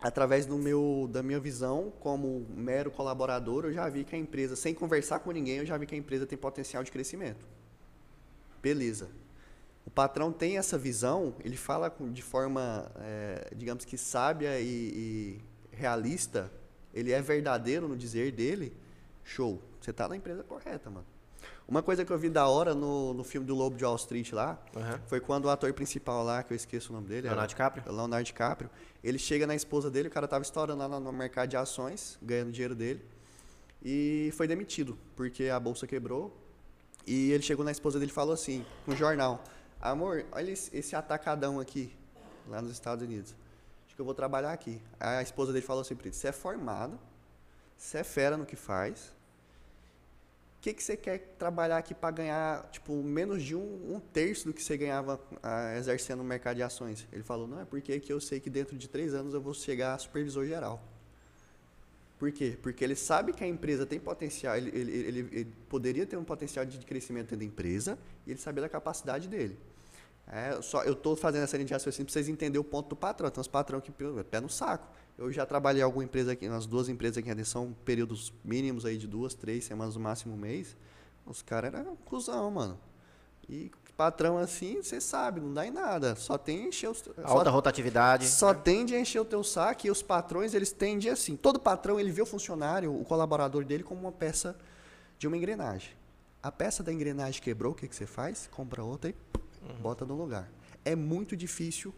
[0.02, 4.58] Através do meu, da minha visão como mero colaborador, eu já vi que a empresa,
[4.58, 7.46] sem conversar com ninguém, eu já vi que a empresa tem potencial de crescimento.
[8.62, 9.08] Beleza.
[9.86, 15.42] O patrão tem essa visão, ele fala de forma, é, digamos que sábia e, e
[15.72, 16.52] realista,
[16.96, 18.74] ele é verdadeiro no dizer dele,
[19.24, 19.62] show.
[19.82, 21.06] Você está na empresa correta, mano.
[21.68, 24.32] Uma coisa que eu vi da hora no, no filme do Lobo de Wall Street
[24.32, 25.00] lá, uhum.
[25.08, 27.28] foi quando o ator principal lá, que eu esqueço o nome dele.
[27.28, 27.84] Leonardo DiCaprio?
[27.92, 28.70] Leonardo DiCaprio.
[29.04, 32.52] Ele chega na esposa dele, o cara tava estourando lá no mercado de ações, ganhando
[32.52, 33.04] dinheiro dele.
[33.84, 36.36] E foi demitido, porque a bolsa quebrou.
[37.06, 39.44] E ele chegou na esposa dele e falou assim, no jornal,
[39.82, 41.92] amor, olha esse atacadão aqui,
[42.48, 43.36] lá nos Estados Unidos.
[43.96, 44.82] Que eu vou trabalhar aqui.
[45.00, 47.00] A esposa dele falou assim ele, você é formado,
[47.78, 49.16] você é fera no que faz,
[50.66, 54.54] que, que você quer trabalhar aqui para ganhar tipo menos de um, um, terço do
[54.54, 57.08] que você ganhava ah, exercendo no mercado de ações?
[57.14, 59.54] Ele falou, não, é porque que eu sei que dentro de três anos eu vou
[59.54, 60.82] chegar a supervisor geral.
[62.18, 62.58] Por quê?
[62.64, 66.24] Porque ele sabe que a empresa tem potencial, ele, ele, ele, ele poderia ter um
[66.24, 69.60] potencial de crescimento dentro da empresa e ele sabia da capacidade dele.
[70.28, 72.96] É, só, eu estou fazendo essa linha de raciocínio para vocês entenderem o ponto do
[72.96, 73.28] patrão.
[73.28, 74.88] Então, os patrão que pé no saco.
[75.18, 78.86] Eu já trabalhei em alguma empresa aqui, nas duas empresas aqui em são períodos mínimos
[78.86, 80.76] aí de duas, três semanas no máximo um mês.
[81.26, 82.78] Os caras eram cuzão, mano.
[83.48, 86.16] E patrão assim, você sabe, não dá em nada.
[86.16, 87.04] Só tem encher os.
[87.24, 88.28] Alta só, rotatividade.
[88.28, 91.36] Só tende a encher o teu saco e os patrões, eles tendem assim.
[91.36, 94.56] Todo patrão, ele vê o funcionário, o colaborador dele, como uma peça
[95.18, 95.92] de uma engrenagem.
[96.44, 98.48] A peça da engrenagem quebrou, o que, que você faz?
[98.52, 99.16] Compra outra e
[99.70, 99.76] uhum.
[99.82, 100.50] bota no lugar.
[100.84, 101.94] É muito difícil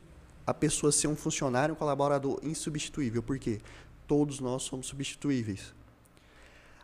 [0.46, 3.22] a pessoa ser um funcionário, um colaborador insubstituível.
[3.22, 3.60] Por quê?
[4.08, 5.74] Todos nós somos substituíveis.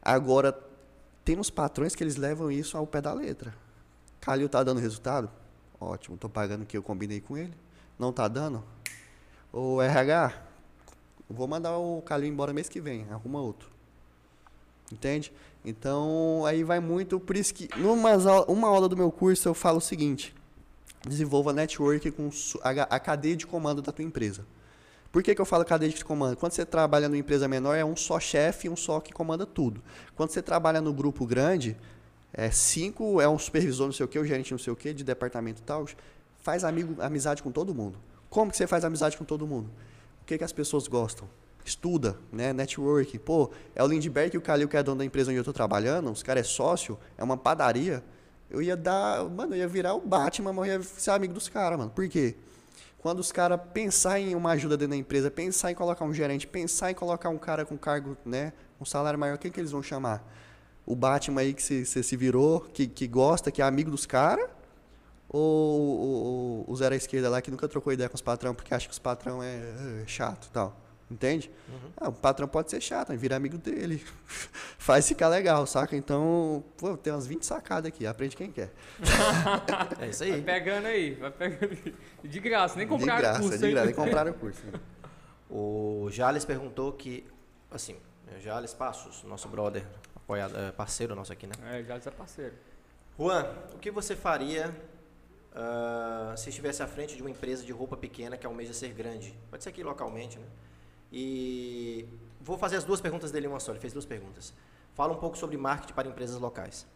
[0.02, 0.58] Agora,
[1.24, 3.56] temos patrões que eles levam isso ao pé da letra.
[4.20, 5.30] Calil está dando resultado?
[5.80, 7.54] Ótimo, estou pagando o que eu combinei com ele.
[7.98, 8.64] Não está dando?
[9.52, 10.34] O RH,
[11.30, 13.70] vou mandar o Calil embora mês que vem, arruma outro.
[14.92, 15.32] Entende?
[15.64, 17.20] Então, aí vai muito.
[17.20, 18.16] Por isso que, numa
[18.48, 20.36] uma aula do meu curso, eu falo o seguinte:
[21.08, 22.30] desenvolva network com
[22.62, 24.46] a cadeia de comando da tua empresa.
[25.12, 26.36] Por que, que eu falo cadeia de comando?
[26.36, 29.80] Quando você trabalha numa empresa menor, é um só chefe, um só que comanda tudo.
[30.16, 31.78] Quando você trabalha no grupo grande,
[32.34, 34.92] é cinco, é um supervisor não sei o que, o gerente não sei o que,
[34.92, 35.86] de departamento e tal,
[36.40, 38.00] faz amigo, amizade com todo mundo.
[38.28, 39.70] Como que você faz amizade com todo mundo?
[40.24, 41.30] O que, que as pessoas gostam?
[41.64, 42.52] Estuda, né?
[42.52, 43.20] Network.
[43.20, 45.54] Pô, é o Lindbergh e o Calil que é dono da empresa onde eu estou
[45.54, 48.04] trabalhando, os caras é sócio, é uma padaria
[48.54, 49.26] eu ia dar.
[49.26, 51.90] Mano, eu ia virar o Batman, mas eu ia ser amigo dos caras, mano.
[51.90, 52.36] Por quê?
[53.00, 56.48] Quando os caras pensar em uma ajuda dentro da empresa, pensar em colocar um gerente,
[56.48, 58.54] pensar em colocar um cara com cargo, né?
[58.80, 60.24] Um salário maior, quem que eles vão chamar?
[60.86, 64.48] O Batman aí que você se virou, que, que gosta, que é amigo dos caras?
[65.28, 68.54] Ou o, o, o zero à esquerda lá que nunca trocou ideia com os patrão
[68.54, 69.58] porque acha que os patrão é,
[70.04, 70.83] é chato tal?
[71.12, 71.52] Entende?
[71.70, 71.92] Uhum.
[71.98, 74.04] Ah, o patrão pode ser chato, vira amigo dele.
[74.78, 75.96] Faz ficar legal, saca?
[75.96, 78.72] Então, pô, tem umas 20 sacadas aqui, aprende quem quer.
[80.00, 80.32] é isso aí.
[80.32, 81.78] Vai pegando aí, vai pegando.
[82.24, 83.58] De graça, nem compraram o curso.
[83.58, 84.66] De graça, nem compraram o curso.
[84.66, 84.80] Né?
[85.56, 87.24] O Jales perguntou que,
[87.70, 87.96] assim,
[88.40, 89.86] Jales Passos, nosso brother,
[90.16, 91.54] apoiado, é, parceiro nosso aqui, né?
[91.66, 92.56] É, Jales é parceiro.
[93.20, 94.74] Juan, o que você faria
[95.54, 99.38] uh, se estivesse à frente de uma empresa de roupa pequena que almeja ser grande?
[99.52, 100.46] Pode ser aqui localmente, né?
[101.14, 102.08] E
[102.42, 103.72] vou fazer as duas perguntas dele em uma só.
[103.72, 104.52] Ele fez duas perguntas.
[104.96, 106.88] Fala um pouco sobre marketing para empresas locais.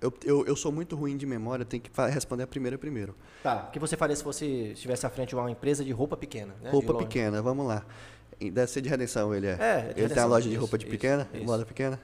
[0.00, 3.14] Eu, eu, eu sou muito ruim de memória, tenho que responder a primeira primeiro.
[3.42, 3.66] Tá.
[3.68, 6.54] O que você faria se você estivesse à frente de uma empresa de roupa pequena?
[6.60, 6.70] Né?
[6.70, 7.84] Roupa pequena, vamos lá.
[8.38, 9.52] Deve ser de redenção, ele é.
[9.52, 11.44] É, ele tem a loja de roupa de isso, pequena, isso.
[11.44, 11.98] moda pequena.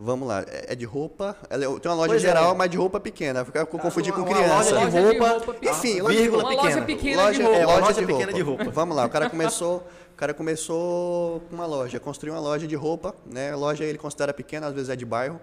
[0.00, 1.36] Vamos lá, é, é de roupa.
[1.50, 2.56] Ela é, tem uma loja pois geral, é.
[2.56, 3.44] mas de roupa pequena.
[3.44, 4.76] Fica com confundir com criança.
[4.76, 7.58] Loja de roupa, roupa enfim, loja de roupa uma loja pequena loja, de roupa.
[7.58, 8.70] É, loja, loja pequena de roupa.
[8.70, 9.78] Vamos lá, o cara começou,
[10.12, 13.50] o cara começou com uma loja, construiu uma loja de roupa, né?
[13.50, 15.40] A loja ele considera pequena, às vezes é de bairro.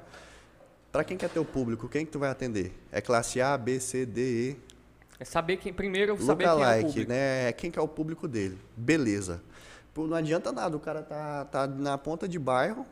[0.90, 2.72] Para quem quer ter o público, quem que tu vai atender?
[2.94, 4.58] É classe A, B, C, D, E.
[5.20, 7.10] É saber quem primeiro saber quem é o público.
[7.10, 7.52] né?
[7.52, 8.58] Quem que é o público dele.
[8.78, 9.42] Beleza.
[9.94, 12.86] Não adianta nada, o cara tá, tá na ponta de bairro,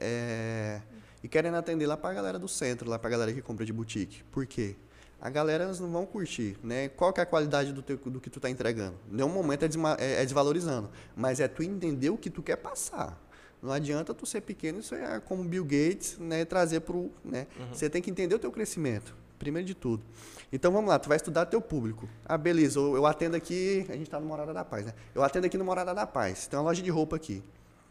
[0.00, 0.80] é,
[1.22, 3.64] e querendo atender lá para a galera do centro, lá para a galera que compra
[3.64, 4.24] de boutique.
[4.24, 4.74] Por quê?
[5.20, 6.88] A galera elas não vão curtir, né?
[6.88, 8.96] Qual que é a qualidade do, teu, do que tu está entregando?
[9.06, 12.56] Nenhum momento é, desma, é, é, desvalorizando, mas é tu entender o que tu quer
[12.56, 13.20] passar.
[13.62, 16.46] Não adianta tu ser pequeno e é como Bill Gates, né?
[16.46, 17.46] Trazer pro, né?
[17.58, 17.74] Uhum.
[17.74, 20.02] Você tem que entender o teu crescimento, primeiro de tudo.
[20.50, 22.08] Então vamos lá, tu vai estudar teu público.
[22.24, 24.94] Ah, beleza, eu, eu atendo aqui, a gente está no Morada da Paz, né?
[25.14, 26.46] Eu atendo aqui no Morada da Paz.
[26.46, 27.42] Tem uma loja de roupa aqui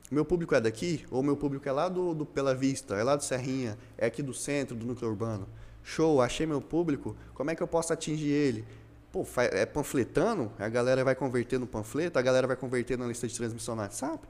[0.09, 3.15] meu público é daqui, ou meu público é lá do, do Pela Vista, é lá
[3.15, 5.47] do Serrinha, é aqui do centro, do núcleo urbano.
[5.83, 8.65] Show, achei meu público, como é que eu posso atingir ele?
[9.11, 13.27] Pô, é panfletando, a galera vai converter no panfleto, a galera vai converter na lista
[13.27, 14.27] de transmissão no WhatsApp.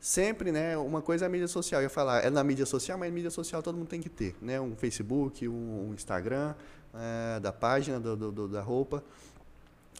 [0.00, 1.80] Sempre, né, uma coisa é a mídia social.
[1.80, 4.36] Eu ia falar, é na mídia social, mas mídia social todo mundo tem que ter,
[4.40, 4.60] né?
[4.60, 6.54] Um Facebook, um, Instagram
[6.94, 9.02] é, da página do, do, da roupa.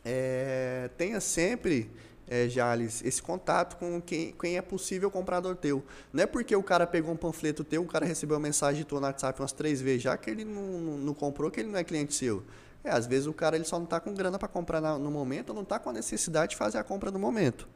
[0.05, 1.91] É, tenha sempre
[2.31, 5.83] é, Jales, esse contato com quem, quem é possível comprador teu.
[6.13, 9.01] Não é porque o cara pegou um panfleto teu, o cara recebeu uma mensagem tua
[9.01, 11.79] no WhatsApp umas três vezes, já que ele não, não, não comprou, que ele não
[11.79, 12.43] é cliente seu.
[12.85, 15.11] É, às vezes o cara ele só não está com grana para comprar na, no
[15.11, 17.69] momento, ou não está com a necessidade de fazer a compra no momento.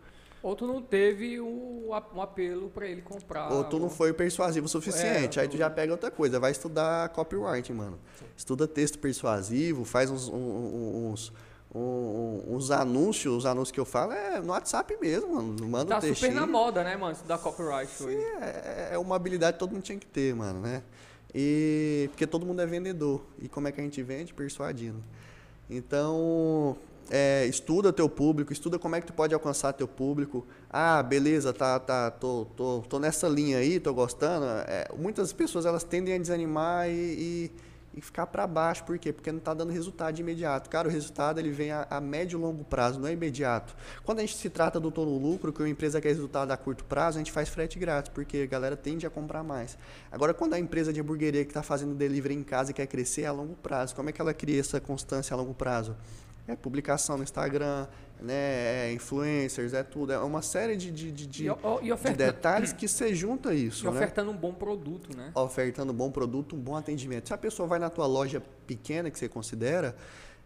[0.42, 3.52] Ou tu não teve o, um apelo para ele comprar.
[3.52, 5.38] Ou tu não foi persuasivo o suficiente.
[5.38, 7.98] É, aí tu já pega outra coisa, vai estudar copyright, mano.
[8.18, 8.24] Sim.
[8.36, 11.32] Estuda texto persuasivo, faz uns, uns, uns
[11.74, 15.68] um, uns anúncios, os anúncios que eu falo é no WhatsApp mesmo, mano.
[15.68, 16.32] Manda tá um textinho.
[16.32, 17.12] super na moda, né, mano?
[17.12, 18.16] Isso da copyright Sim, hoje.
[18.16, 20.82] É, é uma habilidade que todo mundo tinha que ter, mano, né?
[21.34, 23.22] E porque todo mundo é vendedor.
[23.40, 24.34] E como é que a gente vende?
[24.34, 25.02] Persuadindo.
[25.70, 26.76] Então,
[27.10, 30.46] é, estuda teu público, estuda como é que tu pode alcançar teu público.
[30.68, 34.44] Ah, beleza, tá, tá, tô, tô, tô nessa linha aí, tô gostando.
[34.66, 37.50] É, muitas pessoas elas tendem a desanimar e, e
[37.94, 38.84] e ficar para baixo.
[38.84, 39.12] Por quê?
[39.12, 40.70] Porque não está dando resultado de imediato.
[40.70, 43.74] Cara, o resultado ele vem a, a, médio e longo prazo, não é imediato.
[44.04, 46.84] Quando a gente se trata do todo lucro, que uma empresa quer resultado a curto
[46.84, 49.76] prazo, a gente faz frete grátis, porque a galera tende a comprar mais.
[50.10, 53.22] Agora, quando a empresa de hamburgueria que está fazendo delivery em casa e quer crescer,
[53.22, 53.94] é a longo prazo.
[53.94, 55.96] Como é que ela cria essa constância a longo prazo?
[56.46, 57.86] É publicação no Instagram,
[58.22, 60.12] né, é influencers, é tudo.
[60.12, 62.10] É uma série de, de, de, de, e, oferta...
[62.10, 63.84] de detalhes que se junta a isso.
[63.84, 63.96] E né?
[63.96, 65.30] ofertando um bom produto, né?
[65.34, 67.28] Ofertando um bom produto, um bom atendimento.
[67.28, 69.96] Se a pessoa vai na tua loja pequena que você considera,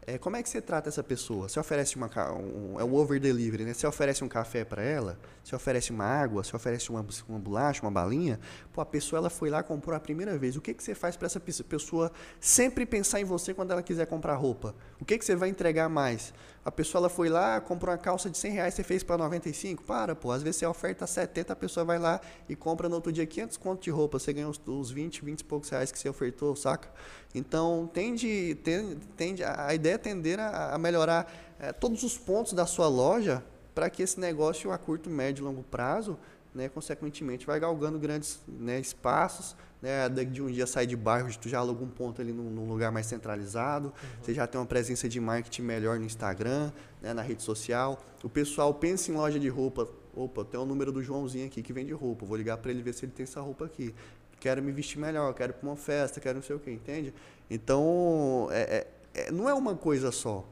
[0.09, 1.49] é, como é que você trata essa pessoa?
[1.49, 3.75] Você oferece uma, um, é um over delivery, né?
[3.75, 7.83] Você oferece um café para ela, você oferece uma água, você oferece uma, uma bolacha,
[7.83, 8.39] uma balinha.
[8.73, 10.55] Pô, a pessoa ela foi lá comprou a primeira vez.
[10.55, 14.07] O que, que você faz para essa pessoa sempre pensar em você quando ela quiser
[14.07, 14.77] comprar roupa?
[15.01, 16.33] O que, que você vai entregar mais?
[16.67, 19.85] A pessoa ela foi lá, comprou uma calça de 100 reais, você fez para 95?
[19.85, 20.33] Para, pô.
[20.33, 23.57] Às vezes você oferta 70, a pessoa vai lá e compra no outro dia 500
[23.57, 24.19] conto de roupa.
[24.19, 26.89] Você ganha os, os 20, 20 e poucos reais que você ofertou, saca?
[27.33, 32.53] Então, tende, tende, tende a ideia é tender a, a melhorar é, todos os pontos
[32.53, 36.19] da sua loja para que esse negócio a curto, médio e longo prazo,
[36.57, 41.49] né, consequentemente, vai galgando grandes né, espaços, né, de um dia sair de bairro, tu
[41.49, 44.09] já aluga um ponto ali num, num lugar mais centralizado, uhum.
[44.23, 46.73] você já tem uma presença de marketing melhor no Instagram,
[47.03, 48.03] né, na rede social.
[48.25, 51.73] O pessoal pensa em loja de roupa, opa, tem o número do Joãozinho aqui que
[51.75, 53.95] vende roupa, vou ligar para ele ver se ele tem essa roupa aqui.
[54.41, 57.13] Quero me vestir melhor, quero ir para uma festa, quero não sei o que, entende?
[57.51, 60.49] Então, é, é, é, não é uma coisa só.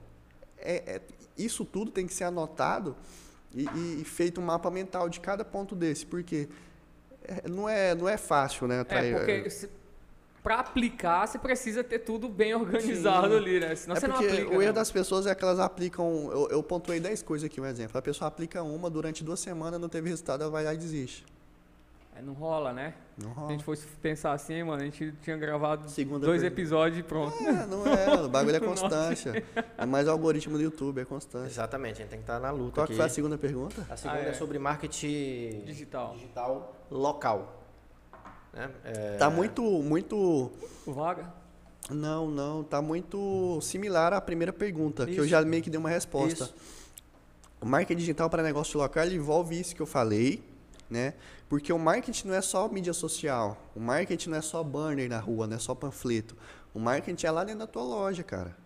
[0.59, 1.01] É, é
[1.37, 2.95] isso tudo tem que ser anotado
[3.55, 6.49] e, e, e feito um mapa mental de cada ponto desse, porque
[7.23, 8.85] é, não é, não é fácil, né?
[8.89, 9.69] É, porque
[10.45, 13.37] para aplicar, você precisa ter tudo bem organizado Sim.
[13.37, 13.75] ali, né?
[13.75, 14.55] Senão é você não aplica.
[14.55, 16.31] O erro das pessoas é que elas aplicam.
[16.31, 17.97] Eu, eu pontuei 10 coisas aqui, um exemplo.
[17.97, 21.25] A pessoa aplica uma, durante duas semanas não teve resultado, ela vai lá e desiste.
[22.17, 22.95] É, não rola, né?
[23.19, 23.51] Não Se a rola.
[23.53, 26.61] gente fosse pensar assim, mano, a gente tinha gravado Segunda dois pergunta.
[26.61, 27.37] episódios e pronto.
[27.43, 29.45] É, não é, o bagulho é constância.
[29.77, 31.49] É mais o algoritmo do YouTube, é constância.
[31.49, 32.93] Exatamente, a gente tem que estar na luta Qual aqui.
[32.93, 33.85] que foi a segunda pergunta?
[33.91, 34.29] A segunda Ah, é.
[34.29, 34.33] é.
[34.35, 36.15] sobre marketing Digital.
[36.15, 37.63] digital local.
[38.53, 38.71] Né?
[38.85, 40.53] É, Tá muito, muito.
[40.87, 41.33] Vaga?
[41.91, 45.29] Não, não, tá muito similar à primeira pergunta, que eu Isso.
[45.29, 46.45] já meio que dei uma resposta.
[46.45, 46.55] Isso.
[47.61, 50.43] O marketing digital para negócio local envolve isso que eu falei,
[50.95, 51.15] né?
[51.49, 55.19] Porque o marketing não é só mídia social, o marketing não é só banner na
[55.19, 56.37] rua, não é só panfleto.
[56.73, 58.57] O marketing é lá dentro da tua loja, cara.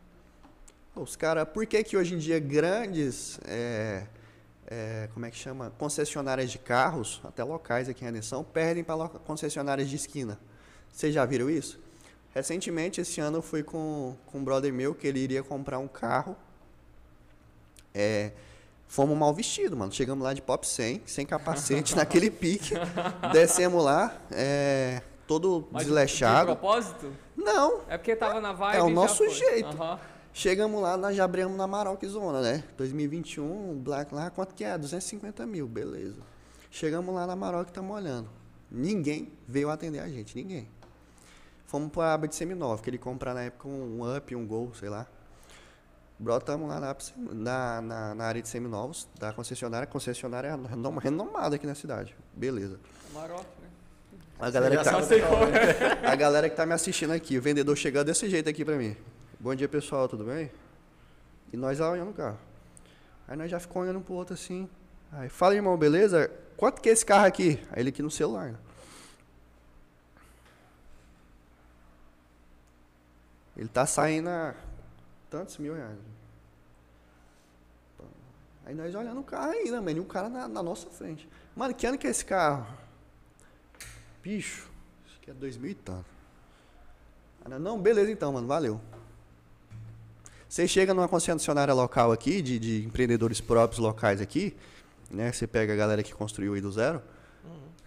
[0.94, 4.06] Os caras, por que que hoje em dia grandes, é,
[4.66, 9.08] é, como é que chama, concessionárias de carros, até locais aqui em Aneção, perdem para
[9.08, 10.38] concessionárias de esquina?
[10.92, 11.80] Vocês já viram isso?
[12.34, 15.88] Recentemente, esse ano, eu fui com, com um brother meu que ele iria comprar um
[15.88, 16.36] carro.
[17.94, 18.32] É,
[18.88, 19.92] fomos mal vestidos, mano.
[19.92, 22.74] Chegamos lá de pop 100, sem capacete, naquele pique.
[23.32, 26.46] Descemos lá, é, todo Mas De desleixado.
[26.46, 27.12] propósito?
[27.36, 29.30] Não, É porque tava na vibe É o nosso foi.
[29.30, 29.68] jeito.
[29.68, 29.98] Aham.
[30.32, 32.62] Chegamos lá, nós já abrimos na Maroc Zona, né?
[32.76, 34.76] 2021, Black lá, quanto que é?
[34.78, 36.20] 250 mil, beleza.
[36.70, 38.28] Chegamos lá na Maroc, estamos olhando.
[38.70, 40.68] Ninguém veio atender a gente, ninguém.
[41.66, 44.72] Fomos para a aba de seminove, que ele comprar na época um Up, um Gol,
[44.74, 45.06] sei lá.
[46.18, 46.96] Brotamos lá na,
[47.32, 49.84] na, na, na área de seminovos da concessionária.
[49.84, 52.16] A concessionária é renom- renomada aqui na cidade.
[52.34, 52.78] Beleza.
[53.14, 53.68] Maroc, né?
[54.40, 54.98] A galera, que tá,
[56.04, 56.06] é.
[56.10, 58.96] a galera que tá me assistindo aqui, o vendedor chegando desse jeito aqui pra mim.
[59.38, 60.50] Bom dia, pessoal, tudo bem?
[61.52, 62.38] E nós lá olhando o carro.
[63.26, 64.68] Aí nós já ficamos olhando pro outro assim.
[65.12, 66.30] Aí, fala, irmão, beleza?
[66.56, 67.60] Quanto que é esse carro aqui?
[67.70, 68.58] Aí ele aqui no celular, né?
[73.56, 74.54] Ele tá saindo a
[75.30, 75.98] tantos mil reais.
[78.64, 81.26] Aí nós olhando o carro ainda, mano, e o cara na, na nossa frente.
[81.56, 82.66] Mano, que ano que é esse carro?
[84.22, 84.68] Bicho,
[85.06, 86.04] acho que é 2000 e tanto.
[87.44, 88.78] Aí Não, beleza então, mano, valeu.
[90.46, 94.54] Você chega numa concessionária local aqui, de, de empreendedores próprios locais aqui,
[95.10, 95.32] né?
[95.32, 97.02] Você pega a galera que construiu aí do zero.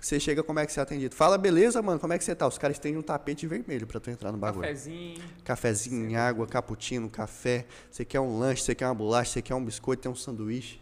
[0.02, 1.14] Você chega, como é que você é atendido?
[1.16, 2.48] Fala, beleza, mano, como é que você tá?
[2.48, 4.64] Os caras estendem um tapete vermelho pra tu entrar no bagulho.
[4.64, 5.24] Cafezinho.
[5.44, 7.68] Cafezinho, água, cappuccino, café.
[7.92, 10.82] Você quer um lanche, você quer uma bolacha, você quer um biscoito, tem um sanduíche.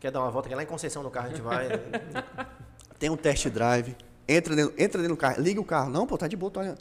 [0.00, 0.48] Quer dar uma volta?
[0.48, 1.68] Quer lá em Conceição no carro a gente vai.
[2.98, 3.96] Tem um test drive.
[4.26, 5.88] Entra dentro, entra dentro do carro, liga o carro.
[5.88, 6.78] Não, pô, tá de boa, tô olhando.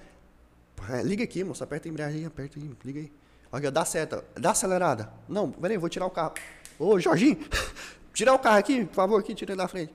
[0.89, 3.11] É, liga aqui, moço, aperta a embreagem, aperta aí, liga aí.
[3.51, 5.11] Olha, dá seta, dá acelerada.
[5.29, 6.33] Não, peraí, vou tirar o carro.
[6.79, 7.37] Ô, Jorginho,
[8.13, 9.93] tirar o carro aqui, por favor, aqui, tira ele da frente.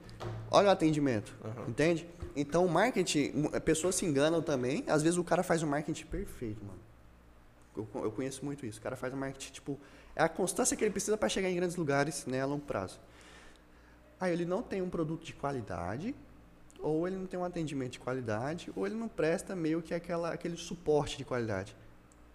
[0.52, 1.34] Olha o atendimento,
[1.68, 2.06] entende?
[2.36, 4.84] Então, o marketing, mu- pessoas se enganam também.
[4.86, 6.78] Às vezes o cara faz o marketing perfeito, mano.
[7.76, 8.78] Eu, eu conheço muito isso.
[8.78, 9.78] O cara faz o marketing, tipo,
[10.14, 13.00] é a constância que ele precisa para chegar em grandes lugares, né, a longo prazo.
[14.20, 16.14] Aí ele não tem um produto de qualidade,
[16.80, 20.32] ou ele não tem um atendimento de qualidade, ou ele não presta meio que aquela,
[20.32, 21.74] aquele suporte de qualidade.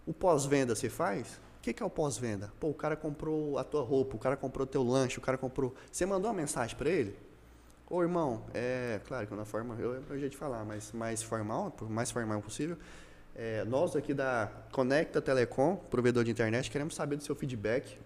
[0.05, 1.39] O pós-venda você faz?
[1.57, 2.51] O que, que é o pós-venda?
[2.59, 5.37] Pô, o cara comprou a tua roupa, o cara comprou o teu lanche, o cara
[5.37, 5.75] comprou.
[5.91, 7.15] Você mandou uma mensagem para ele?
[7.89, 11.23] Ô irmão, é claro que na forma, eu é meu jeito de falar, mas mais
[11.23, 12.75] formal, mais formal possível.
[13.33, 17.97] É, nós aqui da Conecta Telecom, provedor de internet, queremos saber do seu feedback.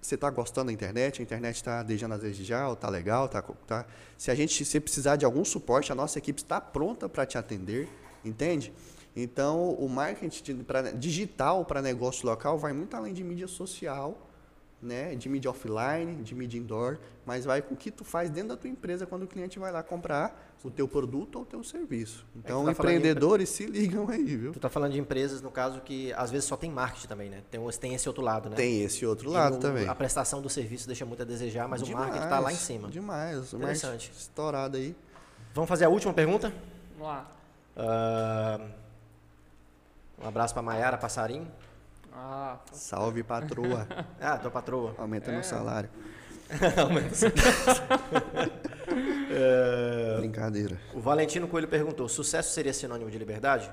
[0.00, 1.20] Você está gostando da internet?
[1.20, 3.84] A internet está deixando às vezes já, ou tá legal, tá, tá.
[4.16, 7.36] Se a gente se precisar de algum suporte, a nossa equipe está pronta para te
[7.36, 7.88] atender,
[8.24, 8.72] entende?
[9.16, 14.25] Então, o marketing pra- digital para negócio local vai muito além de mídia social,
[14.82, 18.50] né, de mídia offline, de mídia indoor, mas vai com o que tu faz dentro
[18.50, 21.62] da tua empresa quando o cliente vai lá comprar o teu produto ou o teu
[21.64, 22.26] serviço.
[22.34, 24.52] Então, tá falando de empre- empreendedores se ligam aí, viu?
[24.52, 27.42] tu tá falando de empresas, no caso, que às vezes só tem marketing também, né?
[27.50, 28.56] Tem, tem esse outro lado, né?
[28.56, 29.88] Tem esse outro lado o- também.
[29.88, 32.88] A prestação do serviço deixa muito a desejar, mas o marketing tá lá em cima.
[32.88, 34.10] Demais, o Interessante.
[34.16, 34.94] estourado aí.
[35.54, 36.52] Vamos fazer a última pergunta?
[36.98, 37.32] Vamos lá.
[37.76, 38.60] Ah,
[40.22, 41.46] um abraço pra Maiara Passarim.
[42.18, 43.86] Ah, Salve, patroa.
[44.20, 44.94] Ah, tua patroa.
[44.96, 45.34] Aumenta É.
[45.34, 45.90] meu salário.
[49.38, 50.78] É, Brincadeira.
[50.94, 53.70] o Valentino Coelho perguntou: sucesso seria sinônimo de liberdade?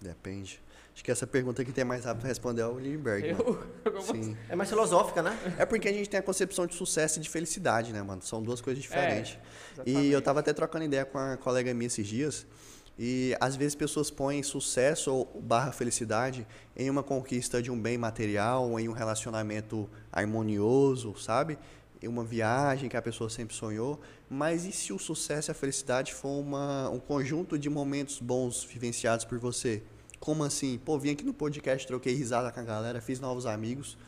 [0.00, 0.60] Depende.
[0.92, 3.26] Acho que essa pergunta que tem mais rápido pra responder é o Lindbergh.
[3.28, 4.36] eu, eu Sim.
[4.48, 5.36] É mais filosófica, né?
[5.58, 8.22] É porque a gente tem a concepção de sucesso e de felicidade, né, mano?
[8.22, 9.32] São duas coisas diferentes.
[9.84, 10.12] e exatamente.
[10.12, 12.46] eu tava até trocando ideia com a colega minha esses dias.
[12.98, 16.46] E às vezes pessoas põem sucesso ou barra felicidade
[16.76, 21.58] em uma conquista de um bem material, em um relacionamento harmonioso, sabe?
[22.00, 24.00] Em uma viagem que a pessoa sempre sonhou.
[24.30, 28.62] Mas e se o sucesso e a felicidade for uma, um conjunto de momentos bons
[28.62, 29.82] vivenciados por você?
[30.20, 30.78] Como assim?
[30.84, 33.98] Pô, vim aqui no podcast, troquei risada com a galera, fiz novos amigos.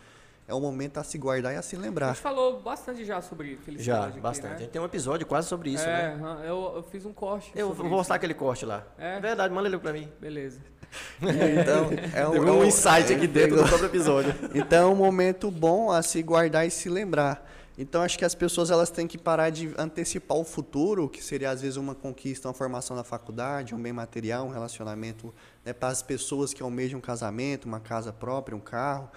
[0.48, 2.08] É um momento a se guardar e a se A lembrar.
[2.08, 4.06] gente falou bastante já sobre Já, felicidade.
[4.08, 4.46] aqui, bastante.
[4.50, 4.58] A Né?
[4.60, 6.36] gente tem um episódio quase sobre isso, é, né?
[6.44, 7.50] eu, eu fiz um corte.
[7.54, 7.96] Eu sobre vou isso.
[7.96, 8.84] mostrar aquele corte lá.
[8.98, 9.18] É?
[9.20, 10.08] Verdade, manda ele pra mim.
[10.20, 10.60] Beleza.
[11.20, 14.34] Então, é um, é um um- insight aqui dentro do próprio episódio.
[14.54, 17.44] Então é um momento bom a se guardar e se lembrar.
[17.78, 21.50] Então acho que as pessoas elas têm que parar de antecipar o futuro, que seria
[21.50, 25.88] às vezes uma conquista, uma formação na faculdade, um bem material, um relacionamento né, para
[25.88, 29.10] as pessoas que almejam um casamento, uma casa própria, um carro.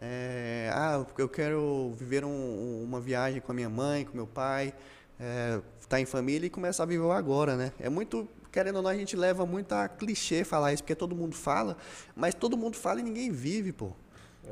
[0.00, 4.74] É, ah, eu quero viver um- uma viagem com a minha mãe, com meu pai,
[5.80, 7.72] estar em família e começar a viver agora, né?
[7.78, 11.14] É muito, querendo ou não, a gente leva muito a clichê falar isso, porque todo
[11.14, 11.76] mundo fala,
[12.14, 13.92] mas todo mundo fala e ninguém vive, pô.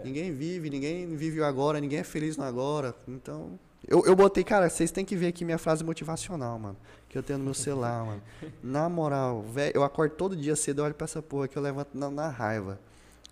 [0.04, 2.94] Ninguém vive, ninguém vive o agora, ninguém é feliz no agora.
[3.06, 6.78] Então, eu, eu botei, cara, vocês têm que ver aqui minha frase motivacional, mano.
[7.10, 8.22] Que eu tenho no meu celular, mano.
[8.62, 11.62] Na moral, velho, eu acordo todo dia cedo, eu olho pra essa porra que eu
[11.62, 12.80] levanto na, na raiva.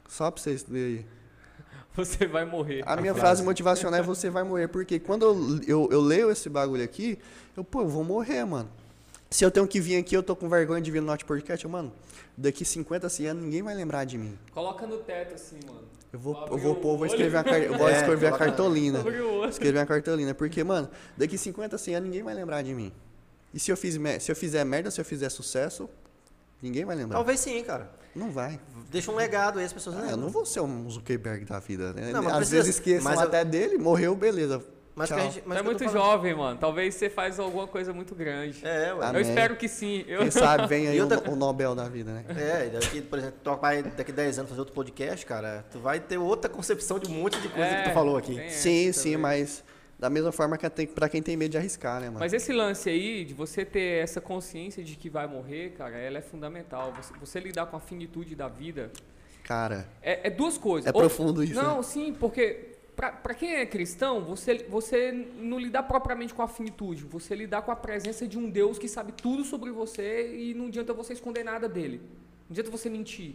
[0.06, 1.06] Só pra vocês verem.
[1.96, 2.82] Você vai morrer.
[2.86, 4.68] A minha frase motivacional é você vai morrer.
[4.68, 7.18] Porque quando eu, eu, eu leio esse bagulho aqui,
[7.56, 8.70] eu, pô, eu vou morrer, mano.
[9.28, 11.66] Se eu tenho que vir aqui, eu tô com vergonha de vir no Note Podcast,
[11.68, 11.92] mano,
[12.36, 14.36] daqui 50, 100 anos ninguém vai lembrar de mim.
[14.52, 15.82] Coloca no teto assim, mano.
[16.12, 18.26] Eu vou, Abre eu vou o pôr, vou escrever a, car- eu vou É, escrever
[18.26, 19.04] a cartolina.
[19.48, 20.34] Escrever a cartolina.
[20.34, 22.90] Porque, mano, daqui 50, 100 anos ninguém vai lembrar de mim.
[23.54, 25.88] E se eu, fiz, me- se eu fizer merda, se eu fizer sucesso,
[26.60, 27.16] ninguém vai lembrar.
[27.18, 27.90] Talvez sim, cara.
[28.14, 28.58] Não vai.
[28.90, 30.20] Deixa um legado aí, as pessoas Ah, eu lembram.
[30.22, 32.10] não vou ser um Zuckerberg da vida, né?
[32.12, 34.62] Não, mas Às precisa- vezes esqueçam mas eu- até dele, morreu, beleza.
[34.92, 35.24] Mas que Tchau.
[35.24, 36.58] a gente, mas é muito falando- jovem, mano.
[36.58, 38.60] Talvez você faz alguma coisa muito grande.
[38.66, 39.10] É, ué.
[39.14, 40.04] Eu espero que sim.
[40.06, 40.18] Eu...
[40.22, 42.24] Quem sabe vem aí o, outra- o Nobel da vida, né?
[42.36, 46.00] É, daqui, por exemplo, tu vai daqui 10 anos fazer outro podcast, cara, tu vai
[46.00, 48.34] ter outra concepção de um monte de coisa É, que tu falou aqui.
[48.50, 49.16] sim, sim, também.
[49.18, 49.64] mas
[50.00, 52.20] da mesma forma que pra quem tem medo de arriscar, né, mano?
[52.20, 56.16] Mas esse lance aí, de você ter essa consciência de que vai morrer, cara, ela
[56.16, 56.90] é fundamental.
[56.94, 58.90] Você, você lidar com a finitude da vida
[59.44, 60.86] Cara, é, é duas coisas.
[60.86, 61.54] é Ou- profundo isso.
[61.54, 61.82] Não, né?
[61.82, 67.34] sim, porque pra quem é cristão, você, você não lidar propriamente com a finitude, você
[67.34, 70.94] lidar com a presença de um Deus que sabe tudo sobre você e não adianta
[70.94, 72.00] você esconder nada dele.
[72.48, 73.34] Não adianta você mentir.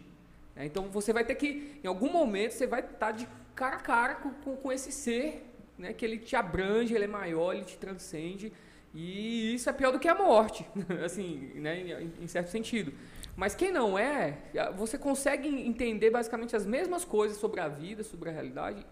[0.55, 0.65] né?
[0.65, 4.15] Então você vai ter que, em algum momento, você vai estar de cara a cara
[4.15, 5.43] com, com, com esse ser,
[5.77, 5.93] né?
[5.93, 8.51] Que ele te abrange, ele é maior, ele te transcende.
[8.93, 10.65] E isso é pior do que a morte,
[11.03, 12.01] assim, né?
[12.01, 12.93] em, em certo sentido.
[13.35, 14.37] Mas quem não é,
[14.77, 18.85] você consegue entender basicamente as mesmas coisas sobre a vida, sobre a realidade,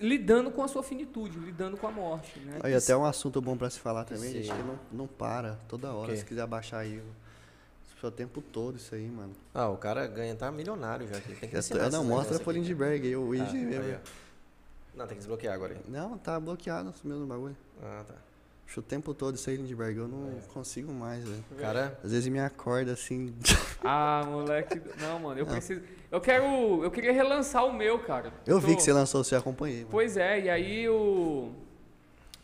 [0.00, 2.60] lidando com a sua finitude, lidando com a morte, né?
[2.62, 4.42] Aí até um assunto bom pra se falar também, Sim.
[4.44, 6.14] gente, que não, não para toda hora.
[6.16, 9.32] Se quiser baixar aí o seu tempo todo isso aí, mano.
[9.52, 11.34] Ah, o cara ganha, tá milionário já aqui.
[11.34, 12.38] Tem que Eu não, mostra.
[12.52, 13.98] Lindbergh aí, o Ah, IG mesmo.
[14.98, 15.80] Não, tem que desbloquear agora aí.
[15.88, 17.56] Não, tá bloqueado sumiu no bagulho.
[17.82, 18.14] Ah, tá.
[18.66, 21.42] Puxa, o tempo todo isso aí, Lindbergh, eu não consigo mais, velho.
[21.50, 21.98] O cara.
[22.04, 23.34] Às vezes me acorda assim.
[23.84, 24.82] Ah, moleque.
[25.00, 25.80] Não, mano, eu preciso.
[26.10, 26.44] Eu quero.
[26.82, 28.32] Eu queria relançar o meu, cara.
[28.44, 29.78] Eu vi tô- que você lançou, você acompanhei.
[29.78, 29.88] Mano.
[29.92, 31.52] Pois é, e aí o.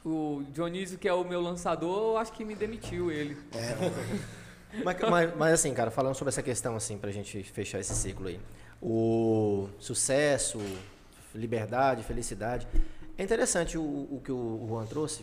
[0.04, 3.36] O Dionísio, que é o meu lançador, eu acho que me demitiu ele.
[4.84, 8.26] Mas, mas- mas, assim, cara, falando sobre essa questão, assim, pra gente fechar esse ciclo
[8.26, 8.40] aí.
[8.82, 10.58] O sucesso,
[11.34, 12.66] liberdade, felicidade.
[13.18, 15.22] É interessante o, o que o Juan trouxe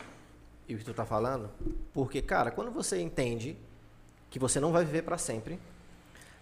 [0.68, 1.50] e o que tu tá falando,
[1.94, 3.58] porque, cara, quando você entende
[4.30, 5.60] que você não vai viver para sempre,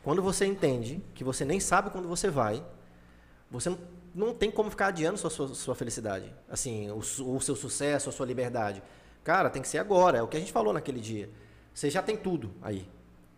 [0.04, 2.64] quando você entende que você nem sabe quando você vai,
[3.50, 3.76] você
[4.14, 6.34] não, tem como ficar adiando sua, sua, sua felicidade.
[6.50, 8.82] Assim, o, o seu sucesso, a sua liberdade.
[9.24, 10.18] Cara, tem que ser agora.
[10.18, 11.30] É o que a gente falou naquele dia.
[11.74, 12.88] Você já tem tudo aí.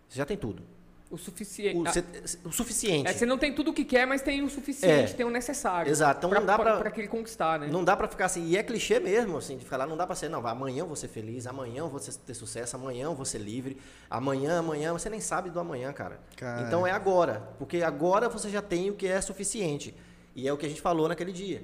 [0.08, 0.64] Você já tem tudo.
[1.12, 1.78] O suficiente.
[1.78, 2.04] O, você-
[2.46, 3.10] o suficiente.
[3.10, 5.16] É, você não tem tudo o que quer, mas tem o suficiente, É.
[5.16, 5.92] tem o necessário.
[5.92, 7.68] Exato, então pra, não dá pra- pra que ele conquistar, né?
[7.68, 10.16] Não dá pra ficar assim, e é clichê mesmo, assim, de falar, não dá pra
[10.16, 13.26] ser, não, amanhã eu vou ser feliz, amanhã eu vou ter sucesso, amanhã eu vou
[13.26, 13.78] ser livre,
[14.10, 16.20] amanhã, amanhã, você nem sabe do amanhã, cara.
[16.38, 16.66] Cara.
[16.66, 19.94] Então é agora, porque agora você já tem o que é suficiente.
[20.34, 21.62] E é o que a gente falou naquele dia.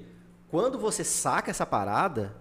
[0.50, 2.36] Quando você saca essa parada,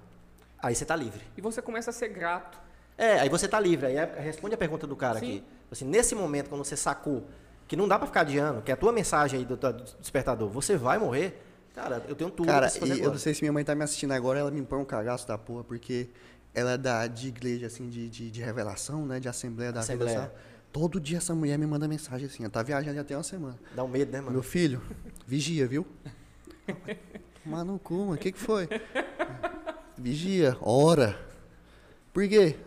[0.59, 1.21] aí você tá livre.
[1.37, 2.59] E você começa a ser grato.
[2.97, 3.85] É, aí você tá livre.
[3.87, 5.25] Aí é- responde a pergunta do cara Sim.
[5.25, 5.43] aqui.
[5.71, 7.27] Assim, nesse momento, quando você sacou
[7.67, 10.49] que não dá pra ficar adiando, que é a tua mensagem aí do, do despertador,
[10.49, 11.41] você vai morrer,
[11.73, 14.13] cara, eu tenho tudo Cara, e eu não sei se minha mãe tá me assistindo
[14.13, 16.09] agora, ela me põe um cagaço da porra, porque
[16.53, 19.19] ela é da, de igreja, assim, de, de, de revelação, né?
[19.19, 20.21] De Assembleia da Assembleia.
[20.21, 20.33] Vida.
[20.71, 23.59] Todo dia essa mulher me manda mensagem assim, ela tá viajando já tem uma semana.
[23.75, 24.31] Dá um medo, né, mano?
[24.31, 24.81] Meu filho,
[25.25, 25.85] vigia, viu?
[27.45, 28.67] Mas no cu, mano, o que que foi?
[29.97, 31.19] Vigia, ora.
[32.13, 32.57] Por quê?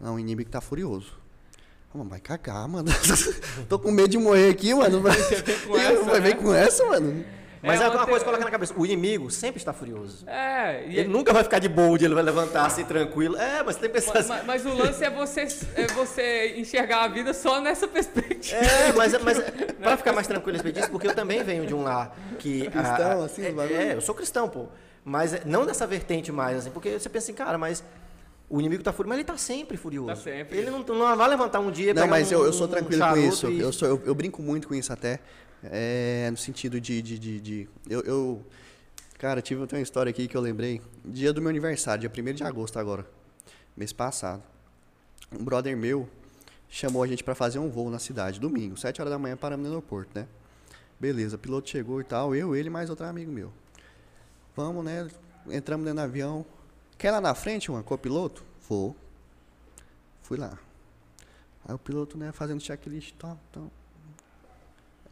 [0.00, 1.23] Não, o inimigo tá furioso.
[1.94, 2.88] Mano, vai cagar, mano.
[3.68, 5.00] Tô com medo de morrer aqui, mano.
[5.00, 6.26] Vai, com essa, vai né?
[6.28, 7.24] vir com essa, mano.
[7.62, 8.74] Mas É é, uma coisa que coloca na cabeça.
[8.76, 10.28] O inimigo sempre está furioso.
[10.28, 13.36] É, e Ele nunca vai ficar de boa, ele vai levantar assim tranquilo.
[13.38, 14.26] É, mas tem pessoas.
[14.26, 15.46] mas, mas- mas o lance é você,
[15.76, 18.56] é você enxergar a vida só nessa perspectiva.
[18.60, 19.38] É, mas, mas
[19.80, 22.68] para ficar mais tranquilo a respeito disso, porque eu também venho de um lar que.
[22.70, 24.66] Cristão, a- assim, é, é, eu sou cristão, pô.
[25.04, 27.82] Mas é- não dessa vertente mais, assim, porque você pensa assim, cara, mas
[28.56, 30.08] o inimigo tá furioso, mas ele tá sempre furioso.
[30.08, 30.58] Tá sempre.
[30.58, 32.70] Ele não, não vai levantar um dia Não, pegar mas um, eu, eu sou um
[32.70, 33.50] tranquilo com charuto isso.
[33.50, 35.20] e- Eu, sou, eu, eu brinco muito com isso até.
[35.62, 37.00] é, no sentido de.
[37.02, 38.46] de, de, de- eu, eu-
[39.18, 40.82] Cara, tive tenho uma história aqui que eu lembrei.
[41.04, 43.06] Dia do meu aniversário, dia 1 de agosto agora.
[43.76, 44.42] Mês passado.
[45.32, 46.06] Um brother meu
[46.68, 49.64] chamou a gente pra fazer um voo na cidade, domingo, 7 horas da manhã, paramos
[49.64, 50.26] no aeroporto, né?
[51.00, 53.50] Beleza, o piloto chegou e tal, eu, ele e mais outro amigo meu.
[54.56, 55.08] Vamos, né?
[55.50, 56.44] Entramos dentro do avião.
[56.98, 58.44] Quer lá na frente, uma copiloto?
[58.68, 58.96] Vou.
[60.22, 60.58] Fui lá.
[61.66, 63.62] Aí o piloto, né, fazendo checklist e tal, tal.
[63.62, 63.70] Vou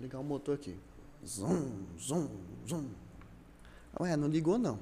[0.01, 0.77] ligar o motor aqui.
[1.25, 2.29] Zum, zum,
[2.67, 2.91] zum.
[4.01, 4.79] Ué, não ligou não.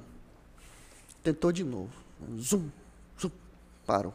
[1.23, 1.91] Tentou de novo.
[2.37, 2.69] Zum,
[3.19, 3.31] zum.
[3.85, 4.13] Parou.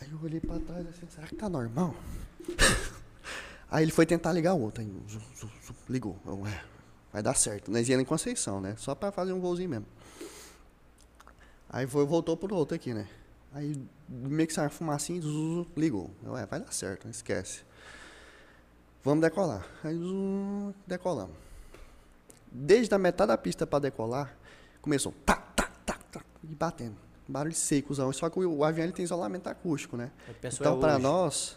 [0.00, 1.94] Aí eu olhei pra trás assim, será que tá normal?
[3.70, 4.82] Aí ele foi tentar ligar o outro.
[4.82, 6.18] Aí, zum, zum, zum, ligou.
[6.26, 6.64] Eu, é,
[7.12, 7.70] vai dar certo.
[7.70, 8.74] Nós íamos em Conceição, né?
[8.76, 9.86] Só pra fazer um voozinho mesmo.
[11.72, 13.08] Aí foi, voltou pro outro aqui, né?
[13.52, 16.10] Aí meio que saiu uma fumacinha, zuzu, ligou.
[16.24, 17.62] Eu, é, vai dar certo, não esquece.
[19.04, 19.64] Vamos decolar.
[19.82, 21.36] Aí zum, decolamos.
[22.50, 24.36] Desde a metade da pista para decolar,
[24.82, 26.96] começou tá, tá, tá, tá, e batendo.
[27.28, 28.12] Barulho secozão.
[28.12, 30.10] Só que o, o avião ele tem isolamento acústico, né?
[30.40, 31.56] Pessoa Então, é para nós,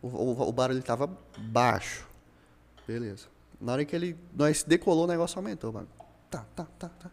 [0.00, 1.06] o, o, o barulho estava
[1.36, 2.08] baixo.
[2.86, 3.26] Beleza.
[3.60, 5.68] Na hora que ele nós decolou, o negócio aumentou.
[5.68, 5.92] o bagulho.
[6.30, 7.10] Tá, tá, tá, tá.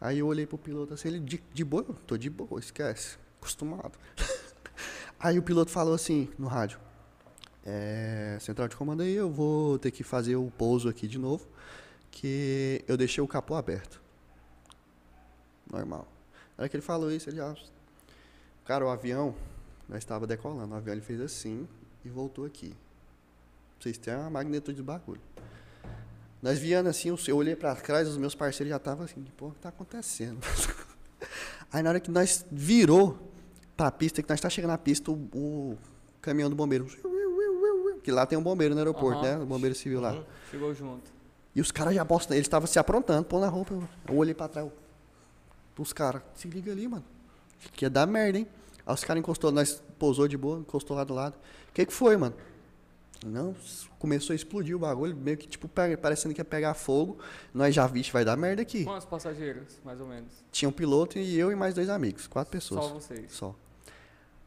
[0.00, 3.16] Aí eu olhei pro piloto assim, ele de, de boa, eu tô de boa, esquece.
[3.38, 3.98] Acostumado.
[5.18, 6.78] aí o piloto falou assim no rádio.
[7.64, 11.48] É, central de comando aí, eu vou ter que fazer o pouso aqui de novo,
[12.10, 14.00] que eu deixei o capô aberto.
[15.70, 16.06] Normal.
[16.56, 17.54] Na hora que ele falou isso, ele já.
[18.64, 19.34] Cara, o avião,
[19.88, 21.66] nós estava decolando, o avião ele fez assim
[22.04, 22.68] e voltou aqui.
[22.68, 22.76] Pra
[23.80, 25.20] vocês terem a magnitude do bagulho.
[26.46, 29.50] Nós viando assim, eu- olhei pra trás, os meus parceiros já estavam assim, pô, o
[29.50, 30.38] que tá acontecendo?
[31.72, 33.18] Aí na hora que nós virou
[33.76, 35.78] pra pista, que nós tá chegando na pista, o, o
[36.20, 36.86] caminhão do bombeiro.
[38.00, 39.38] Que lá tem um bombeiro no aeroporto, Aham.
[39.38, 39.42] né?
[39.42, 40.22] O bombeiro civil lá.
[40.48, 41.10] Chegou junto.
[41.52, 43.74] E os caras já postam, eles estavam se aprontando, pôr na roupa.
[43.74, 44.68] Eu, eu olhei pra trás.
[44.68, 44.72] eu-
[45.82, 47.04] Os caras, se liga ali, mano.
[47.72, 48.46] Que ia dar merda, hein?
[48.86, 51.34] Aí os caras encostou, nós pousou de boa, encostou lá do lado.
[51.70, 52.36] O que que foi, mano?
[53.24, 53.54] Não,
[53.98, 57.18] começou a explodir o bagulho, meio que tipo, parecendo que ia pegar fogo.
[57.54, 58.84] Nós já, vixe, vai dar merda aqui.
[58.84, 60.30] Quantos passageiros, mais ou menos?
[60.52, 62.84] Tinha um piloto e eu e mais dois amigos, quatro pessoas.
[62.84, 63.32] Só vocês.
[63.32, 63.54] Só.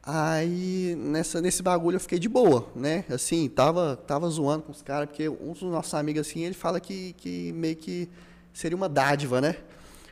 [0.02, 3.04] Aí, nessa, nesse bagulho eu fiquei de boa, né?
[3.10, 6.80] Assim, tava, tava zoando com os caras, porque um dos nossos amigos, assim, ele fala
[6.80, 8.10] que, que meio que
[8.54, 9.58] seria uma dádiva, né?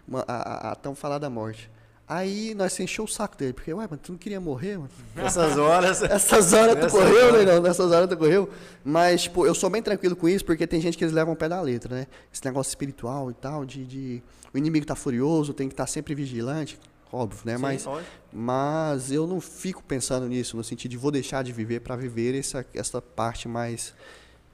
[0.08, 1.70] Uma, a, a, a tão falar da morte.
[2.10, 4.90] Aí nós encheu o saco dele, porque, ué, mas tu não queria morrer, mano?
[5.14, 6.02] Nessas horas.
[6.02, 7.44] Essas horas tu correu, né?
[7.44, 8.50] Não, nessas horas tu correu.
[8.82, 11.38] Mas, tipo, eu sou bem tranquilo com isso, porque tem gente que eles levam o
[11.38, 12.08] pé da letra, né?
[12.32, 13.86] Esse negócio espiritual e tal, de.
[13.86, 14.24] de
[14.54, 16.80] o inimigo tá furioso, tem que estar sempre vigilante,
[17.12, 17.58] óbvio, né?
[17.58, 17.86] Sim, Mas,
[18.32, 22.40] mas eu não fico pensando nisso, no sentido de vou deixar de viver para viver
[22.40, 23.94] essa, essa parte mais.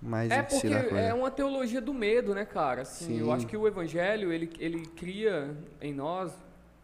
[0.01, 2.81] mais É porque é uma teologia do medo, né, cara?
[2.81, 3.31] Assim, eu Sim.
[3.31, 6.31] acho que o evangelho, ele, ele cria em nós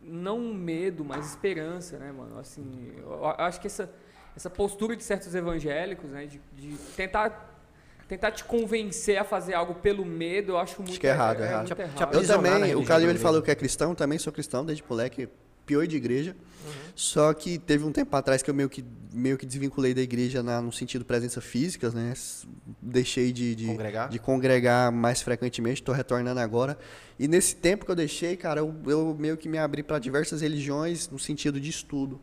[0.01, 2.39] não medo, mas esperança, né, mano?
[2.39, 3.89] Assim, eu acho que essa,
[4.35, 7.47] essa postura de certos evangélicos, né, de, de tentar
[8.07, 11.45] tentar te convencer a fazer algo pelo medo, eu acho muito que é errado, é
[11.45, 11.67] é errado.
[11.67, 12.13] te errado.
[12.15, 15.29] Eu também, o Calil ele falou que é cristão, também sou cristão desde moleque,
[15.69, 16.35] pior de igreja.
[16.95, 18.83] Só que teve um tempo atrás que eu meio que,
[19.13, 22.13] meio que desvinculei da igreja na, no sentido presença física, né?
[22.81, 24.09] Deixei de, de, Congregar?
[24.09, 26.77] de congregar mais frequentemente, estou retornando agora.
[27.17, 30.41] E nesse tempo que eu deixei, cara, eu, eu meio que me abri para diversas
[30.41, 32.19] religiões no sentido de estudo.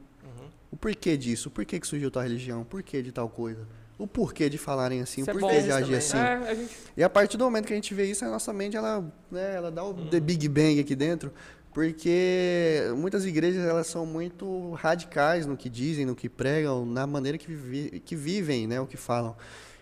[0.70, 1.48] O porquê disso?
[1.48, 2.62] O porquê que surgiu tal religião?
[2.62, 3.66] O porquê de tal coisa?
[3.98, 5.22] O porquê de falarem assim?
[5.22, 5.98] Isso é o porquê de Isso agir também.
[5.98, 6.18] assim?
[6.18, 8.52] É, a gente E a partir do momento que a gente vê isso, a nossa
[8.52, 9.00] mente ela,
[9.30, 11.32] né, ela dá o the Big Bang aqui dentro,
[11.76, 17.36] porque muitas igrejas elas são muito radicais no que dizem, no que pregam, na maneira
[17.36, 19.36] que, que vivem, né, o que falam.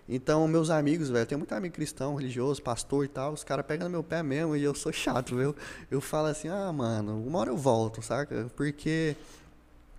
[0.09, 3.65] Então, meus amigos, velho, eu tenho muito amigo cristão, religioso, pastor e tal, os caras
[3.65, 5.55] pegam no meu pé mesmo e eu sou chato, viu?
[5.89, 8.51] Eu falo assim, ah, mano, uma hora eu volto, saca?
[8.57, 9.15] Porque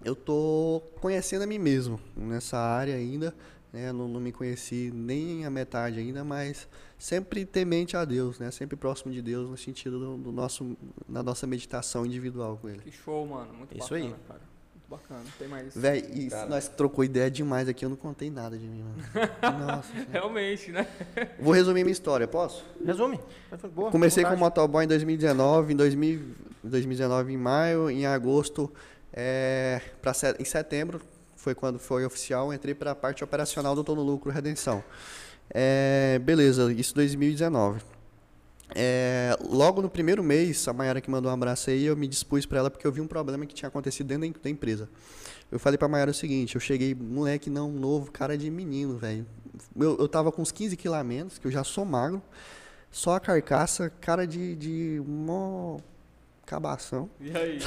[0.04, 3.34] eu tô conhecendo a mim mesmo nessa área ainda,
[3.76, 3.91] né?
[3.91, 8.49] Não, não me conheci nem a metade ainda, mas sempre temente a Deus, né?
[8.49, 10.77] Sempre próximo de Deus no sentido do, do nosso,
[11.07, 12.80] da nossa meditação individual com Ele.
[12.80, 14.15] que show, mano, muito Isso bacana, aí.
[14.27, 14.41] cara.
[14.73, 15.23] Muito bacana.
[15.38, 16.47] Tem mais Véi, e Cara.
[16.47, 18.95] nós trocou ideia demais aqui, eu não contei nada de mim, mano.
[19.68, 19.91] Nossa.
[20.10, 20.88] Realmente, né?
[21.39, 22.64] Vou resumir minha história, posso?
[22.85, 23.19] Resume.
[23.73, 26.22] Boa, Comecei com motoboy em 2019, em 2000,
[26.64, 28.72] 2019 em maio, em agosto,
[29.11, 31.02] é, pra, em setembro,
[31.46, 34.84] foi quando foi oficial, entrei para a parte operacional do Tô no Lucro Redenção.
[35.48, 37.82] É, beleza, isso 2019.
[38.74, 42.48] É, logo no primeiro mês, a Mayara que mandou um abraço aí, eu me dispus
[42.48, 44.90] para ela porque eu vi um problema que tinha acontecido dentro da empresa.
[45.52, 49.24] Eu falei pra Mayara o seguinte, eu cheguei, moleque não novo, cara de menino, velho.
[49.80, 52.24] Eu, eu tava com uns 15 quilos a menos, que eu já sou magro.
[52.90, 55.78] Só a carcaça, cara de, de mó
[56.44, 57.08] cabação.
[57.20, 57.60] E aí?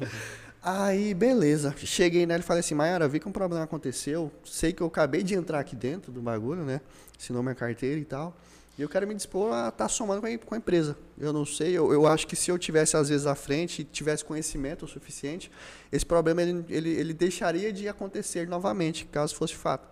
[0.68, 1.72] Aí, beleza.
[1.78, 4.32] Cheguei nela e falei assim, Mayara, vi que um problema aconteceu.
[4.44, 6.80] Sei que eu acabei de entrar aqui dentro do bagulho, né?
[7.16, 8.36] Assinou minha carteira e tal.
[8.76, 10.98] E eu quero me dispor a estar tá somando com a, com a, empresa.
[11.16, 13.84] Eu não sei, eu, eu acho que se eu tivesse às vezes à frente e
[13.84, 15.52] tivesse conhecimento o suficiente,
[15.92, 19.88] esse problema ele, ele, ele deixaria de acontecer novamente, caso fosse fato.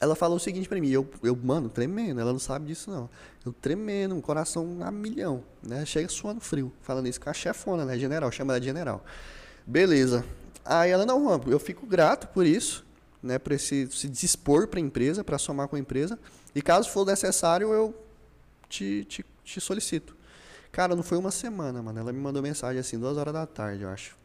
[0.00, 3.10] Ela falou o seguinte para mim, eu, eu, mano, tremendo, ela não sabe disso não.
[3.44, 5.84] Eu tremendo, coração a milhão, né?
[5.84, 7.98] Chega suando frio, falando isso com a chefona, né?
[7.98, 9.04] General, chama ela de general.
[9.66, 10.24] Beleza.
[10.64, 12.84] Aí ela, não, eu fico grato por isso,
[13.22, 13.38] né?
[13.38, 16.18] Por esse, se dispor para a empresa, para somar com a empresa.
[16.54, 17.94] E caso for necessário, eu
[18.68, 20.16] te, te, te solicito.
[20.70, 21.98] Cara, não foi uma semana, mano.
[21.98, 24.16] Ela me mandou mensagem assim, duas horas da tarde, eu acho.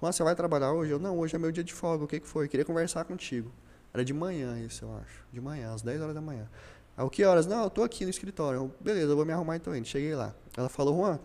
[0.00, 0.90] Juan, você vai trabalhar hoje?
[0.92, 2.04] Eu, não, hoje é meu dia de folga.
[2.04, 2.46] O que, que foi?
[2.46, 3.52] Eu queria conversar contigo.
[3.92, 5.24] Era de manhã isso, eu acho.
[5.30, 6.48] De manhã, às 10 horas da manhã.
[6.96, 7.46] Aí, o que horas?
[7.46, 8.60] Não, eu tô aqui no escritório.
[8.60, 9.86] Eu, Beleza, eu vou me arrumar então indo.
[9.86, 10.34] Cheguei lá.
[10.56, 11.18] Ela falou, Juan,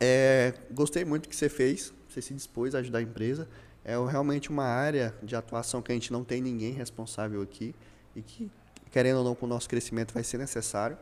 [0.00, 1.92] é, gostei muito do que você fez.
[2.10, 3.48] Você se dispôs a ajudar a empresa.
[3.84, 7.74] É realmente uma área de atuação que a gente não tem ninguém responsável aqui.
[8.14, 8.50] E que
[8.90, 10.98] querendo ou não, com o nosso crescimento vai ser necessário.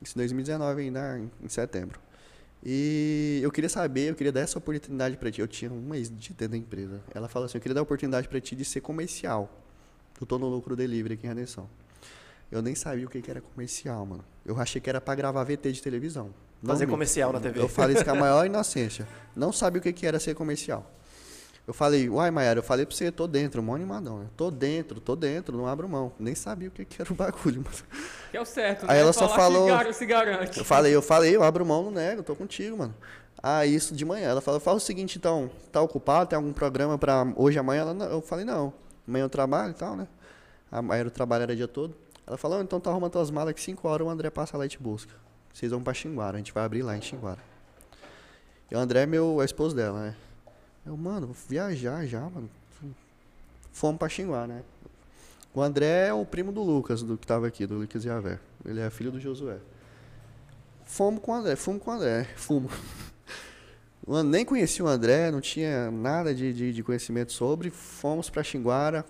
[0.00, 2.00] Isso em 2019 ainda, em setembro.
[2.64, 5.40] E eu queria saber, eu queria dar essa oportunidade para ti.
[5.40, 7.00] Eu tinha um mês de dentro da empresa.
[7.14, 9.50] Ela falou assim, eu queria dar a oportunidade para ti de ser comercial.
[10.20, 11.68] Eu tô no lucro delivery aqui em Redenção.
[12.50, 14.24] Eu nem sabia o que, que era comercial, mano.
[14.44, 16.32] Eu achei que era para gravar VT de televisão.
[16.64, 17.60] Fazer comercial na TV.
[17.60, 19.06] Eu falei isso com a maior inocência.
[19.34, 20.88] Não sabia o que, que era ser comercial.
[21.66, 24.18] Eu falei, uai, Maiara, eu falei pra você, tô dentro, mão animadão.
[24.18, 24.26] Né?
[24.36, 26.12] Tô dentro, tô dentro, não abro mão.
[26.18, 27.62] Nem sabia o que, que era o bagulho.
[27.64, 27.84] Mas...
[28.30, 29.00] Que é o certo, Aí né?
[29.00, 29.78] ela só Falar falou.
[29.84, 30.58] Que se garante.
[30.58, 32.94] Eu falei, eu falei, eu abro mão, não nego, tô contigo, mano.
[33.40, 34.28] Ah, isso de manhã.
[34.28, 37.82] Ela falou, fala o seguinte, então, tá ocupado, tem algum programa pra hoje, amanhã?
[37.82, 38.72] Ela, eu falei, não.
[39.06, 40.08] Amanhã eu trabalho e tal, né?
[40.70, 41.94] Amanhã eu trabalho era dia todo.
[42.26, 44.68] Ela falou, então tá arrumando tuas malas que 5 horas o André passa lá e
[44.68, 45.12] te busca.
[45.52, 47.40] Vocês vão pra Xinguara, a gente vai abrir lá em Xinguara.
[48.70, 50.16] E o André é meu, é esposo dela, né?
[50.84, 52.50] Eu, mano, vou viajar já, mano.
[53.72, 54.62] Fomos pra Xinguá, né?
[55.54, 58.38] O André é o primo do Lucas, do que tava aqui, do Lucas Javé.
[58.64, 59.58] Ele é filho do Josué.
[60.84, 62.70] Fomos com o André, fomos com o André, fumo.
[64.06, 67.70] Eu nem conhecia o André, não tinha nada de, de, de conhecimento sobre.
[67.70, 69.04] Fomos para Xinguara,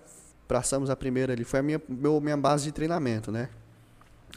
[0.46, 1.44] passamos a primeira ali.
[1.44, 3.48] Foi a minha, meu, minha base de treinamento, né?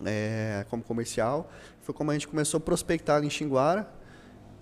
[0.04, 1.52] É, como comercial.
[1.82, 3.88] Foi como a gente começou a prospectar em Xinguara.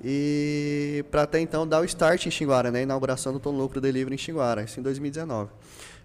[0.03, 2.81] E para até então dar o start em Xinguara, né?
[2.81, 5.49] Inauguração do Tom Lucro Delivery em Xinguara, isso em 2019.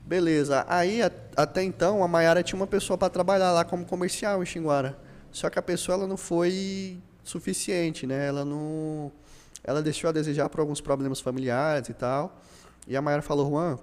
[0.01, 0.65] Beleza.
[0.69, 4.47] Aí a, até então a Maiara tinha uma pessoa para trabalhar lá como comercial em
[4.47, 4.97] Xinguara.
[5.33, 8.29] Só que a pessoa ela não foi suficiente, né?
[8.29, 9.11] Ela não
[9.65, 12.41] ela deixou a desejar por alguns problemas familiares e tal.
[12.87, 13.79] E a Maiara falou: "Juan,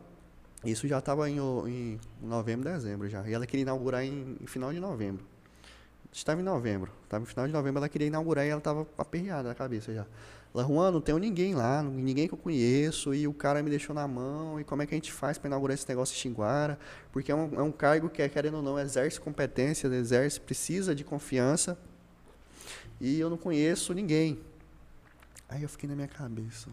[0.64, 3.28] isso já estava em, em, novembro, dezembro já.
[3.28, 5.35] E ela queria inaugurar em, em final de novembro
[6.18, 6.92] estava em novembro.
[7.04, 10.06] Estava no final de novembro, ela queria inaugurar e ela estava aperreada na cabeça já.
[10.54, 13.94] Ela, Juan, não tenho ninguém lá, ninguém que eu conheço, e o cara me deixou
[13.94, 16.80] na mão, e como é que a gente faz para inaugurar esse negócio em Xinguara?
[17.12, 21.04] Porque é um, é um cargo que, querendo ou não, exerce competência, exerce, precisa de
[21.04, 21.78] confiança,
[23.02, 24.40] e eu não conheço ninguém.
[25.50, 26.70] Aí eu fiquei na minha cabeça.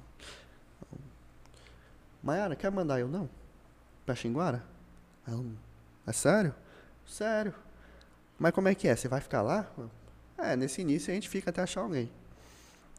[2.22, 3.28] Maiara, quer mandar eu não?
[4.06, 4.64] Para Xinguara?
[5.26, 5.44] Ela,
[6.06, 6.54] é sério?
[7.04, 7.52] Sério.
[8.42, 8.96] Mas como é que é?
[8.96, 9.70] Você vai ficar lá?
[10.36, 12.10] É, nesse início a gente fica até achar alguém.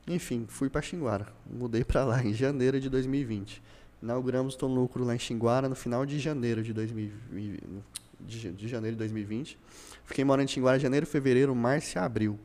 [0.08, 1.28] Enfim, fui para Xinguara.
[1.46, 3.62] Mudei para lá em janeiro de 2020.
[4.02, 7.62] Inauguramos o Lucro lá em Xinguara no final de janeiro de, 2020,
[8.22, 9.60] de, janeiro de 2020.
[10.06, 12.40] Fiquei morando em Xinguara janeiro, fevereiro, março e abril.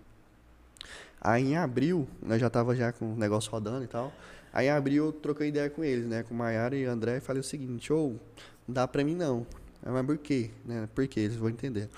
[1.20, 4.12] Aí em abril, né, já tava já com o negócio rodando e tal.
[4.52, 6.24] Aí em abril eu troquei ideia com eles, né?
[6.24, 9.46] Com o Maiara e André e falei o seguinte, ou oh, dá pra mim não.
[9.82, 10.50] Mas por quê?
[10.64, 10.88] Né?
[10.94, 11.20] Por quê?
[11.20, 11.88] Eles vão entender.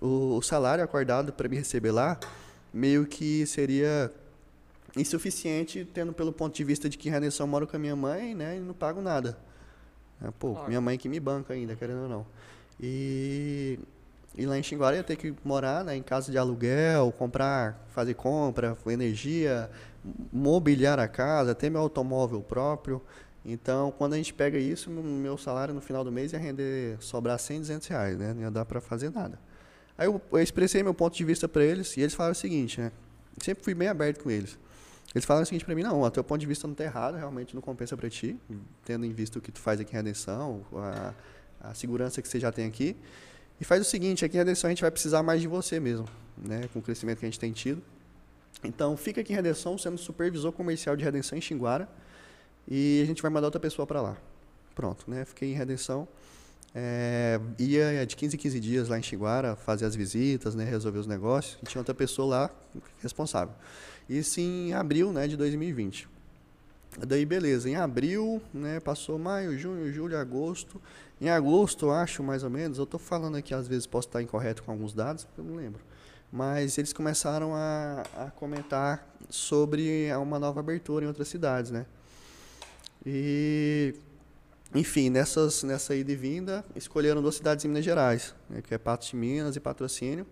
[0.00, 2.18] O, o salário acordado para me receber lá
[2.72, 4.12] meio que seria
[4.96, 8.34] insuficiente, tendo pelo ponto de vista de que em Redenção moro com a minha mãe,
[8.34, 8.56] né?
[8.56, 9.38] E não pago nada.
[10.22, 10.68] É, pô, claro.
[10.68, 12.26] minha mãe que me banca ainda, querendo ou não.
[12.78, 13.78] E,
[14.36, 18.14] e lá em Xinguara ia ter que morar né, em casa de aluguel, comprar, fazer
[18.14, 19.70] compra, energia,
[20.32, 23.00] mobiliar a casa, ter meu automóvel próprio.
[23.44, 27.38] Então, quando a gente pega isso, meu salário no final do mês ia render, sobrar
[27.38, 28.34] 100, 200 reais, né?
[28.34, 29.38] Não ia dar para fazer nada.
[29.96, 32.80] Aí eu, eu, expressei meu ponto de vista para eles e eles falaram o seguinte,
[32.80, 32.92] né?
[33.42, 34.58] Sempre fui bem aberto com eles.
[35.14, 37.16] Eles falaram o seguinte para mim, não, o teu ponto de vista não está errado,
[37.16, 38.38] realmente não compensa para ti,
[38.84, 41.14] tendo em vista o que tu faz aqui em Redenção, a,
[41.60, 42.96] a segurança que você já tem aqui.
[43.60, 46.06] E faz o seguinte, aqui em Redenção a gente vai precisar mais de você mesmo,
[46.36, 46.68] né?
[46.72, 47.82] Com o crescimento que a gente tem tido.
[48.62, 51.88] Então, fica aqui em Redenção, sendo supervisor comercial de Redenção em Xinguara.
[52.70, 54.16] E a gente vai mandar outra pessoa para lá.
[54.74, 55.24] Pronto, né?
[55.24, 56.06] Fiquei em Redenção.
[56.72, 60.98] É, ia de 15 em 15 dias lá em Xinguara, fazer as visitas, né, resolver
[60.98, 61.58] os negócios.
[61.62, 62.50] E tinha outra pessoa lá
[63.02, 63.54] responsável.
[64.08, 66.08] Isso em abril né, de 2020.
[67.06, 67.68] Daí, beleza.
[67.68, 70.80] Em abril, né, passou maio, junho, julho, agosto.
[71.20, 74.62] Em agosto, acho, mais ou menos, eu estou falando aqui, às vezes posso estar incorreto
[74.62, 75.80] com alguns dados, eu não lembro.
[76.32, 81.84] Mas eles começaram a, a comentar sobre uma nova abertura em outras cidades, né?
[83.04, 83.94] E
[84.74, 88.78] enfim, nessas, nessa ida e vinda, escolheram duas cidades em Minas Gerais, né, que é
[88.78, 90.24] Patos de Minas e Patrocínio.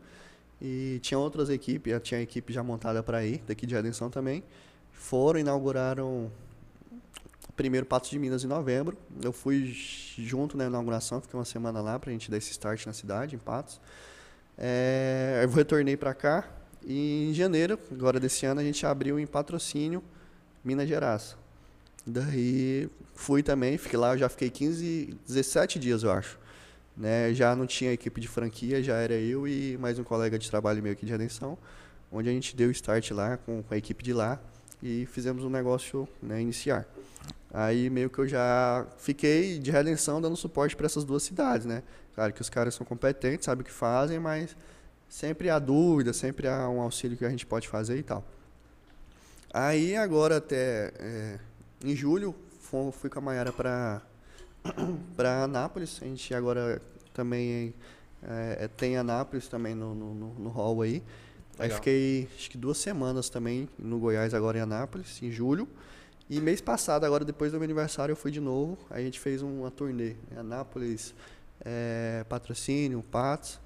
[0.61, 4.45] E tinha outras equipes, tinha equipe já montada para ir, daqui de Redenção também.
[4.93, 6.31] Foram, inauguraram
[7.49, 8.97] o primeiro Patos de Minas em novembro.
[9.23, 9.73] Eu fui
[10.17, 13.35] junto na inauguração, fiquei uma semana lá para a gente dar esse start na cidade,
[13.35, 13.81] em Patos.
[14.57, 16.49] É, eu retornei para cá
[16.85, 20.03] e em janeiro, agora desse ano, a gente abriu em Patrocínio,
[20.65, 21.37] Minas Gerais.
[22.07, 26.39] Daí fui também, fiquei lá, já fiquei 15, 17 dias, eu acho.
[26.97, 27.33] Né?
[27.35, 30.83] Já não tinha equipe de franquia, já era eu e mais um colega de trabalho
[30.83, 31.57] meu aqui de Redenção,
[32.11, 34.41] onde a gente deu start lá com, com a equipe de lá
[34.83, 36.87] e fizemos um negócio né, iniciar.
[37.53, 41.83] Aí meio que eu já fiquei de redenção dando suporte para essas duas cidades, né?
[42.15, 44.55] Claro que os caras são competentes, sabem o que fazem, mas
[45.09, 48.25] sempre há dúvida, sempre há um auxílio que a gente pode fazer e tal.
[49.53, 51.39] Aí agora até é,
[51.85, 52.35] em julho,
[52.93, 54.03] fui com a Mayara para
[55.17, 55.99] para Anápolis.
[56.03, 56.83] A gente agora
[57.13, 57.75] também
[58.23, 60.93] é, é, tem Anápolis também no, no, no hall aí.
[60.93, 61.05] Legal.
[61.59, 65.69] Aí fiquei acho que duas semanas também no Goiás, agora em Anápolis, em julho.
[66.31, 68.79] E mês passado, agora depois do meu aniversário, eu fui de novo.
[68.91, 70.15] Aí a gente fez uma turnê.
[70.31, 70.41] Né?
[70.41, 71.15] Anápolis,
[71.65, 73.59] é, Patrocínio, Patos.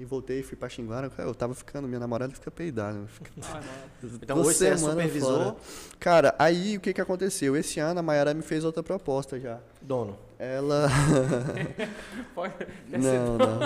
[0.00, 1.10] E voltei, fui pra Xinguara.
[1.18, 3.04] Eu tava ficando, minha namorada fica peidada.
[3.08, 3.32] Fica...
[3.42, 3.60] Ah,
[4.22, 5.38] então hoje você é supervisor?
[5.38, 5.56] Fora.
[5.98, 7.56] Cara, aí o que que aconteceu?
[7.56, 9.58] Esse ano a Mayara me fez outra proposta já.
[9.82, 10.16] Dono.
[10.38, 10.88] Ela...
[12.92, 13.58] não, não.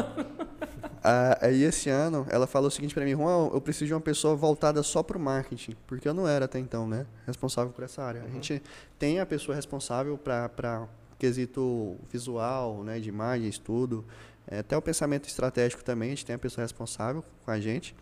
[1.04, 4.00] Ah, aí esse ano ela falou o seguinte para mim, Juan, eu preciso de uma
[4.00, 5.76] pessoa voltada só pro marketing.
[5.86, 7.04] Porque eu não era até então, né?
[7.26, 8.22] Responsável por essa área.
[8.22, 8.28] Uhum.
[8.28, 8.62] A gente
[8.98, 10.88] tem a pessoa responsável para
[11.18, 12.98] quesito visual, né?
[12.98, 14.02] De imagens, tudo.
[14.46, 17.94] É, até o pensamento estratégico também, a gente tem a pessoa responsável com a gente,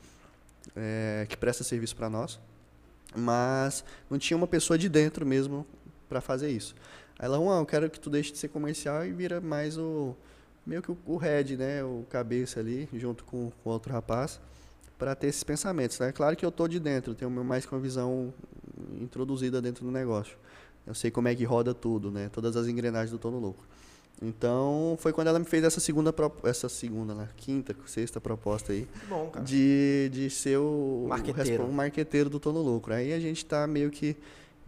[0.76, 2.40] é, que presta serviço para nós,
[3.16, 5.66] mas não tinha uma pessoa de dentro mesmo
[6.08, 6.74] para fazer isso.
[7.18, 10.16] Aí ela, eu quero que tu deixe de ser comercial e vira mais o
[10.66, 14.40] meio que o, o head, né, o cabeça ali, junto com, com outro rapaz,
[14.98, 15.98] para ter esses pensamentos.
[15.98, 16.12] Né?
[16.12, 18.32] Claro que eu tô de dentro, tenho mais com a visão
[19.00, 20.36] introduzida dentro do negócio.
[20.86, 22.30] Eu sei como é que roda tudo, né?
[22.32, 23.62] Todas as engrenagens do Tono Louco.
[24.22, 26.14] Então, foi quando ela me fez essa segunda,
[26.44, 27.28] essa segunda, né?
[27.36, 28.86] quinta, sexta proposta aí.
[29.08, 29.44] Bom, cara.
[29.44, 31.64] De, de ser o, marqueteiro.
[31.64, 32.92] o, marqueteiro do Tono Lucro.
[32.92, 34.14] Aí a gente está meio que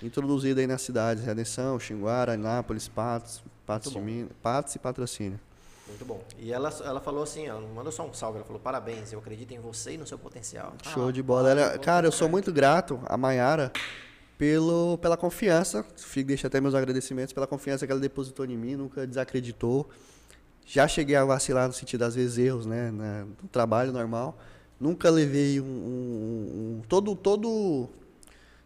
[0.03, 5.39] introduzido aí nas cidades, Redenção, Xinguara, Anápolis, Patos, Patos, de Minas, Patos e Patrocínio.
[5.87, 6.23] Muito bom.
[6.39, 9.53] E ela, ela falou assim, ela mandou só um salve, ela falou parabéns, eu acredito
[9.53, 10.73] em você e no seu potencial.
[10.83, 11.51] Show ah, de bola.
[11.51, 13.71] Ela, cara, eu sou muito grato a Maiara
[14.43, 15.87] pelo, pela confiança.
[16.27, 19.89] Deixo até meus agradecimentos pela confiança que ela depositou em mim, nunca desacreditou.
[20.67, 22.91] Já cheguei a vacilar no sentido, às vezes, erros, né?
[22.91, 24.37] No trabalho normal.
[24.81, 27.89] Nunca levei um, um, um, todo, todo,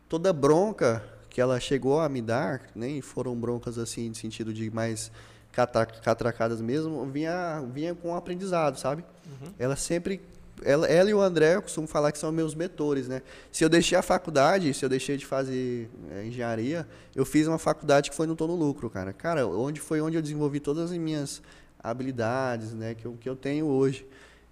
[0.08, 4.70] toda bronca que ela chegou a me dar, nem foram broncas assim, no sentido de
[4.70, 5.12] mais
[5.52, 9.04] catracadas mesmo, vinha, vinha com um aprendizado, sabe?
[9.26, 9.52] Uhum.
[9.58, 10.22] Ela sempre
[10.64, 13.22] ela, ela, e o André, eu costumo falar que são meus mentores, né?
[13.52, 17.58] Se eu deixei a faculdade, se eu deixei de fazer é, engenharia, eu fiz uma
[17.58, 19.12] faculdade que foi no Tô no Lucro, cara.
[19.12, 21.42] Cara, onde foi onde eu desenvolvi todas as minhas
[21.78, 22.94] habilidades, né?
[22.94, 24.06] Que eu, que eu tenho hoje.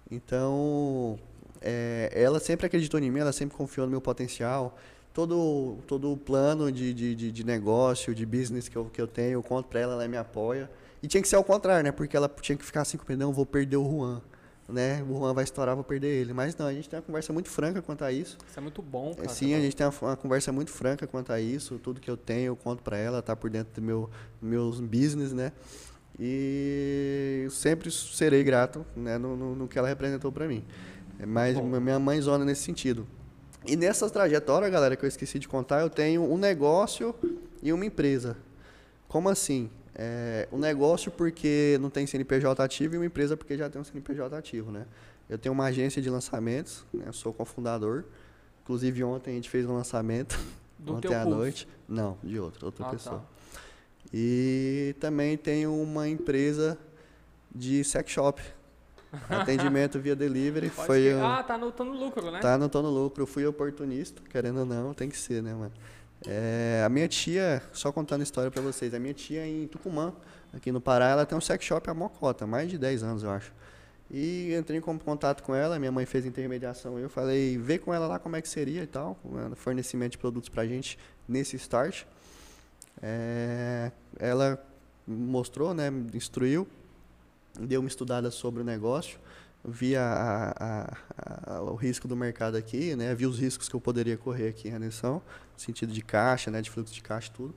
[0.09, 1.17] Então,
[1.61, 4.77] é, ela sempre acreditou em mim, ela sempre confiou no meu potencial.
[5.13, 9.07] Todo, todo o plano de, de, de, de negócio, de business que eu, que eu
[9.07, 10.69] tenho, eu conto pra ela, ela me apoia.
[11.01, 11.91] E tinha que ser ao contrário, né?
[11.91, 14.21] Porque ela tinha que ficar assim com não, vou perder o Juan
[14.67, 15.03] né?
[15.03, 16.33] O Juan vai estourar, vou perder ele.
[16.33, 18.37] Mas não, a gente tem uma conversa muito franca quanto a isso.
[18.47, 19.29] Isso é muito bom, cara.
[19.29, 21.77] Sim, a gente tem uma, uma, conversa muito franca quanto a isso.
[21.79, 24.09] Tudo que eu tenho, eu conto para ela, tá por dentro do meu
[24.41, 25.51] meus business, né?
[26.19, 30.63] E sempre serei grato, né, no, no, no que ela representou para mim.
[31.19, 31.63] É mais bom.
[31.63, 33.05] minha mãe zona nesse sentido.
[33.65, 37.15] E nessa trajetória, galera, que eu esqueci de contar, eu tenho um negócio
[37.61, 38.37] e uma empresa.
[39.07, 39.69] Como assim?
[39.97, 43.83] É, um negócio porque não tem CNPJ ativo e uma empresa porque já tem um
[43.85, 44.85] CNPJ ativo, né?
[45.29, 47.11] Eu tenho uma agência de lançamentos, né?
[47.11, 48.03] sou cofundador.
[48.63, 50.37] Inclusive ontem a gente fez um lançamento,
[50.77, 51.37] Do ontem à curso.
[51.37, 51.67] noite.
[51.87, 53.19] Não, de outra, outra ah, pessoa.
[53.19, 53.59] Tá.
[54.13, 56.77] E também tenho uma empresa
[57.53, 58.41] de sex shop.
[59.29, 61.13] Atendimento via delivery Pode foi.
[61.13, 62.39] Ah, tá no, tá no lucro, né?
[62.39, 63.23] Tá, não tô no lucro.
[63.23, 65.71] Eu fui oportunista, querendo ou não, tem que ser, né, mano?
[66.27, 70.13] É, a minha tia, só contando a história pra vocês, a minha tia em Tucumã,
[70.53, 73.29] aqui no Pará, ela tem um sex shop a mocota, mais de 10 anos, eu
[73.29, 73.53] acho.
[74.09, 77.93] E entrei em con- contato com ela, minha mãe fez intermediação, eu falei, vê com
[77.93, 79.17] ela lá como é que seria e tal,
[79.55, 80.97] fornecimento de produtos pra gente
[81.27, 82.03] nesse start.
[83.01, 84.63] É, ela
[85.07, 86.67] mostrou, né, instruiu,
[87.59, 89.19] deu uma estudada sobre o negócio,
[89.67, 90.97] vi a- a-
[91.55, 94.67] a- o risco do mercado aqui, né, vi os riscos que eu poderia correr aqui
[94.67, 95.15] em Redenção,
[95.53, 97.55] no sentido de caixa, né, de fluxo de caixa e tudo.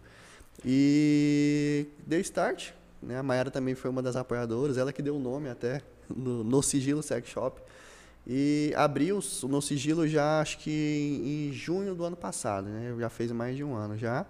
[0.65, 2.71] E deu start,
[3.03, 6.43] né, a Mayara também foi uma das apoiadoras, ela que deu o nome até no,
[6.45, 7.61] no Sigilo Sex Shop.
[8.27, 12.95] E abriu o No Sigilo já acho que em, em junho do ano passado, né,
[12.99, 14.27] já fez mais de um ano já.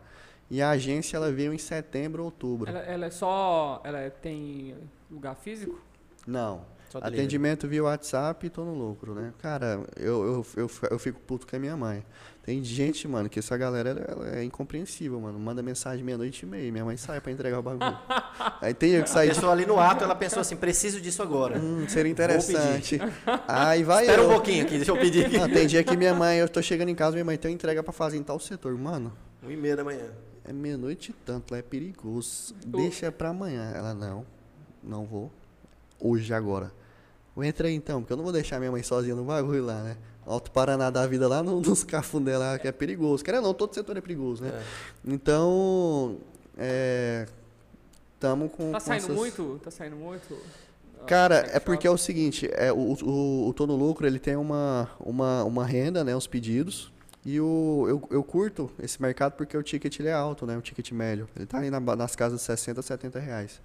[0.51, 2.71] E a agência ela veio em setembro, outubro.
[2.71, 3.83] Ela, ela é só.
[3.85, 4.75] Ela é- tem
[5.11, 5.79] lugar físico?
[6.27, 6.65] Não.
[6.89, 6.99] Só.
[6.99, 9.33] Atendimento via WhatsApp e tô no lucro, né?
[9.39, 12.03] Cara, eu, eu, eu, eu fico puto com a minha mãe.
[12.43, 15.39] Tem gente, mano, que essa galera é incompreensível, mano.
[15.39, 16.73] Manda mensagem meia-noite e meia.
[16.73, 17.95] Minha mãe sai pra entregar o bagulho.
[18.63, 19.35] Aí tem eu que A sair de.
[19.35, 21.59] pessoa ali no ato, ela pensou assim, preciso disso agora.
[21.59, 22.99] Hum, seria interessante.
[23.47, 24.29] Aí vai Espera eu.
[24.31, 25.37] um pouquinho aqui, deixa eu pedir aqui.
[25.39, 27.55] Não, tem dia que minha mãe, eu tô chegando em casa, minha mãe tem uma
[27.55, 28.75] entrega pra fazer em tal setor.
[28.79, 29.13] Mano,
[29.43, 30.07] Um e meia da manhã.
[30.43, 32.55] é meia-noite e tanto, lá é perigoso.
[32.67, 33.73] Deixa pra amanhã.
[33.75, 34.25] Ela, não,
[34.83, 35.31] não vou.
[36.01, 36.73] Hoje, agora.
[37.37, 39.97] Eu entrei então, porque eu não vou deixar minha mãe sozinha no bagulho lá, né?
[40.27, 43.25] Alto Paraná da vida lá no- nos cafundé lá, que é perigoso.
[43.25, 44.51] Querendo ou não, todo setor é perigoso, né?
[44.55, 44.63] É.
[45.13, 46.19] Então,
[46.57, 47.27] é...
[48.21, 48.73] Tamo com...
[48.73, 49.61] Tá com saindo essas- muito?
[49.63, 50.37] Tá saindo muito?
[51.07, 54.19] Cara, sex é porque é o seguinte, é, o, o, o Tô no Lucro, ele
[54.19, 56.93] tem uma, uma, uma renda, né, os pedidos,
[57.25, 60.61] e o, eu, eu curto esse mercado porque o ticket ele é alto, né, o
[60.61, 61.29] ticket médio.
[61.37, 63.61] Ele tá aí na nas casas de 60, 70 reais.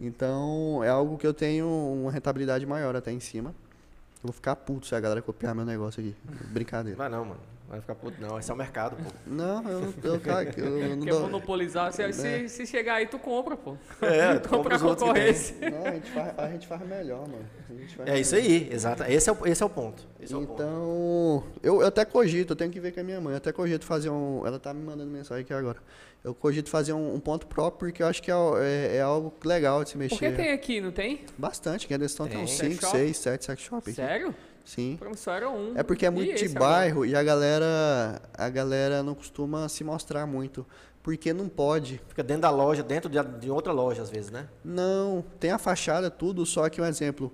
[0.00, 3.50] Então, é algo que eu tenho uma rentabilidade maior até em cima.
[3.50, 6.14] Eu vou ficar puto se a galera copiar meu negócio aqui.
[6.50, 6.96] Brincadeira.
[6.96, 7.40] Vai não, mano.
[7.68, 8.36] Vai ficar puto, não.
[8.36, 9.12] Esse é o mercado, pô.
[9.28, 11.20] Não, eu, não- eu, cara, eu, eu não Quer dou...
[11.20, 11.92] monopolizar?
[11.92, 13.76] Se, se, se chegar aí, tu compra, pô.
[14.02, 15.70] É, tu compra compra a concorrência.
[15.70, 17.44] Não, a gente faz, a gente faz melhor, mano.
[17.68, 18.48] A gente faz É isso melhor.
[18.50, 19.04] aí, exato.
[19.04, 20.04] Esse é o, esse é o ponto.
[20.20, 20.52] Esse é o ponto.
[20.54, 23.52] Então, eu, eu até cogito, eu tenho que ver com a minha mãe, eu até
[23.52, 24.44] cogito fazer um.
[24.44, 25.78] Ela tá me mandando mensagem aqui agora.
[26.22, 29.32] Eu cogito fazer um, um ponto próprio, porque eu acho que é, é, é algo
[29.44, 30.16] legal de se mexer.
[30.16, 31.24] Porque tem aqui, não tem?
[31.38, 32.44] Bastante, que a Decisão tem, Tem.
[32.44, 32.96] uns Sex 5, shop?
[32.98, 33.78] 6, 7 sex shop.
[33.82, 33.92] aqui.
[33.94, 34.34] Sério?
[34.62, 34.96] Sim.
[34.98, 35.72] Promissor era um.
[35.76, 36.60] É porque é E muito de agora?
[36.60, 40.66] bairro e a galera, a galera não costuma se mostrar muito.
[41.02, 41.98] Porque não pode.
[42.08, 44.46] Fica dentro da loja, dentro de, de outra loja, às vezes, né?
[44.62, 47.32] Não, tem a fachada, tudo, só que um exemplo.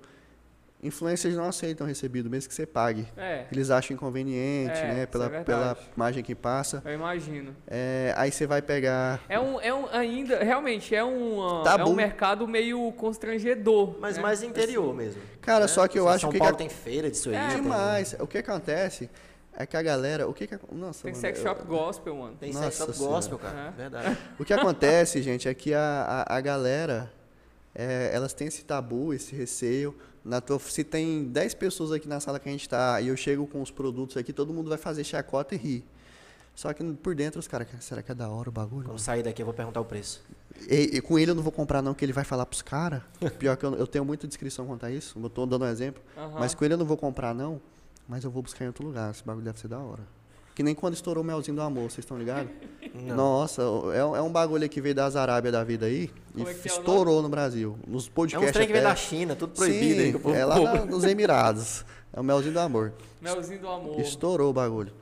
[0.83, 3.09] Influencers não aceitam recebido, mesmo que você pague.
[3.17, 5.07] É, Eles acham inconveniente, É, né?
[5.07, 6.83] Pela, é pela imagem que passa.
[6.85, 7.57] eu imagino.
[7.67, 9.21] É, aí você vai pegar.
[9.29, 11.85] É um, é um ainda, realmente, é um, ah, Tabu.
[11.85, 13.97] é um mercado meio constrangedor.
[13.99, 14.23] Mas né?
[14.23, 15.21] mais interior mesmo.
[15.41, 15.69] Cara, né?
[15.69, 16.39] só que eu São acho que.
[16.39, 17.37] Paulo que tem feira disso aí.
[17.37, 18.15] É, tem- demais.
[18.21, 19.09] O que acontece
[19.57, 20.29] é que a galera.
[20.29, 22.37] O que, que Nossa, Tem mano, sex eu- shop gospel, mano.
[22.39, 23.15] Tem Nossa sex shop Senhora.
[23.15, 23.69] gospel, cara.
[23.69, 23.71] É.
[23.71, 24.19] Verdade.
[24.39, 27.11] O que acontece, gente, é que a, a, a galera.
[27.75, 29.97] é, elas têm esse tabu, esse receio.
[30.27, 33.17] Na tua- se tem 10 pessoas aqui na sala que a gente tá e eu
[33.17, 35.85] chego com os produtos aqui, todo mundo vai fazer chacota e rir.
[36.55, 38.87] Só que por dentro os caras, será que é da hora o bagulho?
[38.87, 40.23] Quando sair daqui, eu vou perguntar o preço.
[40.69, 43.03] E, e com ele eu não vou comprar não, que ele vai falar pros caras.
[43.39, 46.03] Pior que eu, eu tenho muita descrição quanto a isso, eu tô dando um exemplo.
[46.17, 46.41] Aham.
[46.41, 47.61] Mas com ele eu não vou comprar não,
[48.09, 50.03] mas eu vou buscar em outro lugar, esse bagulho deve ser da hora.
[50.57, 52.51] Que nem quando estourou o melzinho do amor, vocês estão ligados?
[52.95, 53.15] Não.
[53.15, 53.61] Nossa,
[53.93, 56.67] é, é um bagulho que veio das Arábia da vida aí Como e é que
[56.67, 57.79] é estourou no Brasil.
[57.87, 60.13] Nos É podcasts uns trem que vem até- da China, tudo proibido aí.
[60.13, 61.85] Sim, povo é lá na- nos Emirados.
[62.11, 62.95] É o melzinho do amor.
[63.21, 64.01] Melzinho do amor.
[64.01, 64.93] Estourou o bagulho.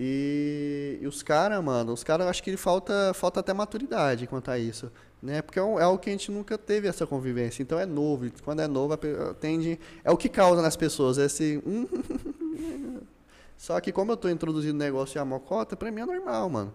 [0.00, 4.58] E, e os caras, mano, os caras, acho que falta, falta até maturidade quanto a
[4.58, 4.90] isso.
[5.22, 5.42] Né?
[5.42, 7.62] Porque é, um- é algo que a gente nunca teve essa convivência.
[7.62, 8.24] Então é novo.
[8.26, 8.96] e Quando é novo,
[9.38, 9.78] tende.
[10.02, 11.62] É o que causa nas pessoas esse.
[13.56, 16.72] Só que como eu tô introduzindo negócio de amocota, pra mim é normal, mano.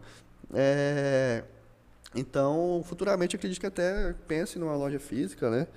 [0.53, 1.43] É,
[2.15, 5.67] Então, futuramente eu acredito que até pense numa loja física, né?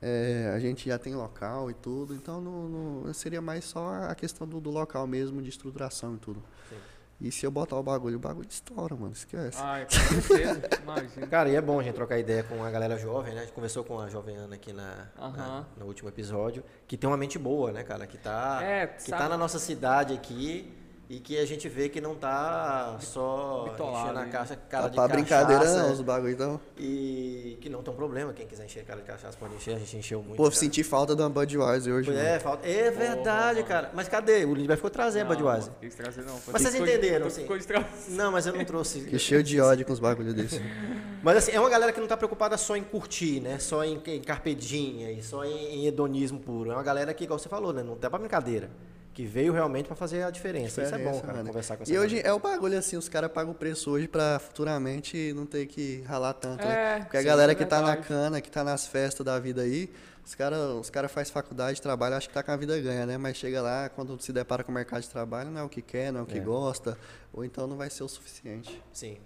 [0.00, 4.14] É, a gente já tem local e tudo, então não, não- seria mais só a
[4.14, 6.42] questão do, do local mesmo, de estruturação e tudo.
[6.68, 6.76] Sim.
[7.22, 9.56] E se eu botar o bagulho, o bagulho estoura, mano, esquece.
[9.60, 9.90] Ai, com
[10.22, 11.26] certeza, imagina.
[11.28, 13.42] Cara, e é bom a gente trocar ideia com a galera jovem, né?
[13.42, 15.66] A gente conversou com a jovem Ana aqui na, na- Aham.
[15.78, 18.08] no último episódio, que tem uma mente boa, né, cara?
[18.08, 20.74] Que tá, É, que sabe- tá na nossa cidade aqui
[21.12, 24.88] e que a gente vê que não tá só Bitolado, enchendo a caixa cara Tá
[24.88, 25.22] de pra cachaça.
[25.44, 26.58] brincadeira não, os bagulho então.
[26.78, 29.78] E que não tem um problema, quem quiser encher cara de cachaça pode encher, a
[29.78, 30.38] gente encheu muito.
[30.38, 30.54] Pô, cara.
[30.56, 32.40] senti falta de uma Budweiser hoje, É, mano.
[32.40, 32.66] falta...
[32.66, 33.90] é verdade, cara.
[33.92, 34.46] Mas cadê?
[34.46, 35.70] O Lindbergh ficou trazendo a Budweiser.
[35.82, 36.40] Não, trazer não.
[36.50, 37.42] Mas vocês entenderam, assim?
[37.42, 37.86] Ficou de trazer.
[38.08, 39.00] Não, mas eu não trouxe.
[39.02, 40.62] Que cheio de ódio com os bagulho desse.
[41.22, 43.56] Mas assim, é uma galera que não tá preocupada só em curtir, né?
[43.60, 46.72] Só em, em carpedinha e só em, em hedonismo puro.
[46.72, 47.80] É uma galera que, igual você falou, né?
[47.80, 48.68] Não tá pra brincadeira.
[49.14, 50.82] Que veio realmente pra fazer a diferença.
[50.82, 51.48] Isso é bom, Diferença, cara, mano.
[51.48, 52.28] conversar com essa E hoje galera.
[52.28, 56.02] é o bagulho assim, os caras pagam o preço hoje pra futuramente não ter que
[56.06, 56.96] ralar tanto, né?
[56.96, 59.38] É, Porque a sim, galera é que tá na cana, que tá nas festas da
[59.38, 59.90] vida aí,
[60.24, 63.18] os caras os cara faz faculdade, trabalha, acho que tá com a vida ganha, né?
[63.18, 65.82] Mas chega lá, quando se depara com o mercado de trabalho, não é o que
[65.82, 66.40] quer, não é o que É.
[66.40, 66.96] gosta,
[67.34, 68.82] ou então não vai ser o suficiente.
[68.94, 69.18] Sim.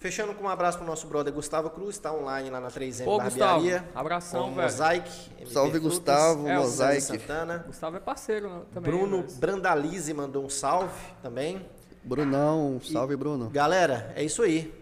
[0.00, 3.20] Fechando com um abraço pro nosso brother Gustavo Cruz, tá online lá na 3M Pô,
[3.20, 3.84] Gustavo, Barbearia.
[3.94, 4.62] abração, com velho.
[4.62, 5.30] Mosaic.
[5.38, 7.02] MP Salve, Frutas, Gustavo, É, o Mosaic.
[7.02, 7.64] Santana.
[7.66, 8.90] Gustavo é parceiro né, também.
[8.90, 11.66] Bruno mas- Brandalize mandou um salve também.
[12.02, 13.50] Brunão, salve Bruno.
[13.50, 14.72] Galera, é isso aí.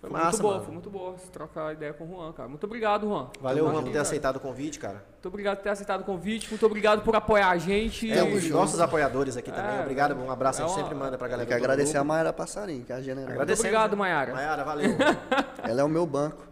[0.00, 0.64] Foi, Foi massa, muito boa, mano.
[0.64, 2.48] foi muito boa se trocar ideia com o Juan, cara.
[2.48, 3.30] Muito obrigado, Juan.
[3.40, 5.02] Valeu, Juan, por ter aceitado o convite, cara.
[5.12, 6.48] Muito obrigado por ter aceitado o convite.
[6.50, 8.10] Muito obrigado por apoiar a gente.
[8.12, 8.54] É, os junto.
[8.54, 9.76] nossos apoiadores aqui também.
[9.78, 11.48] É, Obrigado, um abraço, a gente é uma- sempre manda pra galera.
[11.48, 12.04] Tem que agradecer a.
[12.04, 13.32] Mayara Passarinho, que é a general.
[13.32, 13.96] Agradecemos, obrigado?
[13.96, 14.32] Mayara.
[14.34, 14.90] Mayara, valeu.
[15.64, 16.46] Ela é o meu banco.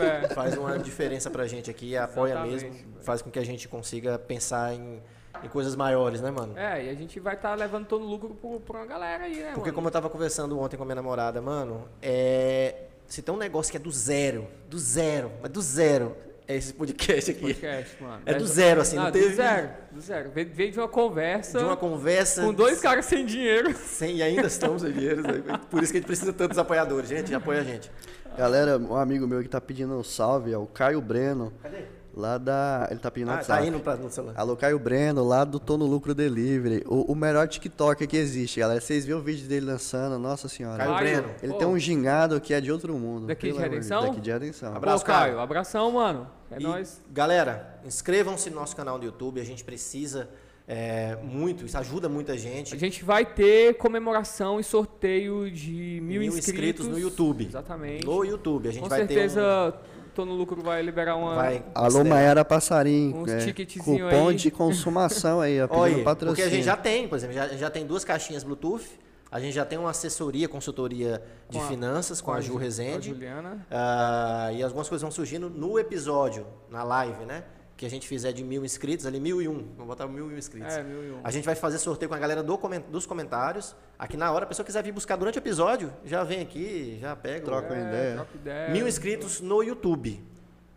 [0.00, 0.28] É.
[0.34, 4.18] faz uma diferença pra gente aqui, apoia Exatamente, mesmo, faz com que a gente consiga
[4.18, 5.00] pensar em,
[5.44, 6.56] em coisas maiores, né, mano?
[6.56, 9.36] É, e a gente vai estar levando todo o lucro pro- pra uma galera aí,
[9.36, 9.72] né, Porque mano?
[9.74, 12.84] como eu tava conversando ontem com a minha namorada, mano, é...
[13.06, 16.16] se tem um negócio que é do zero, do zero, mas do zero,
[16.48, 17.40] é esse podcast aqui.
[17.40, 18.22] Podcast, mano.
[18.24, 20.30] É do zero, assim, não não teve- Do zero, do zero.
[20.30, 22.42] Veio, de uma conversa De uma conversa...
[22.42, 23.74] com dois caras sem dinheiro.
[23.76, 25.42] Sem, e ainda estamos sem dinheiro, né?
[25.68, 27.08] por isso que a gente precisa de tantos apoiadores.
[27.08, 27.90] Gente, apoia a gente.
[28.38, 31.78] Galera, um amigo meu que tá pedindo um salve é o Caio Breno, Cadê?
[32.16, 32.88] Lá da.
[32.90, 33.60] Ele tá pedindo Ah, WhatsApp.
[33.62, 34.34] tá indo pra, no celular.
[34.36, 36.82] Alô, Caio Breno, lá do Tô no Lucro Delivery.
[36.86, 38.80] O, o melhor TikTok que existe, galera.
[38.80, 40.78] Vocês viram o vídeo dele dançando, nossa senhora.
[40.78, 41.34] Caio Caio, Breno.
[41.42, 43.26] Ele pô, tem um gingado que é de outro mundo.
[43.26, 44.02] Daqui de Redenção?
[44.08, 44.74] Daqui de Redenção.
[44.74, 45.32] Abraço, Pô, Caio.
[45.32, 45.40] Caio.
[45.40, 46.26] Abração, mano.
[46.50, 47.02] É E, nóis.
[47.12, 49.40] Galera, inscrevam-se no nosso canal do YouTube.
[49.40, 50.28] A gente precisa
[50.68, 52.74] é, muito, isso ajuda muita gente.
[52.74, 57.46] A gente vai ter comemoração e sorteio de mil, Mil inscritos no YouTube.
[57.46, 58.04] Exatamente.
[58.06, 58.68] No YouTube.
[58.68, 59.74] A gente Com vai certeza,
[60.16, 61.24] Tô no Lucro vai liberar um.
[61.24, 61.34] uma.
[61.34, 62.02] Vai Alô.
[62.02, 63.12] Mayara Passarim.
[63.14, 63.52] Uns é,
[63.84, 64.34] cupom aí.
[64.34, 66.46] de consumação aí, ó, Olha, porque patrocínio.
[66.48, 68.88] a gente já tem, por exemplo, já, já tem duas caixinhas Bluetooth.
[69.30, 73.10] A gente já tem uma assessoria, consultoria de Com a- finanças com, a, Ju Rezende.
[73.10, 73.66] A Juliana.
[73.70, 77.44] Ah, e algumas coisas vão surgindo no episódio, na live, né?
[77.76, 79.66] Que a gente fizer de mil inscritos, ali mil e um.
[79.76, 80.74] Vamos botar mil e um inscritos.
[80.74, 81.20] É, mil e um.
[81.22, 82.58] A gente vai fazer sorteio com a galera do
[82.90, 83.76] dos comentários.
[83.98, 87.14] Aqui na hora, a pessoa quiser vir buscar durante o episódio, já vem aqui, já
[87.14, 87.44] pega.
[87.44, 88.14] Troca uma ideia.
[88.14, 88.70] troca ideia.
[88.70, 90.24] Mil inscritos no YouTube.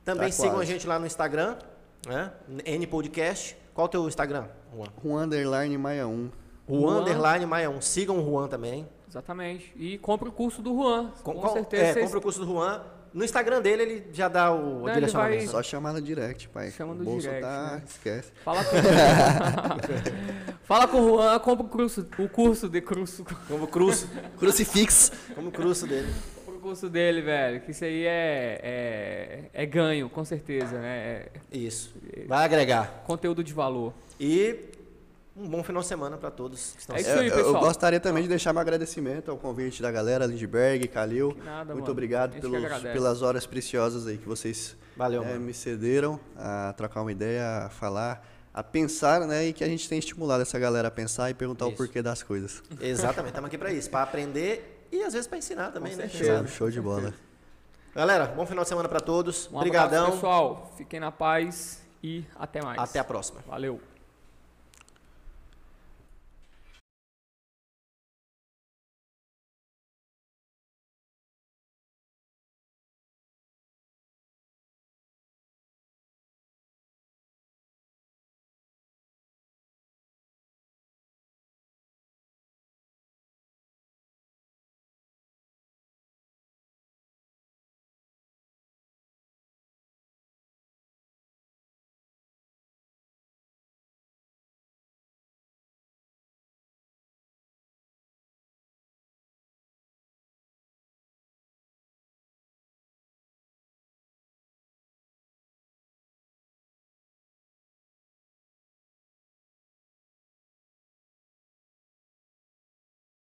[0.04, 0.64] Também Tá sigam quase.
[0.70, 1.58] a gente lá no Instagram,
[2.06, 2.34] né?
[2.66, 3.56] N Podcast.
[3.74, 4.88] Qual o teu Instagram, Juan?
[5.02, 6.32] Juan Underline Maia 1.
[6.68, 7.02] Juan Juan.
[7.02, 7.80] Underline Maia 1.
[7.82, 8.86] Sigam o Juan também.
[9.08, 9.72] Exatamente.
[9.76, 11.12] E compra o curso do Juan.
[11.24, 12.84] Com, Com, certeza é, vocês compra o curso do Juan.
[13.14, 15.38] No Instagram dele, ele já dá o ele direcionamento.
[15.46, 16.70] vai- Só chamar no direct, pai.
[16.72, 17.72] Chama no o bolso direct, tá...
[17.74, 17.84] né?
[17.88, 18.32] Esquece.
[18.44, 18.76] Fala com
[20.64, 23.26] Fala com o Juan, compra o curso, o curso de curso.
[23.48, 24.08] Como o cruço.
[24.38, 25.12] Crucifix.
[25.34, 26.08] Como o cruço dele.
[26.46, 27.62] Compra o curso dele, velho.
[27.62, 31.26] Que isso aí é, é, é ganho, com certeza, né?
[31.52, 31.94] É Isso.
[32.28, 33.04] Vai agregar.
[33.08, 33.94] conteúdo de valor.
[34.20, 34.56] E
[35.40, 37.64] um bom final de semana para todos que estão É isso aí, Eu, eu pessoal.
[37.64, 41.36] gostaria também de deixar meu agradecimento ao convite da galera, Lindbergh, Calil.
[41.44, 41.92] Nada, Muito mano.
[41.92, 45.40] obrigado pelos, pelas horas preciosas aí que vocês Valeu, mano.
[45.40, 49.46] me cederam a trocar uma ideia, a falar, a pensar, né?
[49.48, 51.78] E que a gente tem estimulado essa galera a pensar e perguntar o Isso.
[51.78, 52.62] porquê das coisas.
[52.82, 56.08] Exatamente, estamos aqui para isso, para aprender e às vezes para ensinar também, né?
[56.10, 56.38] certeza.
[56.38, 56.50] Sabe?
[56.50, 57.14] Show de bola.
[57.96, 59.50] Galera, bom final de semana para todos.
[59.52, 60.00] Um Obrigadão.
[60.06, 60.74] abraço, pessoal.
[60.78, 62.78] Fiquem na paz e até mais.
[62.80, 63.40] Até a próxima.
[63.48, 63.80] Valeu.